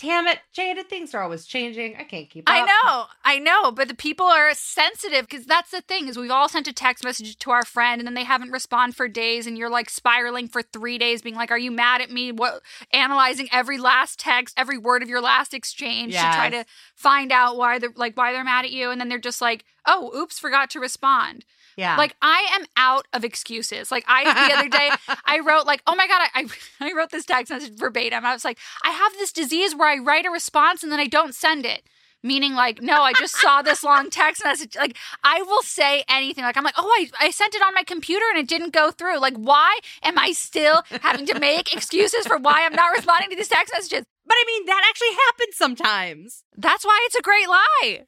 Damn 0.00 0.28
it, 0.28 0.38
Jada, 0.56 0.86
things 0.86 1.12
are 1.12 1.22
always 1.22 1.44
changing. 1.44 1.96
I 1.96 2.04
can't 2.04 2.30
keep 2.30 2.48
up. 2.48 2.54
I 2.54 2.60
know, 2.64 3.06
I 3.24 3.38
know, 3.40 3.72
but 3.72 3.88
the 3.88 3.94
people 3.94 4.26
are 4.26 4.54
sensitive 4.54 5.28
because 5.28 5.44
that's 5.44 5.72
the 5.72 5.80
thing 5.80 6.06
is 6.06 6.16
we've 6.16 6.30
all 6.30 6.48
sent 6.48 6.68
a 6.68 6.72
text 6.72 7.02
message 7.02 7.36
to 7.38 7.50
our 7.50 7.64
friend 7.64 8.00
and 8.00 8.06
then 8.06 8.14
they 8.14 8.22
haven't 8.22 8.52
responded 8.52 8.94
for 8.94 9.08
days 9.08 9.44
and 9.44 9.58
you're 9.58 9.68
like 9.68 9.90
spiraling 9.90 10.46
for 10.46 10.62
three 10.62 10.98
days, 10.98 11.20
being 11.20 11.34
like, 11.34 11.50
"Are 11.50 11.58
you 11.58 11.72
mad 11.72 12.00
at 12.00 12.12
me?" 12.12 12.30
What 12.30 12.62
analyzing 12.92 13.48
every 13.50 13.76
last 13.76 14.20
text, 14.20 14.54
every 14.56 14.78
word 14.78 15.02
of 15.02 15.08
your 15.08 15.20
last 15.20 15.52
exchange 15.52 16.12
to 16.12 16.36
try 16.36 16.48
to 16.50 16.64
find 16.94 17.32
out 17.32 17.56
why 17.56 17.80
they're 17.80 17.92
like 17.96 18.16
why 18.16 18.32
they're 18.32 18.44
mad 18.44 18.64
at 18.64 18.70
you, 18.70 18.90
and 18.90 19.00
then 19.00 19.08
they're 19.08 19.18
just 19.18 19.40
like, 19.40 19.64
"Oh, 19.84 20.16
oops, 20.16 20.38
forgot 20.38 20.70
to 20.70 20.80
respond." 20.80 21.44
Yeah. 21.78 21.96
Like 21.96 22.16
I 22.20 22.48
am 22.58 22.66
out 22.76 23.06
of 23.12 23.24
excuses. 23.24 23.92
Like 23.92 24.04
I 24.08 24.24
the 24.24 24.54
other 24.56 24.68
day 24.68 24.90
I 25.24 25.38
wrote 25.38 25.64
like, 25.64 25.80
oh 25.86 25.94
my 25.94 26.08
god, 26.08 26.22
I, 26.34 26.40
I 26.40 26.46
I 26.88 26.92
wrote 26.92 27.10
this 27.10 27.24
text 27.24 27.52
message 27.52 27.78
verbatim. 27.78 28.26
I 28.26 28.32
was 28.32 28.44
like, 28.44 28.58
I 28.84 28.90
have 28.90 29.12
this 29.12 29.32
disease 29.32 29.76
where 29.76 29.88
I 29.88 29.98
write 29.98 30.26
a 30.26 30.30
response 30.30 30.82
and 30.82 30.90
then 30.90 30.98
I 30.98 31.06
don't 31.06 31.36
send 31.36 31.64
it. 31.64 31.84
Meaning 32.20 32.54
like, 32.54 32.82
no, 32.82 33.02
I 33.02 33.12
just 33.12 33.36
saw 33.36 33.62
this 33.62 33.84
long 33.84 34.10
text 34.10 34.42
message. 34.44 34.74
Like 34.74 34.96
I 35.22 35.40
will 35.42 35.62
say 35.62 36.02
anything. 36.08 36.42
Like 36.42 36.56
I'm 36.56 36.64
like, 36.64 36.74
oh, 36.76 36.84
I, 36.84 37.26
I 37.26 37.30
sent 37.30 37.54
it 37.54 37.62
on 37.62 37.72
my 37.74 37.84
computer 37.84 38.24
and 38.28 38.40
it 38.40 38.48
didn't 38.48 38.72
go 38.72 38.90
through. 38.90 39.20
Like, 39.20 39.36
why 39.36 39.78
am 40.02 40.18
I 40.18 40.32
still 40.32 40.82
having 41.02 41.26
to 41.26 41.38
make 41.38 41.72
excuses 41.72 42.26
for 42.26 42.38
why 42.38 42.66
I'm 42.66 42.74
not 42.74 42.88
responding 42.88 43.30
to 43.30 43.36
these 43.36 43.46
text 43.46 43.72
messages? 43.72 44.04
but 44.28 44.36
I 44.36 44.44
mean, 44.46 44.66
that 44.66 44.82
actually 44.88 45.16
happens 45.26 45.56
sometimes. 45.56 46.44
That's 46.54 46.84
why 46.84 47.00
it's 47.06 47.16
a 47.16 47.22
great 47.22 47.48
lie. 47.48 48.04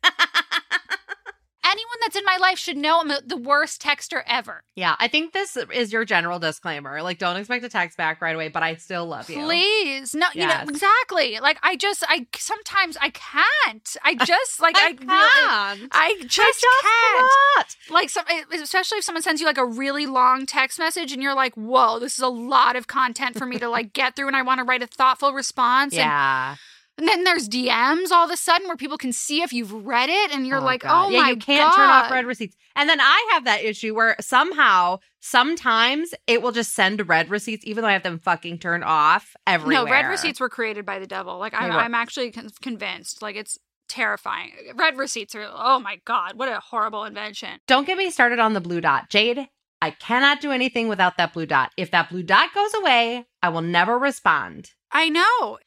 Anyone 1.70 1.96
that's 2.00 2.16
in 2.16 2.24
my 2.24 2.36
life 2.36 2.58
should 2.58 2.76
know 2.76 3.00
I'm 3.00 3.12
the 3.24 3.36
worst 3.36 3.80
texter 3.80 4.22
ever. 4.26 4.64
Yeah, 4.74 4.96
I 4.98 5.06
think 5.06 5.32
this 5.32 5.56
is 5.72 5.92
your 5.92 6.04
general 6.04 6.38
disclaimer. 6.40 7.00
Like, 7.02 7.18
don't 7.18 7.36
expect 7.36 7.64
a 7.64 7.68
text 7.68 7.96
back 7.96 8.20
right 8.20 8.34
away, 8.34 8.48
but 8.48 8.62
I 8.62 8.74
still 8.74 9.06
love 9.06 9.30
you. 9.30 9.44
Please, 9.44 10.14
no, 10.14 10.26
you 10.34 10.46
know 10.46 10.64
exactly. 10.66 11.38
Like 11.40 11.58
I 11.62 11.76
just, 11.76 12.02
I 12.08 12.26
sometimes 12.36 12.96
I 13.00 13.10
can't. 13.10 13.96
I 14.02 14.14
just 14.24 14.60
like 14.60 14.76
I, 14.76 14.88
I 14.88 14.92
can't. 14.94 15.88
I 15.92 16.16
just, 16.26 16.40
I 16.40 16.52
just 16.52 16.82
can't. 16.82 17.76
cannot. 17.86 17.94
Like 17.94 18.10
some, 18.10 18.24
especially 18.52 18.98
if 18.98 19.04
someone 19.04 19.22
sends 19.22 19.40
you 19.40 19.46
like 19.46 19.58
a 19.58 19.66
really 19.66 20.06
long 20.06 20.46
text 20.46 20.78
message 20.78 21.12
and 21.12 21.22
you're 21.22 21.34
like, 21.34 21.54
"Whoa, 21.54 21.98
this 22.00 22.14
is 22.14 22.20
a 22.20 22.28
lot 22.28 22.74
of 22.74 22.88
content 22.88 23.38
for 23.38 23.46
me 23.46 23.58
to 23.58 23.68
like 23.68 23.92
get 23.92 24.16
through," 24.16 24.26
and 24.26 24.36
I 24.36 24.42
want 24.42 24.58
to 24.58 24.64
write 24.64 24.82
a 24.82 24.86
thoughtful 24.86 25.32
response. 25.32 25.94
Yeah. 25.94 26.50
and 26.50 26.58
then 27.06 27.24
there's 27.24 27.48
DMs 27.48 28.10
all 28.10 28.24
of 28.24 28.30
a 28.30 28.36
sudden 28.36 28.66
where 28.66 28.76
people 28.76 28.98
can 28.98 29.12
see 29.12 29.42
if 29.42 29.52
you've 29.52 29.72
read 29.72 30.08
it, 30.08 30.32
and 30.32 30.46
you're 30.46 30.58
oh, 30.58 30.64
like, 30.64 30.82
God. 30.82 31.06
"Oh 31.06 31.10
yeah, 31.10 31.20
my 31.20 31.30
you 31.30 31.36
can't 31.36 31.74
turn 31.74 31.88
off 31.88 32.10
read 32.10 32.26
receipts. 32.26 32.56
And 32.76 32.88
then 32.88 33.00
I 33.00 33.30
have 33.32 33.44
that 33.44 33.64
issue 33.64 33.94
where 33.94 34.16
somehow, 34.20 34.98
sometimes 35.20 36.14
it 36.26 36.42
will 36.42 36.52
just 36.52 36.74
send 36.74 37.08
read 37.08 37.30
receipts, 37.30 37.64
even 37.66 37.82
though 37.82 37.88
I 37.88 37.92
have 37.92 38.02
them 38.02 38.18
fucking 38.18 38.58
turned 38.58 38.84
off 38.84 39.36
everywhere. 39.46 39.84
No, 39.84 39.90
read 39.90 40.08
receipts 40.08 40.40
were 40.40 40.48
created 40.48 40.86
by 40.86 40.98
the 40.98 41.06
devil. 41.06 41.38
Like 41.38 41.54
I'm, 41.54 41.72
I'm 41.72 41.94
actually 41.94 42.32
con- 42.32 42.50
convinced. 42.60 43.22
Like 43.22 43.36
it's 43.36 43.58
terrifying. 43.88 44.52
Read 44.74 44.96
receipts 44.96 45.34
are. 45.34 45.46
Oh 45.52 45.78
my 45.78 46.00
god, 46.04 46.32
what 46.36 46.48
a 46.48 46.60
horrible 46.60 47.04
invention. 47.04 47.60
Don't 47.66 47.86
get 47.86 47.98
me 47.98 48.10
started 48.10 48.38
on 48.38 48.54
the 48.54 48.60
blue 48.60 48.80
dot. 48.80 49.10
Jade, 49.10 49.48
I 49.82 49.90
cannot 49.90 50.40
do 50.40 50.50
anything 50.52 50.88
without 50.88 51.16
that 51.18 51.32
blue 51.32 51.46
dot. 51.46 51.72
If 51.76 51.90
that 51.90 52.10
blue 52.10 52.22
dot 52.22 52.54
goes 52.54 52.72
away, 52.74 53.26
I 53.42 53.48
will 53.48 53.62
never 53.62 53.98
respond. 53.98 54.70
I 54.92 55.08
know. 55.08 55.58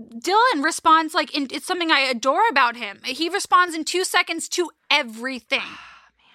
Dylan 0.00 0.64
responds 0.64 1.14
like 1.14 1.34
in, 1.36 1.48
it's 1.50 1.66
something 1.66 1.90
I 1.90 2.00
adore 2.00 2.48
about 2.50 2.76
him. 2.76 3.00
He 3.04 3.28
responds 3.28 3.74
in 3.74 3.84
two 3.84 4.04
seconds 4.04 4.48
to 4.50 4.70
everything. 4.90 5.62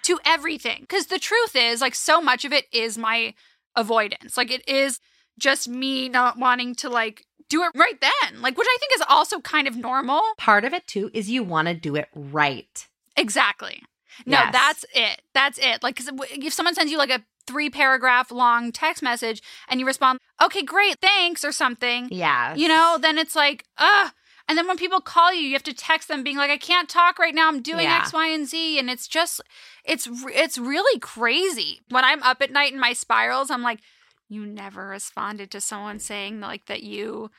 to 0.02 0.20
everything. 0.24 0.82
Because 0.82 1.06
the 1.06 1.18
truth 1.18 1.56
is, 1.56 1.80
like, 1.80 1.94
so 1.96 2.20
much 2.20 2.44
of 2.44 2.52
it 2.52 2.66
is 2.72 2.96
my 2.96 3.34
avoidance. 3.74 4.36
Like, 4.36 4.52
it 4.52 4.66
is 4.68 5.00
just 5.36 5.68
me 5.68 6.08
not 6.08 6.38
wanting 6.38 6.76
to, 6.76 6.88
like, 6.88 7.26
do 7.48 7.64
it 7.64 7.72
right 7.74 8.00
then. 8.00 8.40
Like, 8.40 8.56
which 8.56 8.68
I 8.70 8.76
think 8.78 8.92
is 8.94 9.02
also 9.08 9.40
kind 9.40 9.66
of 9.66 9.76
normal. 9.76 10.20
Part 10.38 10.64
of 10.64 10.72
it 10.72 10.86
too 10.86 11.10
is 11.12 11.28
you 11.28 11.42
want 11.42 11.66
to 11.66 11.74
do 11.74 11.96
it 11.96 12.08
right. 12.14 12.86
Exactly. 13.16 13.82
No, 14.24 14.38
Yes. 14.38 14.52
that's 14.52 14.84
it. 14.94 15.22
That's 15.34 15.58
it. 15.58 15.82
Like, 15.82 15.96
'cause 15.96 16.08
if 16.30 16.52
someone 16.54 16.74
sends 16.76 16.92
you 16.92 16.98
like 16.98 17.10
a 17.10 17.24
three 17.46 17.70
paragraph 17.70 18.30
long 18.30 18.72
text 18.72 19.02
message 19.02 19.42
and 19.68 19.80
you 19.80 19.86
respond, 19.86 20.18
okay, 20.42 20.62
great, 20.62 21.00
thanks, 21.00 21.44
or 21.44 21.52
something, 21.52 22.08
Yeah. 22.10 22.54
you 22.54 22.68
know, 22.68 22.98
then 23.00 23.18
it's 23.18 23.36
like, 23.36 23.64
ugh. 23.78 24.12
And 24.48 24.56
then 24.56 24.68
when 24.68 24.76
people 24.76 25.00
call 25.00 25.34
you, 25.34 25.40
you 25.40 25.52
have 25.54 25.62
to 25.64 25.74
text 25.74 26.06
them 26.06 26.22
being 26.22 26.36
like, 26.36 26.50
I 26.50 26.56
can't 26.56 26.88
talk 26.88 27.18
right 27.18 27.34
now. 27.34 27.48
I'm 27.48 27.62
doing 27.62 27.84
Yeah. 27.84 27.98
X, 27.98 28.12
Y, 28.12 28.28
and 28.28 28.46
Z. 28.46 28.78
And 28.78 28.88
it's 28.88 29.08
just, 29.08 29.40
it's, 29.84 30.08
it's 30.28 30.56
really 30.56 31.00
crazy. 31.00 31.80
When 31.88 32.04
I'm 32.04 32.22
up 32.22 32.40
at 32.40 32.52
night 32.52 32.72
in 32.72 32.78
my 32.78 32.92
spirals, 32.92 33.50
I'm 33.50 33.62
like, 33.62 33.80
you 34.28 34.46
never 34.46 34.86
responded 34.88 35.50
to 35.50 35.60
someone 35.60 35.98
saying 35.98 36.38
like 36.40 36.66
that 36.66 36.82
you 36.84 37.30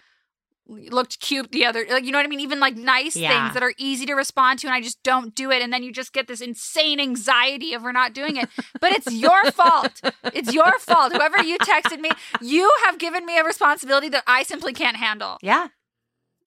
looked 0.68 1.20
cute 1.20 1.52
the 1.52 1.66
other 1.66 1.86
like 1.90 2.04
you 2.04 2.12
know 2.12 2.18
what 2.18 2.26
i 2.26 2.30
mean 2.30 2.40
even 2.42 2.60
like 2.60 2.76
nice 2.76 3.16
Yeah. 3.16 3.30
things 3.30 3.54
that 3.54 3.64
are 3.64 3.74
easy 3.78 4.06
to 4.06 4.14
respond 4.16 4.60
to 4.60 4.68
and 4.68 4.74
i 4.74 4.82
just 4.82 5.02
don't 5.04 5.34
do 5.34 5.50
it 5.52 5.62
and 5.62 5.72
then 5.72 5.82
you 5.84 5.92
just 5.94 6.12
get 6.14 6.28
this 6.28 6.42
insane 6.42 7.00
anxiety 7.00 7.74
of 7.74 7.84
we're 7.84 7.92
not 7.94 8.14
doing 8.14 8.36
it 8.36 8.50
but 8.82 8.92
it's 8.92 9.12
your 9.12 9.52
fault 9.52 10.02
it's 10.34 10.54
your 10.54 10.78
fault 10.80 11.14
whoever 11.14 11.42
you 11.42 11.58
texted 11.60 12.00
me 12.00 12.10
you 12.42 12.70
have 12.86 12.98
given 13.00 13.26
me 13.26 13.38
a 13.38 13.44
responsibility 13.44 14.10
that 14.10 14.24
i 14.28 14.44
simply 14.44 14.74
can't 14.74 14.98
handle 14.98 15.38
Yeah. 15.42 15.68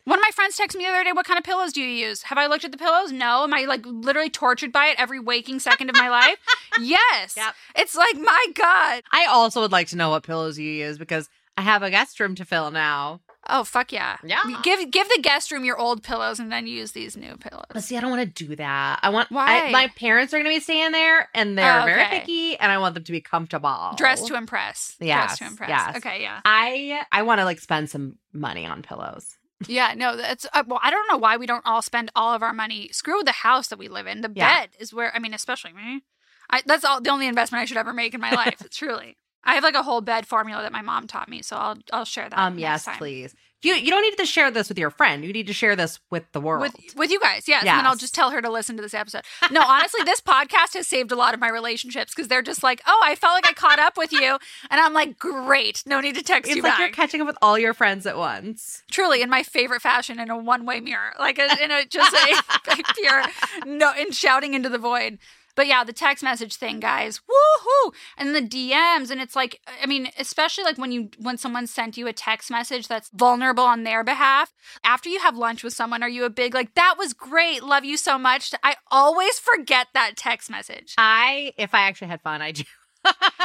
one 0.05 0.19
of 0.19 0.23
my 0.23 0.31
friends 0.35 0.57
texted 0.59 0.77
me 0.77 0.85
the 0.85 0.91
other 0.91 1.05
day, 1.05 1.13
What 1.13 1.27
kind 1.27 1.39
of 1.39 1.45
pillows 1.45 1.73
do 1.73 1.81
you 1.81 2.07
use? 2.09 2.23
Have 2.25 2.39
I 2.39 2.47
looked 2.47 2.65
at 2.65 2.73
the 2.73 2.79
pillows? 2.79 3.13
No. 3.13 3.45
Am 3.45 3.55
I 3.55 3.65
like 3.65 3.83
literally 3.87 4.31
tortured 4.31 4.73
by 4.73 4.87
it 4.87 4.97
every 4.99 5.21
waking 5.21 5.61
second 5.61 5.89
of 5.91 5.97
my 5.97 6.09
life? 6.09 6.37
yes. 6.81 7.35
Yep. 7.37 7.55
It's 7.77 7.95
like, 7.95 8.17
my 8.17 8.47
God. 8.55 9.03
I 9.13 9.27
also 9.27 9.61
would 9.61 9.73
like 9.73 9.89
to 9.89 9.97
know 9.97 10.11
what 10.11 10.23
pillows 10.25 10.59
you 10.59 10.69
use 10.71 10.99
because 10.99 11.29
I 11.57 11.63
have 11.63 11.83
a 11.83 11.91
guest 11.91 12.19
room 12.19 12.35
to 12.37 12.45
fill 12.45 12.71
now. 12.71 13.21
Oh, 13.49 13.65
fuck 13.65 13.91
yeah. 13.93 14.19
Yeah. 14.23 14.43
Give 14.63 14.91
give 14.91 15.09
the 15.09 15.19
guest 15.23 15.51
room 15.51 15.65
your 15.65 15.79
old 15.79 16.03
pillows 16.03 16.39
and 16.39 16.53
then 16.53 16.67
use 16.67 16.93
these 16.93 17.17
new 17.17 17.37
pillows. 17.37 17.65
But 17.73 17.83
see, 17.83 17.97
I 17.97 18.01
don't 18.01 18.11
want 18.11 18.35
to 18.35 18.45
do 18.47 18.55
that. 18.57 19.01
I 19.03 19.09
want 19.09 19.31
Why? 19.31 19.69
I, 19.69 19.71
my 19.73 19.89
parents 19.89 20.35
are 20.35 20.37
going 20.37 20.45
to 20.45 20.51
be 20.57 20.61
staying 20.61 20.93
there, 20.93 21.29
and 21.35 21.57
they're 21.57 21.81
Oh, 21.81 21.85
very 21.85 22.05
picky, 22.05 22.57
and 22.59 22.71
I 22.71 22.79
want 22.79 22.95
them 22.95 23.05
to 23.05 23.13
be 23.13 23.21
comfortable. 23.21 23.93
Dress 23.97 24.23
to 24.25 24.35
impress. 24.35 24.95
Yeah. 25.01 25.27
Dress 25.27 25.39
to 25.39 25.47
impress. 25.47 25.69
yes. 25.71 25.97
Okay, 25.97 26.21
yeah. 26.23 26.41
I 26.45 27.03
I 27.11 27.23
want 27.23 27.41
to 27.41 27.45
like 27.47 27.61
spend 27.61 27.89
some 27.91 28.19
money 28.33 28.67
on 28.67 28.83
pillows. 28.83 29.37
Yeah, 29.67 29.95
no, 29.97 30.17
that's 30.17 30.47
uh, 30.53 30.63
well. 30.67 30.81
I 30.83 30.91
don't 30.91 31.07
know 31.11 31.19
why 31.19 31.37
we 31.37 31.47
don't 31.47 31.65
all 31.67 31.83
spend 31.83 32.11
all 32.15 32.35
of 32.35 32.43
our 32.43 32.53
money. 32.53 32.89
Screw 32.93 33.23
the 33.23 33.33
house 33.33 33.69
that 33.69 33.79
we 33.79 33.89
live 33.89 34.07
in. 34.07 34.21
The 34.21 34.31
Yeah. 34.35 34.61
bed 34.61 34.71
is 34.79 34.93
where 34.95 35.15
I 35.15 35.19
mean, 35.19 35.35
especially 35.35 35.73
me. 35.73 36.03
I, 36.51 36.63
that's 36.67 36.85
all 36.85 37.01
the 37.01 37.11
only 37.11 37.27
investment 37.27 37.63
I 37.63 37.65
should 37.65 37.77
ever 37.77 37.93
make 37.93 38.13
in 38.13 38.21
my 38.21 38.31
life. 38.35 38.63
truly, 38.71 39.17
I 39.45 39.55
have 39.55 39.65
like 39.65 39.75
a 39.75 39.83
whole 39.83 40.01
bed 40.01 40.27
formula 40.27 40.63
that 40.63 40.73
my 40.73 40.83
mom 40.83 41.07
taught 41.07 41.29
me, 41.29 41.43
so 41.43 41.57
I'll 41.57 41.79
I'll 41.93 42.05
share 42.05 42.29
that. 42.29 42.39
Um, 42.39 42.59
yes, 42.59 42.85
time. 42.85 42.97
please. 42.99 43.35
You 43.63 43.75
you 43.75 43.91
don't 43.91 44.03
need 44.03 44.17
to 44.17 44.25
share 44.25 44.51
this 44.51 44.71
with 44.71 44.79
your 44.79 44.91
friend. 44.91 45.23
You 45.23 45.33
need 45.35 45.47
to 45.47 45.53
share 45.53 45.77
this 45.77 46.01
with 46.09 46.25
the 46.33 46.41
world. 46.41 46.63
With 46.63 46.75
with 46.97 47.11
you 47.11 47.21
guys, 47.21 47.47
yes. 47.47 47.61
And 47.61 47.69
then 47.69 47.87
I'll 47.87 47.97
just 47.97 48.15
tell 48.15 48.31
her 48.31 48.41
to 48.41 48.51
listen 48.51 48.77
to 48.77 48.83
this 48.83 48.95
episode. 48.95 49.23
No, 49.51 49.61
honestly, 49.63 50.03
this 50.05 50.21
podcast 50.21 50.75
has 50.75 50.87
saved 50.87 51.13
a 51.13 51.17
lot 51.17 51.35
of 51.35 51.41
my 51.41 51.51
relationships 51.51 52.15
because 52.15 52.29
they're 52.29 52.41
just 52.43 52.63
like, 52.63 52.81
oh, 52.87 53.01
I 53.05 53.15
felt 53.17 53.35
like 53.35 53.49
I 53.49 53.53
caught 53.53 53.79
up 53.79 53.99
with 53.99 54.13
you, 54.13 54.39
and 54.71 54.81
I'm 54.81 54.95
like, 54.95 55.19
great, 55.19 55.83
no 55.87 56.01
need 56.01 56.15
to 56.15 56.23
text 56.23 56.49
it's 56.49 56.57
you 56.57 56.61
It's 56.61 56.65
like 56.65 56.73
back. 56.73 56.79
you're 56.81 56.89
catching 56.89 57.21
up 57.21 57.27
with 57.27 57.37
all 57.43 57.59
your 57.59 57.75
friends 57.75 58.07
at 58.07 58.17
once. 58.17 58.83
Truly, 58.91 59.21
in 59.21 59.29
my 59.29 59.43
favorite 59.43 59.83
fashion, 59.83 60.19
in 60.19 60.31
a 60.31 60.39
one 60.39 60.65
way 60.65 60.81
mirror, 60.81 61.13
like 61.19 61.39
a, 61.39 61.63
in 61.63 61.71
a 61.71 61.85
just 61.85 62.15
a, 62.15 62.71
a 62.73 62.77
pure 62.95 63.23
no, 63.67 63.93
in 63.99 64.11
shouting 64.13 64.55
into 64.55 64.71
the 64.71 64.79
void. 64.79 65.19
But 65.61 65.67
yeah, 65.67 65.85
the 65.85 65.93
text 65.93 66.25
message 66.25 66.57
thing, 66.57 66.81
guys, 66.81 67.21
woohoo! 67.29 67.93
And 68.17 68.35
the 68.35 68.41
DMs, 68.41 69.11
and 69.11 69.21
it's 69.21 69.37
like, 69.37 69.61
I 69.83 69.85
mean, 69.85 70.09
especially 70.19 70.65
like 70.65 70.79
when 70.79 70.91
you 70.91 71.11
when 71.19 71.37
someone 71.37 71.67
sent 71.67 71.99
you 71.99 72.07
a 72.07 72.15
text 72.15 72.51
message 72.51 72.89
that's 72.89 73.11
vulnerable 73.11 73.65
on 73.65 73.83
their 73.83 74.03
behalf. 74.03 74.55
After 74.85 75.11
you 75.11 75.21
have 75.21 75.37
lunch 75.37 75.63
with 75.63 75.75
someone, 75.75 76.03
are 76.03 76.09
you 76.09 76.25
a 76.25 76.31
big 76.31 76.55
like 76.55 76.73
that 76.77 76.95
was 76.97 77.13
great, 77.13 77.63
love 77.63 77.85
you 77.85 77.99
so 77.99 78.17
much? 78.17 78.55
I 78.63 78.77
always 78.91 79.39
forget 79.39 79.89
that 79.93 80.17
text 80.17 80.49
message. 80.49 80.95
I, 80.97 81.53
if 81.59 81.75
I 81.75 81.83
actually 81.83 82.09
had 82.09 82.23
fun, 82.23 82.41
I 82.41 82.53
do. 82.53 82.65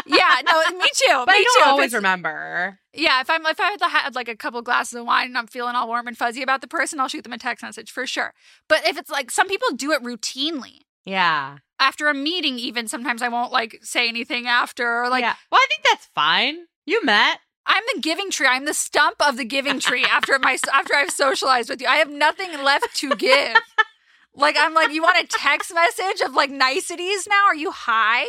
Yeah, 0.05 0.39
no, 0.45 0.63
me 0.77 0.85
too. 0.93 1.23
But 1.25 1.27
me 1.27 1.33
I 1.33 1.39
too. 1.39 1.45
don't 1.55 1.63
If 1.63 1.67
always 1.67 1.93
remember. 1.93 2.79
Yeah, 2.93 3.19
if 3.19 3.29
I'm 3.29 3.45
if 3.45 3.59
I 3.59 3.89
had 3.89 4.15
like 4.15 4.29
a 4.29 4.37
couple 4.37 4.61
glasses 4.61 4.93
of 4.97 5.05
wine 5.05 5.27
and 5.27 5.37
I'm 5.37 5.47
feeling 5.47 5.75
all 5.75 5.89
warm 5.89 6.07
and 6.07 6.17
fuzzy 6.17 6.41
about 6.41 6.61
the 6.61 6.67
person, 6.67 7.01
I'll 7.01 7.09
shoot 7.09 7.25
them 7.25 7.33
a 7.33 7.37
text 7.37 7.61
message 7.61 7.91
for 7.91 8.07
sure. 8.07 8.33
But 8.69 8.87
if 8.87 8.97
it's 8.97 9.09
like 9.09 9.31
some 9.31 9.49
people 9.49 9.75
do 9.75 9.91
it 9.91 10.01
routinely. 10.01 10.84
Yeah. 11.05 11.57
After 11.79 12.07
a 12.07 12.13
meeting, 12.13 12.57
even 12.57 12.87
sometimes 12.87 13.21
I 13.21 13.27
won't 13.27 13.51
like 13.51 13.79
say 13.81 14.07
anything 14.07 14.47
after 14.47 15.03
or 15.03 15.09
like 15.09 15.21
yeah. 15.21 15.35
Well, 15.51 15.61
I 15.61 15.67
think 15.69 15.83
that's 15.91 16.07
fine. 16.15 16.57
You 16.85 17.03
met. 17.03 17.39
I'm 17.67 17.83
the 17.93 18.01
giving 18.01 18.29
tree. 18.29 18.47
I'm 18.47 18.65
the 18.65 18.73
stump 18.73 19.15
of 19.19 19.37
the 19.37 19.45
giving 19.45 19.79
tree 19.79 20.05
after 20.09 20.37
my 20.39 20.57
after 20.73 20.95
I've 20.95 21.11
socialized 21.11 21.69
with 21.69 21.81
you. 21.81 21.87
I 21.87 21.97
have 21.97 22.09
nothing 22.09 22.51
left 22.63 22.95
to 22.97 23.15
give. 23.15 23.55
like 24.35 24.55
I'm 24.59 24.73
like, 24.73 24.91
you 24.91 25.01
want 25.01 25.23
a 25.23 25.27
text 25.27 25.73
message 25.73 26.21
of 26.21 26.33
like 26.33 26.49
niceties 26.49 27.27
now? 27.27 27.45
Are 27.47 27.55
you 27.55 27.71
high? 27.71 28.25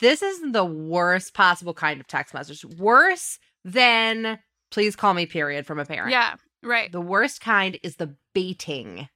This 0.00 0.22
is 0.22 0.40
the 0.52 0.64
worst 0.64 1.34
possible 1.34 1.74
kind 1.74 2.00
of 2.00 2.06
text 2.06 2.32
message. 2.34 2.64
Worse 2.64 3.38
than 3.64 4.38
please 4.70 4.96
call 4.96 5.14
me 5.14 5.26
period 5.26 5.66
from 5.66 5.78
a 5.78 5.84
parent. 5.84 6.10
Yeah, 6.10 6.34
right. 6.62 6.90
The 6.90 7.00
worst 7.00 7.40
kind 7.40 7.78
is 7.82 7.96
the 7.96 8.16
baiting 8.34 9.08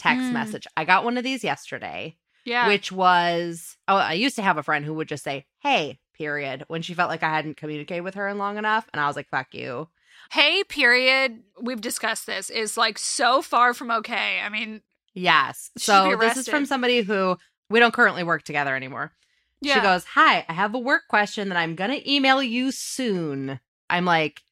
text 0.00 0.24
Mm. 0.24 0.32
message. 0.32 0.66
I 0.76 0.84
got 0.84 1.04
one 1.04 1.16
of 1.18 1.24
these 1.24 1.44
yesterday, 1.44 2.16
Yeah. 2.44 2.66
which 2.68 2.90
was 2.92 3.76
oh, 3.88 3.96
I 3.96 4.14
used 4.14 4.36
to 4.36 4.42
have 4.42 4.56
a 4.58 4.62
friend 4.62 4.84
who 4.84 4.94
would 4.94 5.08
just 5.08 5.24
say, 5.24 5.46
"Hey," 5.60 5.98
period, 6.14 6.64
when 6.68 6.82
she 6.82 6.94
felt 6.94 7.10
like 7.10 7.22
I 7.22 7.30
hadn't 7.30 7.56
communicated 7.56 8.02
with 8.02 8.14
her 8.14 8.28
in 8.28 8.38
long 8.38 8.56
enough, 8.58 8.88
and 8.92 9.00
I 9.00 9.06
was 9.06 9.16
like, 9.16 9.28
"Fuck 9.28 9.54
you." 9.54 9.88
hey, 10.32 10.62
period. 10.64 11.42
We've 11.60 11.80
discussed 11.80 12.24
this 12.26 12.50
is 12.50 12.76
like 12.76 12.98
so 12.98 13.42
far 13.42 13.74
from 13.74 13.90
okay. 13.90 14.40
I 14.40 14.48
mean, 14.48 14.80
Yes. 15.12 15.70
So 15.76 16.14
this 16.16 16.36
is 16.36 16.48
from 16.48 16.66
somebody 16.66 17.00
who 17.02 17.36
we 17.68 17.80
don't 17.80 17.92
currently 17.92 18.22
work 18.22 18.44
together 18.44 18.76
anymore. 18.76 19.12
yeah. 19.60 19.74
She 19.74 19.80
goes, 19.80 20.04
Hi, 20.14 20.44
I 20.48 20.52
have 20.52 20.72
a 20.74 20.78
work 20.78 21.02
question 21.08 21.48
that 21.48 21.58
I'm 21.58 21.74
going 21.74 21.90
to 21.90 22.08
email 22.10 22.40
you 22.42 22.70
soon. 22.70 23.58
I'm 23.88 24.04
like, 24.04 24.42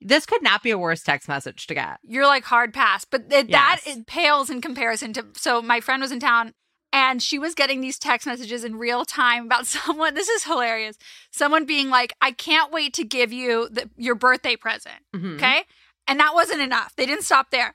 this 0.00 0.26
could 0.26 0.42
not 0.42 0.62
be 0.62 0.70
a 0.70 0.78
worse 0.78 1.02
text 1.02 1.28
message 1.28 1.66
to 1.66 1.74
get. 1.74 1.98
you're 2.02 2.26
like 2.26 2.44
hard 2.44 2.72
pass 2.74 3.04
but 3.04 3.22
it, 3.30 3.50
that 3.50 3.80
Yes. 3.84 3.96
it 3.96 4.06
pales 4.06 4.50
in 4.50 4.60
comparison 4.60 5.12
to 5.14 5.26
so 5.34 5.60
my 5.62 5.80
friend 5.80 6.02
was 6.02 6.12
in 6.12 6.20
town 6.20 6.52
and 6.92 7.22
she 7.22 7.38
was 7.38 7.54
getting 7.54 7.80
these 7.80 7.98
text 7.98 8.26
messages 8.26 8.62
in 8.64 8.76
real 8.76 9.04
time 9.04 9.46
about 9.46 9.66
someone 9.76 10.14
this 10.14 10.28
is 10.28 10.44
hilarious 10.44 10.96
someone 11.30 11.64
being 11.66 11.88
like 11.90 12.12
i 12.20 12.30
can't 12.30 12.72
wait 12.72 12.92
to 12.94 13.04
give 13.04 13.32
you 13.32 13.68
the, 13.70 13.88
your 13.96 14.14
birthday 14.14 14.56
present 14.56 14.96
Mhm. 15.14 15.36
okay 15.36 15.62
and 16.06 16.20
that 16.20 16.34
wasn't 16.34 16.60
enough 16.60 16.94
they 16.96 17.06
didn't 17.06 17.24
stop 17.24 17.50
there 17.50 17.74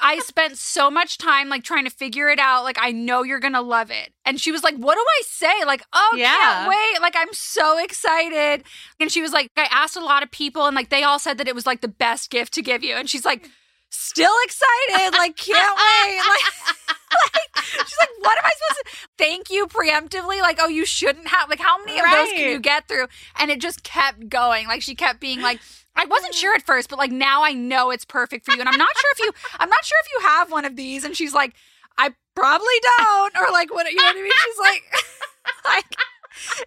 i 0.00 0.18
spent 0.20 0.56
so 0.58 0.90
much 0.90 1.16
time 1.18 1.48
like 1.48 1.62
trying 1.62 1.84
to 1.84 1.90
figure 1.90 2.28
it 2.28 2.38
out 2.38 2.64
like 2.64 2.78
i 2.80 2.90
know 2.90 3.22
you're 3.22 3.38
gonna 3.40 3.60
love 3.62 3.90
it. 3.90 4.12
And 4.24 4.40
she 4.40 4.50
was 4.50 4.64
like 4.64 4.74
what 4.76 4.94
do 4.94 5.00
i 5.00 5.22
say? 5.26 5.64
Like 5.64 5.82
oh 5.92 6.14
Yeah. 6.16 6.32
can't 6.32 6.68
wait. 6.68 7.00
Like 7.00 7.14
i'm 7.16 7.32
so 7.32 7.78
excited. 7.82 8.64
And 8.98 9.12
she 9.12 9.22
was 9.22 9.32
like 9.32 9.50
i 9.56 9.68
asked 9.70 9.96
a 9.96 10.04
lot 10.04 10.22
of 10.22 10.30
people 10.30 10.66
and 10.66 10.74
like 10.74 10.88
they 10.90 11.02
all 11.02 11.18
said 11.18 11.38
that 11.38 11.46
it 11.48 11.54
was 11.54 11.66
like 11.66 11.80
the 11.82 11.88
best 11.88 12.30
gift 12.30 12.52
to 12.54 12.62
give 12.62 12.82
you. 12.82 12.94
And 12.94 13.08
she's 13.08 13.24
like 13.24 13.48
still 13.90 14.34
excited? 14.44 15.16
Like 15.16 15.36
can't 15.36 15.78
wait. 15.78 16.18
Like, 16.18 16.86
like 17.34 17.64
she's 17.64 17.98
like 18.00 18.08
what 18.20 18.36
am 18.38 18.44
i 18.44 18.50
supposed 18.56 18.80
to 18.84 19.08
thank 19.18 19.50
you 19.50 19.66
preemptively. 19.68 20.40
Like 20.40 20.58
oh 20.60 20.68
you 20.68 20.84
shouldn't 20.84 21.28
have 21.28 21.48
like 21.48 21.60
how 21.60 21.78
many 21.84 21.98
of 21.98 22.04
those 22.10 22.32
can 22.32 22.50
you 22.50 22.58
get 22.58 22.88
through? 22.88 23.06
And 23.38 23.50
it 23.50 23.60
just 23.60 23.84
kept 23.84 24.28
going. 24.28 24.66
Like 24.66 24.82
she 24.82 24.94
kept 24.96 25.20
being 25.20 25.40
like 25.42 25.60
I 25.96 26.04
wasn't 26.04 26.34
sure 26.34 26.54
at 26.54 26.62
first, 26.62 26.90
but 26.90 26.98
like 26.98 27.10
now 27.10 27.42
I 27.42 27.52
know 27.52 27.90
it's 27.90 28.04
perfect 28.04 28.44
for 28.44 28.52
you. 28.52 28.60
And 28.60 28.68
I'm 28.68 28.78
not 28.78 28.96
sure 28.96 29.10
if 29.12 29.18
you 29.20 29.32
I'm 29.58 29.68
not 29.68 29.84
sure 29.84 29.98
if 30.04 30.08
you 30.12 30.28
have 30.28 30.52
one 30.52 30.64
of 30.64 30.76
these. 30.76 31.04
And 31.04 31.16
she's 31.16 31.34
like, 31.34 31.54
I 31.98 32.14
probably 32.34 32.66
don't. 32.98 33.36
Or 33.36 33.50
like 33.52 33.72
what 33.72 33.90
you 33.90 33.96
know 33.96 34.04
what 34.04 34.16
I 34.16 34.22
mean? 34.22 34.32
She's 34.44 34.58
like 34.58 34.82
like 35.64 35.96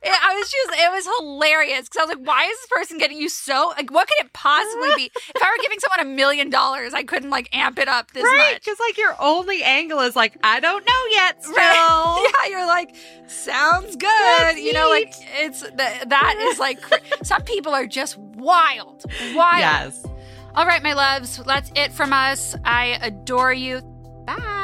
it, 0.04 0.12
I 0.24 0.34
was 0.36 0.52
just 0.52 0.80
it 0.82 0.92
was 0.92 1.08
hilarious 1.20 1.82
because 1.90 1.98
I 2.02 2.06
was 2.06 2.16
like, 2.18 2.28
why 2.28 2.44
is 2.46 2.58
this 2.58 2.68
person 2.72 2.98
getting 2.98 3.18
you 3.18 3.30
so 3.30 3.74
like 3.78 3.92
what 3.92 4.08
could 4.08 4.26
it 4.26 4.34
possibly 4.34 4.90
be? 4.96 5.12
If 5.16 5.42
I 5.44 5.48
were 5.56 5.62
giving 5.64 5.80
someone 5.80 6.00
a 6.12 6.16
million 6.16 6.50
dollars, 6.50 6.94
I 6.94 7.04
couldn't 7.04 7.30
like 7.30 7.50
amp 7.56 7.80
it 7.80 7.88
up 7.88 8.12
this 8.12 8.24
Right. 8.24 8.54
much. 8.54 8.64
Because, 8.66 8.80
like, 8.80 8.98
your 8.98 9.16
only 9.20 9.64
angle 9.64 10.00
is 10.00 10.16
like, 10.16 10.38
I 10.44 10.60
don't 10.60 10.86
know 10.86 11.04
yet 11.12 11.44
still. 11.44 11.56
Right. 11.56 12.34
Yeah, 12.44 12.50
you're 12.50 12.66
like, 12.68 12.96
sounds 13.28 13.96
good. 13.96 14.10
That's 14.40 14.60
you 14.60 14.74
know, 14.74 14.90
like 14.90 15.14
it's 15.40 15.62
that 15.62 16.10
that 16.10 16.48
is 16.52 16.60
like 16.60 16.82
cra- 16.82 17.00
some 17.24 17.42
people 17.44 17.74
are 17.74 17.86
just 17.88 18.18
wild, 18.18 19.04
wild. 19.36 19.60
Yes. 19.60 20.06
All 20.56 20.66
right, 20.66 20.82
my 20.82 20.94
loves, 20.94 21.38
that's 21.46 21.72
it 21.76 21.92
from 21.92 22.12
us. 22.14 22.56
I 22.66 22.98
adore 23.02 23.54
you. 23.54 23.82
Bye. 24.26 24.59